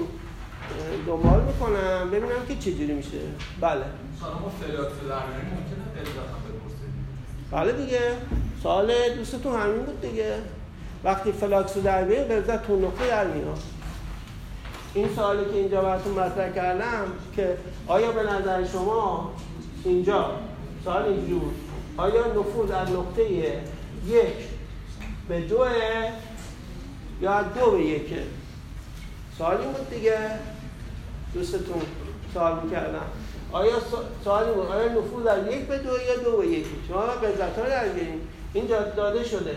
دنبال 1.07 1.41
می‌کنم. 1.41 2.11
ببینم 2.11 2.47
که 2.49 2.57
چجوری 2.57 2.95
میشه. 2.95 3.19
بله. 3.61 3.85
بله 7.51 7.73
دیگه. 7.73 8.01
سوال 8.63 8.93
دوستتون 9.17 9.61
همین 9.61 9.83
بود 9.83 10.01
دیگه. 10.01 10.35
وقتی 11.05 11.33
فلاکس 11.33 11.77
رو 11.77 11.83
در 11.83 12.05
بیاریم 12.05 12.41
قضا 12.41 12.57
تو 12.57 12.77
نقطه 12.77 13.09
در 13.09 13.27
میاد. 13.27 13.59
این 14.95 15.09
سوالی 15.17 15.45
که 15.45 15.57
اینجا 15.57 15.83
براتون 15.83 16.13
مطرح 16.13 16.53
کردم 16.53 17.07
که 17.37 17.57
آیا 17.87 18.13
به 18.13 18.23
نظر 18.23 18.65
شما 18.65 19.33
اینجا 19.85 20.31
سوال 20.85 21.03
اینجور 21.03 21.43
آیا 21.97 22.27
نفوذ 22.27 22.71
از 22.71 22.91
نقطه 22.91 23.31
یک 24.07 24.35
به 25.29 25.41
دوه 25.41 25.71
یا 27.21 27.33
از 27.33 27.47
دو 27.55 27.71
به 27.71 27.81
یکه؟ 27.81 28.23
سوال 29.39 29.57
این 29.57 29.73
بود 29.73 29.91
دیگه. 29.91 30.19
دوستتون 31.35 31.83
سوال 32.35 32.61
می‌کردم. 32.65 33.07
آیا 33.53 33.73
سوالی 34.25 34.53
بود 34.53 34.67
آیا 34.67 34.89
نفوذ 34.89 35.27
از 35.27 35.47
یک 35.47 35.67
به 35.67 35.79
دو 35.79 35.91
یا 35.91 36.17
دو 36.25 36.37
به 36.37 36.47
یک 36.47 36.67
شما 36.89 37.01
غلظت 37.01 37.59
ها 37.59 37.69
در 37.69 37.85
اینجا 38.55 38.83
داده 38.83 39.25
شده. 39.25 39.57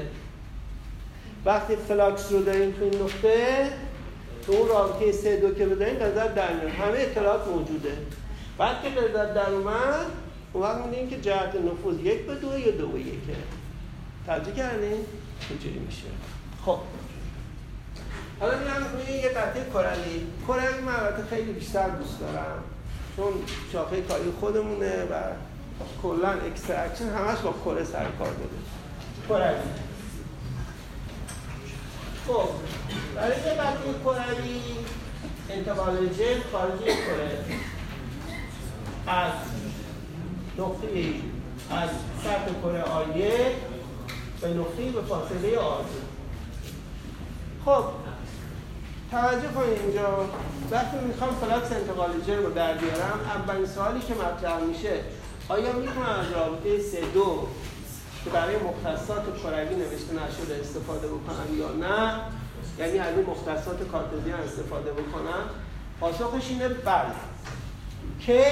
وقتی 1.47 1.75
flux 1.75 2.31
رو 2.31 2.43
داریم 2.43 2.71
تو 2.71 2.83
این 2.83 3.01
نقطه 3.01 3.69
تو 4.45 4.51
اون 4.51 4.67
رابطه 4.67 5.11
سه 5.11 5.37
دو 5.37 5.53
که 5.53 5.65
بداریم 5.65 5.95
غلظت 5.95 6.35
در 6.35 6.53
میاد. 6.53 6.71
همه 6.71 6.97
اطلاعات 6.99 7.47
موجوده. 7.47 7.97
بعد 8.57 8.75
که 8.83 8.89
غلظت 8.89 9.33
در 9.33 9.49
اومد 9.49 10.05
اون 10.53 10.63
وقت 10.63 11.09
که 11.09 11.21
جهت 11.21 11.55
نفوذ 11.55 11.99
یک 11.99 12.21
به 12.21 12.35
دو 12.35 12.59
یا 12.59 12.71
دو 12.71 12.87
به 12.87 12.99
یکه. 12.99 13.35
توجه 14.25 14.51
کردین؟ 14.51 15.05
اینجوری 15.49 15.79
میشه. 15.79 16.07
خب. 16.65 16.77
حالا 18.39 18.57
میرم 18.57 18.87
روی 18.93 19.17
یه 19.17 19.29
قطعه 19.29 19.65
کروی 19.73 20.21
کروی 20.47 20.81
من 20.85 20.95
البته 20.95 21.23
خیلی 21.29 21.51
بیشتر 21.51 21.89
دوست 21.89 22.19
دارم. 22.19 22.63
چون 23.15 23.33
شاخه 23.73 24.01
کاری 24.01 24.31
خودمونه 24.39 25.03
و 25.03 25.13
کلا 26.03 26.29
extraction 26.29 27.05
همش 27.05 27.37
با 27.37 27.53
کره 27.65 27.83
سر 27.83 28.05
کار 28.19 28.31
داره. 28.33 28.59
کروی 29.29 29.86
خب 32.27 32.49
برای 33.15 33.37
یه 33.37 33.53
قطعه 33.53 33.93
کروی 34.03 34.61
انتقال 35.49 35.95
جل 36.07 36.39
خارج 36.51 36.79
کره 36.79 37.45
از 39.07 39.31
نقطه 40.57 40.87
از 41.71 41.89
سطح 42.23 42.61
کره 42.63 42.81
آیه 42.81 43.51
به 44.41 44.47
نقطه 44.47 44.91
به 44.91 45.01
فاصله 45.01 45.57
آرزو 45.57 45.99
خب 47.65 47.83
توجه 49.11 49.47
کنید 49.55 49.79
اینجا. 49.83 50.25
وقتی 50.71 50.97
می‌خوام 51.07 51.29
فلکس 51.41 51.71
انتقال 51.71 52.09
جرم 52.27 52.45
رو 52.45 52.53
در 52.53 52.73
بیارم 52.73 53.19
اولین 53.35 53.65
سوالی 53.65 53.99
که 53.99 54.13
مطرح 54.13 54.59
میشه 54.59 54.99
آیا 55.49 55.73
می‌تونم 55.73 56.19
از 56.19 56.31
رابطه 56.31 56.79
سه 56.79 57.01
دو 57.13 57.47
که 58.27 58.33
برای 58.33 58.55
مختصات 58.57 59.23
کروی 59.43 59.75
نوشته 59.75 60.13
نشده 60.13 60.59
استفاده 60.61 61.07
بکنم 61.07 61.57
یا 61.59 61.71
نه 61.71 62.19
یعنی 62.79 62.99
از 62.99 63.17
مختصات 63.27 63.87
کارتزیان 63.91 64.39
استفاده 64.39 64.91
بکنم 64.91 65.49
پاسخش 65.99 66.49
اینه 66.49 66.67
بله 66.67 67.13
که 68.19 68.43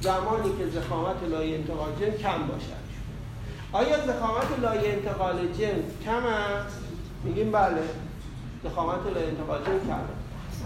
زمانی 0.00 0.50
که 0.58 0.80
زخامت 0.80 1.16
لایه 1.30 1.58
انتقال 1.58 1.88
جرم 2.00 2.16
کم 2.16 2.46
باشد 2.46 2.88
آیا 3.72 4.06
زخامت 4.06 4.58
لایه 4.62 4.92
انتقال 4.92 5.36
جرم 5.58 5.82
کم 6.04 6.26
است؟ 6.26 6.78
میگیم 7.24 7.52
بله 7.52 7.82
زخامت 8.64 9.06
لایه 9.14 9.28
انتقال 9.28 9.64
جرم 9.64 9.80
کمه 9.80 9.98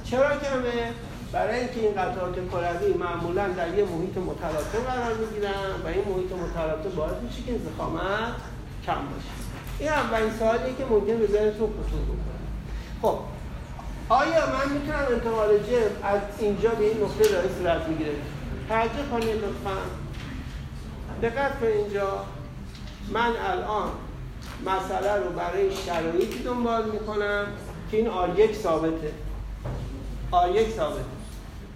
چرا 0.05 0.29
کمه؟ 0.29 0.93
برای 1.33 1.59
اینکه 1.59 1.81
این 1.81 1.93
قطعات 1.93 2.35
کروی 2.51 2.93
معمولا 2.93 3.49
در 3.49 3.75
یه 3.75 3.85
محیط 3.85 4.17
متلاطم 4.17 4.79
قرار 4.87 5.15
می‌گیرن 5.15 5.71
و 5.85 5.87
این 5.87 6.05
محیط 6.09 6.33
متلاطم 6.33 6.97
باعث 6.97 7.17
میشه 7.23 7.43
که 7.43 7.53
زخامت 7.59 8.35
کم 8.87 8.95
باشه. 8.95 9.33
این 9.79 9.89
اولین 9.89 10.33
سوالیه 10.39 10.75
که 10.79 10.85
ممکن 10.85 11.17
به 11.17 11.27
ذهنتون 11.27 11.71
خطور 11.71 12.03
بکنه. 12.05 12.43
خب 13.03 13.19
آیا 14.09 14.47
من 14.47 14.73
می‌تونم 14.73 15.07
انتقال 15.11 15.49
جرم 15.59 15.93
از 16.03 16.21
اینجا 16.39 16.71
به 16.71 16.85
این 16.85 17.03
نقطه 17.03 17.39
رئیس 17.39 17.53
صورت 17.59 17.89
می‌گیره؟ 17.89 18.13
توجه 18.69 19.09
کنید 19.11 19.37
لطفا. 19.37 19.77
دقت 21.23 21.61
کنید 21.61 21.75
اینجا. 21.75 22.25
من 23.11 23.33
الان 23.47 23.89
مسئله 24.67 25.17
رو 25.17 25.31
برای 25.31 25.77
شرایطی 25.77 26.43
دنبال 26.43 26.85
می‌کنم 26.91 27.47
که 27.91 27.97
این 27.97 28.09
آر 28.09 28.39
یک 28.39 28.57
ثابته. 28.57 29.13
آر 30.31 30.51
یک 30.51 30.71
ثابته. 30.71 31.22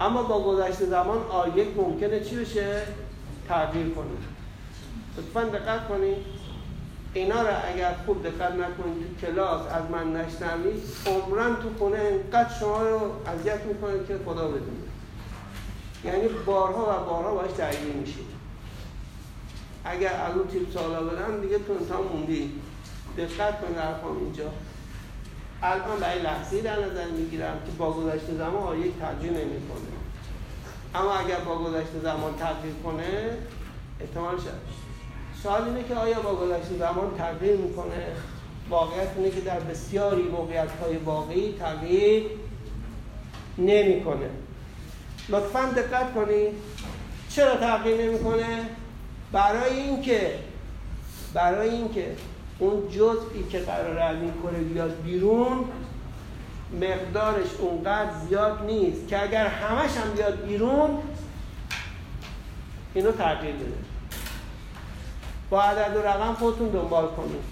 اما 0.01 0.23
با 0.23 0.43
گذشت 0.43 0.85
زمان 0.85 1.23
آر 1.31 1.59
یک 1.59 1.69
ممکنه 1.77 2.21
چی 2.21 2.37
بشه؟ 2.37 2.83
تغییر 3.49 3.89
کنه. 3.89 4.07
لطفا 5.17 5.45
دقت 5.45 5.89
کنید. 5.89 6.17
اینا 7.15 7.43
رو 7.43 7.49
اگر 7.75 7.95
خوب 8.07 8.23
دقت 8.23 8.53
نکنید 8.53 9.21
کلاس 9.21 9.61
از 9.73 9.91
من 9.91 10.13
نشنوید 10.13 10.83
عمرن 11.07 11.57
تو 11.57 11.69
خونه 11.79 11.99
انقدر 11.99 12.59
شما 12.61 12.83
رو 12.83 13.01
اذیت 13.27 13.65
می‌کنه 13.65 14.07
که 14.09 14.19
خدا 14.25 14.49
بدونه. 14.49 14.87
یعنی 16.05 16.29
بارها 16.47 16.83
و 16.83 17.11
بارها 17.11 17.35
باش 17.35 17.51
درگیر 17.59 17.93
میشید 17.93 18.27
اگر 19.85 20.13
از 20.13 20.37
اون 20.37 20.49
تیپ 20.49 20.73
سوالا 20.73 21.03
بدن 21.03 21.41
دیگه 21.41 21.59
تو 21.59 21.73
امتحان 21.73 22.03
موندی. 22.03 22.53
دقت 23.17 23.61
کنید 23.61 23.79
حرفام 23.79 24.17
اینجا. 24.17 24.45
الان 25.63 26.01
برای 26.01 26.23
لحظه 26.23 26.63
در 26.63 26.85
نظر 26.85 27.07
می‌گیرم 27.07 27.59
که 27.67 27.73
با 27.79 27.93
گذشت 27.93 28.31
زمان 28.39 28.63
آر 28.63 28.77
یک 28.77 28.93
تغییر 29.01 29.33
نمی‌کنه. 29.33 29.97
اما 30.95 31.15
اگر 31.15 31.39
با 31.39 31.59
گذشت 31.59 31.91
زمان 32.03 32.35
تغییر 32.39 32.75
کنه 32.85 33.39
احتمال 34.01 34.37
شد. 34.37 34.61
سوال 35.43 35.65
اینه 35.65 35.85
که 35.89 35.95
آیا 35.95 36.21
با 36.21 36.35
گذشت 36.35 36.79
زمان 36.79 37.17
تغییر 37.19 37.57
می‌کنه؟ 37.57 38.07
واقعیت 38.71 39.09
اینه 39.17 39.31
که 39.31 39.41
در 39.41 39.61
بسیاری 39.61 40.23
موقعیت 40.23 40.69
های 40.83 40.97
واقعی 40.97 41.55
تغییر 41.61 42.23
نمی‌کنه. 43.59 44.31
لطفا 45.29 45.65
دقت 45.77 46.15
کنید 46.15 46.53
چرا 47.29 47.57
تغییر 47.57 48.03
نمی‌کنه؟ 48.03 48.69
برای 49.33 49.81
اینکه 49.81 50.39
برای 51.35 51.69
اینکه 51.69 52.17
اون 52.59 52.89
جزئی 52.89 53.45
که 53.51 53.59
قرار 53.59 53.99
از 53.99 54.17
این 54.17 54.33
کره 54.43 54.59
بیاد 54.59 55.03
بیرون 55.03 55.65
مقدارش 56.73 57.55
اونقدر 57.59 58.11
زیاد 58.29 58.63
نیست 58.67 59.09
که 59.09 59.23
اگر 59.23 59.47
همش 59.47 59.97
هم 59.97 60.11
بیاد 60.11 60.47
بیرون 60.47 60.99
اینو 62.95 63.13
تغییر 63.13 63.55
بده. 63.55 63.73
با 65.51 65.63
عدد 65.63 65.97
و 65.97 66.03
رقم 66.03 66.35
خودتون 66.35 66.69
دنبال 66.69 67.07
کنید. 67.07 67.43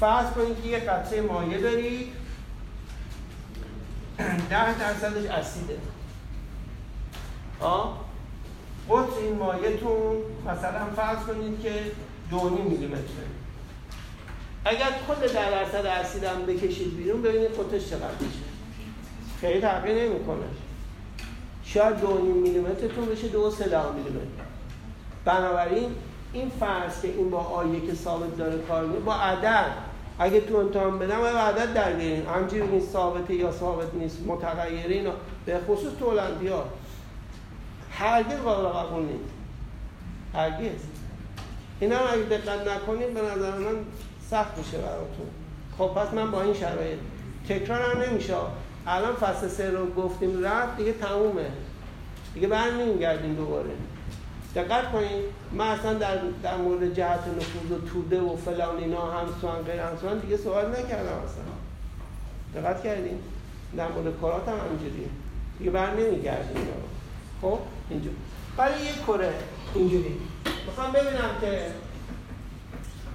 فرض 0.00 0.30
کنید 0.30 0.62
که 0.62 0.68
یه 0.68 0.78
قطعه 0.78 1.20
مایع 1.20 1.60
دارید 1.60 2.12
ده 4.50 4.78
درصدش 4.78 5.30
اسیده. 5.30 5.78
آه؟ 7.60 7.98
قطر 8.90 9.18
این 9.22 9.36
مایعتون 9.36 10.16
مثلا 10.46 10.86
فرض 10.96 11.18
کنید 11.18 11.60
که 11.60 11.82
دو 12.30 12.50
میلیمتره. 12.50 13.37
اگر 14.64 14.88
کل 15.08 15.26
در 15.34 15.50
درصد 15.50 15.86
اسید 15.86 16.24
هم 16.24 16.46
بکشید 16.46 16.96
بیرون 16.96 17.22
ببینید 17.22 17.50
قطرش 17.50 17.90
چقدر 17.90 18.18
میشه. 18.20 18.38
خیلی 19.40 19.60
تغییر 19.60 20.08
نمی‌کنه. 20.08 20.44
شاید 21.64 22.00
دو 22.00 22.18
میلیمترتون 22.18 23.06
بشه 23.06 23.28
دو 23.28 23.50
سه 23.50 23.64
میلیمتر. 23.64 24.44
بنابراین 25.24 25.94
این 26.32 26.50
فرض 26.60 27.02
که 27.02 27.08
این 27.08 27.30
با 27.30 27.38
آیه 27.38 27.86
که 27.86 27.94
ثابت 27.94 28.36
داره 28.36 28.58
کار 28.58 28.84
می‌کنه 28.84 29.00
با 29.00 29.14
عدد. 29.14 29.70
اگه 30.18 30.40
تو 30.40 30.56
امتحان 30.56 30.98
بدم 30.98 31.18
با 31.18 31.26
عدد 31.26 31.72
در 31.72 31.92
بیارین 31.92 32.26
همجوری 32.26 32.62
این 32.62 32.80
ثابته 32.80 33.34
یا 33.34 33.52
ثابت 33.52 33.94
نیست 33.94 34.18
متغیره 34.26 34.94
اینا. 34.94 35.12
به 35.46 35.60
خصوص 35.68 35.92
تو 36.00 36.06
المپیاد 36.06 36.70
هرگز 37.90 38.38
قابل 38.38 38.68
قبول 38.68 39.02
نیست. 39.02 39.30
هرگز. 40.34 40.80
اینا 41.80 41.96
رو 41.96 42.12
اگه 42.12 42.22
دقت 42.22 42.68
نکنید 42.68 43.14
به 43.14 43.20
نظر 43.20 43.58
من 43.58 43.76
سخت 44.30 44.58
میشه 44.58 44.78
براتون. 44.78 45.26
خب 45.78 45.86
پس 45.86 46.14
من 46.14 46.30
با 46.30 46.42
این 46.42 46.54
شرایط 46.54 46.98
تکرار 47.48 47.80
هم 47.82 48.02
نمیشه. 48.02 48.34
الان 48.86 49.14
فصل 49.14 49.48
سه 49.48 49.70
رو 49.70 49.92
گفتیم 49.94 50.44
رفت 50.44 50.76
دیگه 50.76 50.92
تمومه. 50.92 51.50
دیگه 52.34 52.48
برنمیگردیم 52.48 53.34
دوباره. 53.34 53.70
دقت 54.54 54.92
کنید 54.92 55.24
من 55.52 55.66
اصلا 55.66 55.94
در, 55.94 56.18
در 56.42 56.56
مورد 56.56 56.94
جهت 56.94 57.20
نفوذ 57.20 57.72
و 57.72 57.86
توده 57.86 58.20
و 58.20 58.36
فلان 58.36 58.76
اینا 58.76 59.10
همسوان 59.10 59.62
غیر 59.62 59.80
همسوان 59.80 60.18
دیگه 60.18 60.36
سوال 60.36 60.66
نکردم 60.70 61.22
اصلا. 61.24 61.44
دقت 62.62 62.82
کردیم 62.82 63.18
در 63.76 63.88
مورد 63.88 64.20
کارات 64.20 64.48
هم 64.48 64.58
همینجوری. 64.58 65.10
دیگه 65.58 65.70
بر 65.70 65.94
نمیگردیم 65.94 66.68
خب 67.42 67.58
اینجور 67.90 68.12
برای 68.56 68.80
یک 68.82 69.04
کره 69.06 69.32
اینجوری. 69.74 70.20
می‌خوام 70.66 70.92
ببینم 70.92 71.30
که 71.40 71.66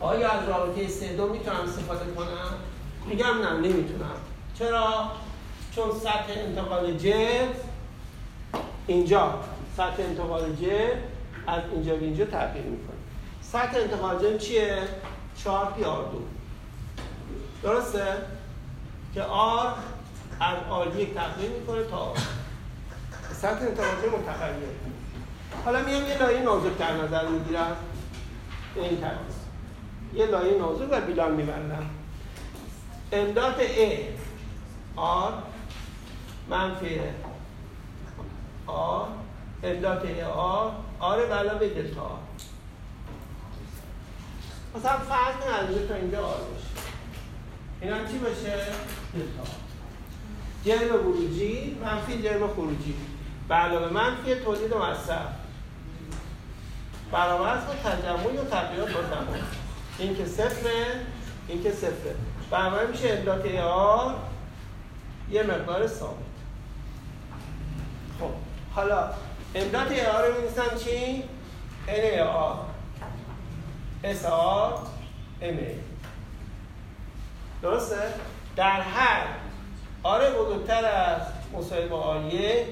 آیا 0.03 0.31
از 0.31 0.49
رابطه 0.49 1.13
دو 1.17 1.27
می‌تونم 1.27 1.59
استفاده 1.59 2.11
کنم؟ 2.11 2.53
میگم 3.05 3.37
نه 3.41 3.53
نمی‌تونم. 3.53 4.15
چرا؟ 4.59 5.11
چون 5.75 5.91
سطح 5.99 6.33
انتقال 6.35 6.97
جرم 6.97 7.47
اینجا 8.87 9.39
سطح 9.77 9.95
انتقال 9.99 10.55
جرم 10.55 10.97
از 11.47 11.61
اینجا 11.71 11.95
به 11.95 12.05
اینجا 12.05 12.25
تغییر 12.25 12.65
می‌کنه. 12.65 12.95
سطح 13.41 13.77
انتقال 13.77 14.19
جرم 14.19 14.37
چیه؟ 14.37 14.77
4 15.43 15.65
پی 15.71 15.83
آر 15.83 16.03
دو. 16.03 16.21
درسته؟ 17.63 18.05
که 19.13 19.21
آر 19.21 19.73
از 20.39 20.57
آر 20.69 20.87
یک 20.97 21.13
تغییر 21.13 21.51
می‌کنه 21.51 21.83
تا 21.83 21.97
آر. 21.97 22.17
سطح 23.33 23.61
انتقال 23.61 24.01
جرم 24.01 24.11
متغیر. 24.11 24.69
حالا 25.65 25.81
میام 25.81 26.05
یه 26.07 26.17
لایه 26.17 26.41
نازک 26.41 26.77
در 26.77 26.93
نظر 26.93 27.27
می‌گیرم. 27.27 27.75
این 28.75 29.01
ترتیب. 29.01 29.42
یه 30.15 30.25
لایه 30.25 30.57
نازک 30.57 30.87
و 30.91 31.01
بیلان 31.01 31.31
میبندم. 31.31 31.89
امداد 33.11 33.55
A. 33.59 33.91
آر 34.95 35.33
منفی 36.49 36.99
آر 38.67 39.07
امداد 39.63 40.03
A 40.03 40.23
آر 40.23 40.71
آر 40.99 41.25
به 41.25 41.33
علاوه 41.33 41.67
دلتا 41.69 42.01
آر 42.01 42.19
مثلا 44.75 44.97
فرض 44.97 45.35
نداره 45.35 45.87
تا 45.87 45.95
اینجا 45.95 46.25
آر 46.25 46.37
باشه. 46.37 46.67
این 47.81 47.93
هم 47.93 48.07
چی 48.07 48.17
باشه؟ 48.17 48.57
دلتا 49.13 49.51
جرم 50.65 50.95
ورودی 50.95 51.77
منفی 51.81 52.21
جرم 52.21 52.47
خروجی. 52.47 52.95
به 53.49 53.55
علاوه 53.55 53.93
منفی 53.93 54.35
تولید 54.35 54.73
مصرف 54.73 55.27
برابر 57.11 57.47
است 57.47 57.67
با 57.67 57.73
تجمع 57.73 58.33
یا 58.33 58.43
تغییرات 58.43 58.93
با 58.93 59.01
زمان 59.01 59.39
این 59.99 60.15
که 60.17 60.25
صفره 60.25 60.85
این 61.47 61.63
که 61.63 61.71
صفره 61.71 62.15
برابر 62.51 62.85
میشه 62.85 63.09
امداد 63.09 63.55
آر 63.55 64.15
یه 65.31 65.43
مقدار 65.43 65.87
ثابت 65.87 66.17
خب 68.19 68.29
حالا 68.75 69.09
امداد 69.55 69.93
آر 69.93 70.27
رو 70.27 70.33
می‌نویسم 70.33 70.77
چی؟ 70.83 71.23
N 71.87 71.89
ای 71.89 72.19
آر 72.19 72.59
S 74.03 74.25
آر 74.25 74.79
M 75.41 75.43
ای 75.43 75.75
درسته؟ 77.61 78.13
در 78.55 78.81
هر 78.81 79.27
آر 80.03 80.29
بزرگتر 80.29 80.85
از 80.85 81.21
مساوی 81.53 81.87
با 81.87 82.01
آریه 82.01 82.67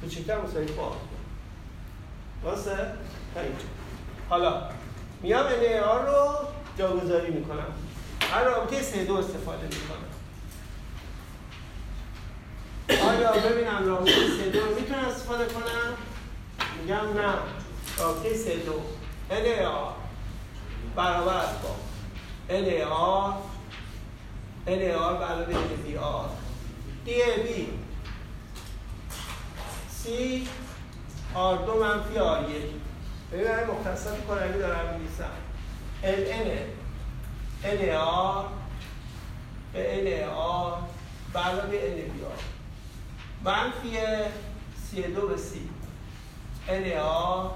کوچکتر 0.00 0.40
مساوی 0.40 0.66
با 0.66 0.82
آر 0.82 0.96
درسته؟ 2.44 2.76
حالا 4.30 4.62
میام 5.22 5.46
ای 5.46 5.78
آر 5.78 6.06
رو 6.06 6.34
جاگذاری 6.78 7.32
می‌کنم. 7.32 7.72
هر 8.20 8.44
رابطه 8.44 8.82
سه 8.82 9.04
دو 9.04 9.16
استفاده 9.16 9.66
می‌کنم. 9.66 10.12
آیا 13.08 13.32
ببینم 13.32 13.86
رابطه 13.86 14.12
سه 14.12 14.48
دو 14.50 14.60
می‌تونم 14.80 15.04
استفاده 15.04 15.44
کنم؟ 15.44 15.96
میگم 16.82 17.20
نه. 17.20 17.34
رابطه 17.98 18.34
سه 18.36 18.56
دو. 18.56 18.80
آر 19.66 19.92
برابر 20.96 21.46
با. 21.62 21.76
N 22.48 22.82
آر 22.90 23.34
N 24.66 24.70
آر 24.70 25.24
علاوه 25.24 25.52
N 25.52 25.86
بی 25.86 25.96
آر 25.96 26.28
D 27.06 27.08
بی 27.42 27.68
C 30.04 30.08
آر 31.34 31.56
دو 31.56 31.84
منفی 31.84 32.18
آر 32.18 32.50
یک. 32.50 32.81
ببین 33.32 33.46
این 33.46 33.66
مختصات 33.66 34.26
کارمی 34.26 34.58
دارم 34.58 34.94
می‌نویسم. 34.94 35.30
N 36.02 36.06
N 36.44 36.48
N 37.64 37.88
آر 37.94 38.44
به 39.72 40.24
N 40.24 40.28
آر 40.28 40.78
به 41.32 41.40
آر 41.40 42.38
منفی 43.44 43.98
سی 44.90 45.02
دو 45.02 45.28
به 45.28 45.36
سی. 45.36 45.68
N 46.68 46.96
آر 46.98 47.50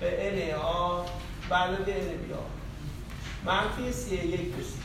به 0.00 0.52
N 0.54 0.64
آر 0.64 1.06
به 1.48 1.54
آر 1.56 2.44
منفی 3.44 3.92
سی 3.92 4.14
یک 4.14 4.54
به 4.54 4.62
سی. 4.62 4.78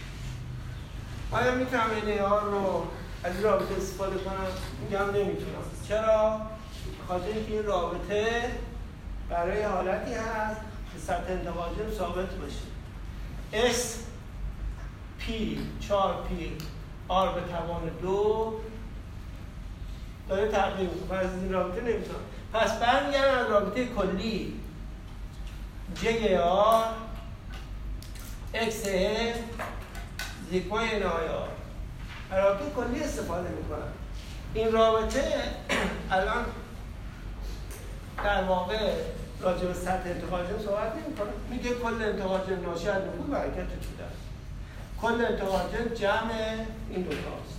آیا 1.32 1.56
می‌تونم 1.56 1.90
آر 2.22 2.44
رو 2.44 2.88
از 3.24 3.36
این 3.36 3.44
رابطه 3.44 3.76
استفاده 3.78 4.18
کنم؟ 4.18 4.48
میگم 4.82 5.06
نمی‌تونم. 5.06 5.64
چرا؟ 5.88 6.42
خاطر 7.08 7.28
اینکه 7.28 7.54
این 7.54 7.64
رابطه 7.64 8.52
برای 9.30 9.64
حالتی 9.64 10.14
هست 10.14 10.62
که 10.94 11.00
سطح 11.00 11.32
انتقاجم 11.32 11.92
ثابت 11.98 12.30
باشه. 12.30 12.68
S 13.74 13.80
P 15.22 15.32
4 15.88 16.14
P 16.14 16.32
R 17.10 17.36
به 17.36 17.42
توان 17.52 17.82
دو 18.02 18.54
داره 20.30 20.52
تغییر 20.52 20.90
می‌کنه. 20.90 21.18
از 21.18 21.34
این 21.34 21.54
رابطه 21.54 21.82
نمی‌تونم 21.82 22.20
پس 22.54 22.80
برمیگردم 22.80 23.38
از 23.38 23.50
رابطه 23.50 23.86
کلی. 23.86 24.60
J 25.96 26.34
آر 26.42 26.86
X 28.54 28.74
زیکوی 30.52 31.00
نایار 31.00 31.50
رابطه 32.32 32.66
کلی 32.76 33.04
استفاده 33.04 33.50
می‌کنم. 33.50 33.94
این 34.54 34.72
رابطه 34.72 35.24
الان 36.12 36.46
در 38.24 38.44
واقع 38.44 38.94
راجع 39.42 39.66
به 39.68 39.74
سطح 39.74 40.10
انتقاجم 40.10 40.60
صحبت 40.66 40.94
نمی‌کنه. 40.96 41.30
میگه 41.50 41.74
کل 41.74 42.04
انتقاجم 42.04 42.62
ناشی 42.62 42.90
از 42.90 43.02
نفوذ 43.04 43.30
و 43.30 43.36
حرکت 43.36 43.56
توده 43.56 44.08
کل 45.02 45.26
انتقاجم 45.26 45.96
جمع 45.96 46.32
این 46.90 47.02
دو 47.02 47.10
تاست 47.10 47.58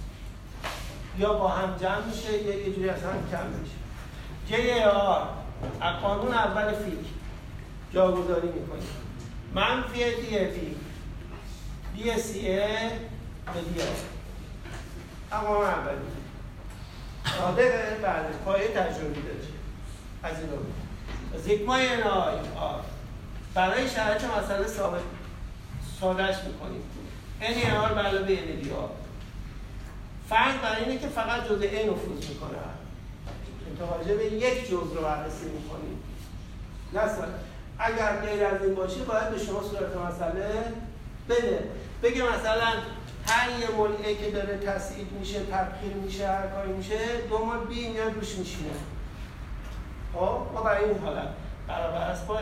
یا 1.18 1.32
با 1.32 1.48
هم 1.48 1.76
جمع 1.76 2.04
میشه 2.06 2.42
یا 2.42 2.58
یه 2.58 2.74
جوری 2.74 2.88
از 2.88 3.02
هم 3.02 3.30
کم 3.30 3.46
میشه. 3.46 3.74
جی 4.48 4.80
آر 4.82 5.28
از 5.80 5.96
قانون 6.02 6.34
اول 6.34 6.74
فیک. 6.74 7.06
جاگذاری 7.92 8.48
می‌کنیم. 8.48 8.88
منفی 9.54 9.98
دی 9.98 10.38
بی 10.38 10.76
دی 11.96 12.20
سی 12.20 12.42
به 12.42 13.60
دی 13.74 13.82
آر 13.82 13.88
اما 15.32 15.66
اولی 15.66 15.96
صادقه 17.38 17.96
بله 18.02 18.28
پایه 18.44 18.68
تجربی 18.68 19.22
داره 19.22 19.38
از 20.22 20.40
این 20.40 20.50
رو 20.50 20.56
زیگمای 21.36 21.88
ان 21.88 22.02
آی 22.02 22.34
آر 22.56 22.80
برای 23.54 23.88
شرایط 23.88 24.24
مسئله 24.24 24.66
ثابت 24.66 25.00
سادهش 26.00 26.36
می‌کنیم. 26.46 26.82
ان 27.40 27.76
آر 27.76 27.94
به 27.94 28.38
ان 28.38 28.60
دی 28.60 28.70
آر 28.70 28.90
فرق 30.28 30.62
برای 30.62 30.84
اینه 30.84 30.98
که 31.00 31.08
فقط 31.08 31.44
جزء 31.44 31.66
A 31.66 31.86
نفوذ 31.86 32.28
می‌کنه. 32.28 32.58
متوجه 33.72 34.14
به 34.14 34.24
یک 34.24 34.64
جزء 34.64 34.94
رو 34.94 35.02
بررسی 35.02 35.44
می‌کنیم. 35.44 36.02
مثلا 36.92 37.28
اگر 37.78 38.20
غیر 38.20 38.44
از 38.44 38.62
این 38.62 38.74
باشه 38.74 39.00
باید 39.00 39.30
به 39.30 39.38
شما 39.38 39.62
صورت 39.62 39.96
مسئله 39.96 40.64
بده. 41.28 41.64
بگه 42.02 42.22
مثلا 42.22 42.72
هر 43.26 43.50
یه 43.60 43.66
A 44.02 44.24
که 44.24 44.30
داره 44.30 44.58
تسعید 44.58 45.12
میشه 45.12 45.40
تبخیر 45.40 45.92
میشه 45.92 46.28
هر 46.28 46.46
کاری 46.46 46.72
میشه 46.72 46.98
دو 47.30 47.38
مول 47.38 47.58
B 47.70 47.88
میاد 47.88 48.14
روش 48.14 48.34
میشینه. 48.34 48.70
خب 50.14 50.40
ما 50.54 50.62
برای 50.62 50.84
این 50.84 50.98
حالت 50.98 51.28
برابر 51.68 52.10
است 52.10 52.26
با 52.26 52.34
ها. 52.34 52.40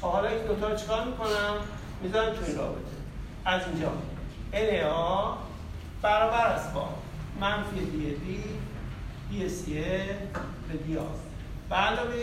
خب 0.00 0.06
حالا 0.06 0.28
این 0.28 0.46
دوتا 0.46 0.68
رو 0.68 0.76
چکار 0.76 1.04
می‌کنم؟ 1.04 1.54
می‌ذارم 2.02 2.34
توی 2.34 2.54
رابطه. 2.54 2.96
از 3.44 3.62
اینجا. 3.66 3.92
اله 4.52 4.90
ها 4.90 5.38
برابر 6.02 6.46
است 6.46 6.72
با 6.72 6.88
منفی 7.40 7.80
دی 7.80 8.14
بی 8.14 8.44
دی 9.30 9.48
سی 9.48 9.74
به 10.68 10.76
دی 10.86 10.98
به 11.68 11.76
علاوه 11.76 12.14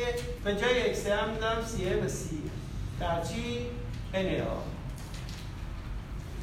به 0.44 0.56
جای 0.56 0.90
اکس 0.90 1.08
هم 1.08 1.64
سی 1.66 1.90
به 1.90 2.08
سی 2.08 2.42
در 3.00 3.24
چی؟ 3.24 3.66
ها 4.14 4.64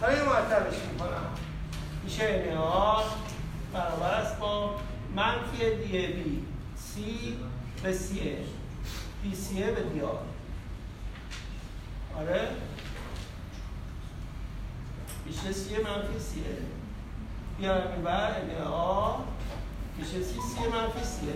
حالا 0.00 0.16
یه 0.16 0.22
مرتبش 0.22 0.74
می‌کنم. 0.92 1.26
میشه 2.04 2.24
اله 2.24 2.58
ها 2.58 3.04
برابر 3.72 4.10
است 4.10 4.38
با 4.38 4.74
منفی 5.16 5.76
دی 5.76 6.06
بی 6.06 6.42
سی 6.76 7.36
به 7.82 7.92
سیه 7.92 8.36
بی 9.22 9.34
سیه 9.34 9.66
به 9.70 9.82
دیار. 9.82 10.18
آره. 12.18 12.48
میشه 15.26 15.52
سیه 15.52 15.78
منفی 15.78 16.18
سیه 16.18 16.42
بیارم 17.58 17.92
این 17.92 18.02
بر 18.02 18.30
ام 18.40 18.72
آ. 18.72 19.16
میشه 19.98 20.22
سی 20.22 20.34
سیه 20.40 20.68
منفی 20.68 21.04
سیه 21.04 21.32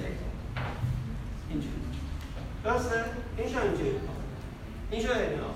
اینجوری. 1.50 1.74
درسته؟ 2.64 3.04
این 3.38 3.52
شو 3.52 3.60
اینجوری. 3.60 4.00
این 4.90 5.02
شو 5.02 5.12
ام 5.12 5.54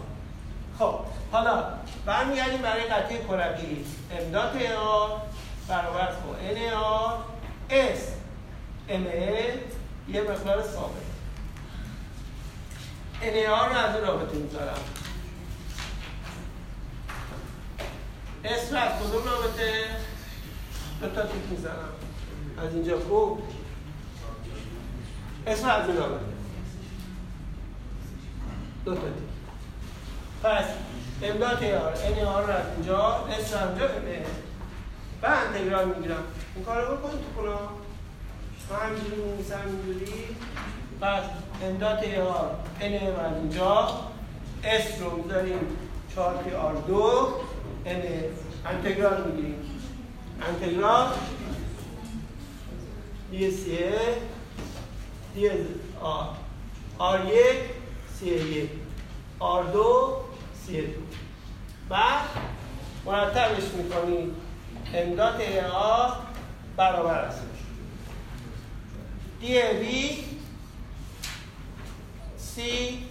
خب 0.78 1.00
حالا 1.32 1.64
برمیگردیم 2.06 2.62
برای 2.62 2.84
قطعه 2.84 3.18
کروی 3.24 3.84
امداد 4.18 4.62
آ 4.62 5.08
برابر 5.68 6.12
با 6.12 6.36
ان 6.36 6.72
آ 6.74 7.16
اس 7.70 8.08
ام 8.88 9.06
یه 10.08 10.22
مقدار 10.22 10.62
ثابت. 10.62 11.08
NAR 13.22 13.68
رو 13.70 13.76
از 13.76 13.94
این 13.94 14.04
رابطه 14.04 14.36
می‌ذارم. 14.36 14.78
اسم 18.44 18.76
از 18.76 18.92
کدوم 18.92 19.24
رابطه؟ 19.24 19.84
دو 21.00 21.08
تا 21.08 21.22
تیک 21.22 21.42
می‌زنم 21.50 21.88
از 22.58 22.74
اینجا 22.74 23.00
خوب 23.00 23.42
اسم 25.46 25.68
از 25.68 25.88
این 25.88 25.96
رابطه. 25.96 26.24
دو 28.84 28.94
تا 28.94 29.00
تیک 29.00 29.28
پس 30.42 30.64
امداد 31.22 31.62
یار 31.62 31.94
NAR 31.94 32.46
رو 32.46 32.52
از 32.52 32.66
اینجا 32.76 33.26
اسم 33.26 33.58
از 33.58 33.68
اینجا 33.68 33.88
و 35.22 35.26
انتگرال 35.26 35.88
می‌گیرم. 35.88 36.22
این 36.54 36.64
کار 36.64 36.86
رو 36.86 36.96
بکنید 36.96 37.20
تو 37.24 37.42
کنم 37.42 37.68
من 38.70 38.76
همینجوری 38.76 39.22
می‌نویسم 39.22 39.60
اینجوری 39.66 40.24
پس 41.00 41.22
امداد 41.62 42.04
آر 42.04 42.50
ان 42.80 42.94
از 42.94 43.36
اینجا. 43.36 43.88
اس 44.64 45.00
رو 45.00 45.16
می‌ذاریم. 45.16 45.58
4 46.14 46.36
پی 46.36 46.54
آر 46.54 46.74
دو. 46.74 47.28
ان 47.86 48.02
انتگرال 48.66 49.30
می‌گیریم. 49.30 49.80
انتگرال. 50.48 51.06
دی 53.30 53.50
سی 53.50 53.78
دی 55.34 55.50
آر 56.00 56.28
آر 56.98 57.20
یک 57.24 57.58
سی 58.18 58.26
یک. 58.26 58.70
آر 59.38 59.64
دو 59.64 60.16
سی 60.66 60.82
دو. 60.82 61.00
بعد 61.88 62.24
مرتبش 63.06 63.64
می‌کنیم. 63.76 64.34
امداد 64.94 65.40
آر 65.72 66.12
برابر 66.76 67.18
است. 67.18 67.47
دی 69.40 69.62
بی 69.80 70.24
سی 72.38 73.07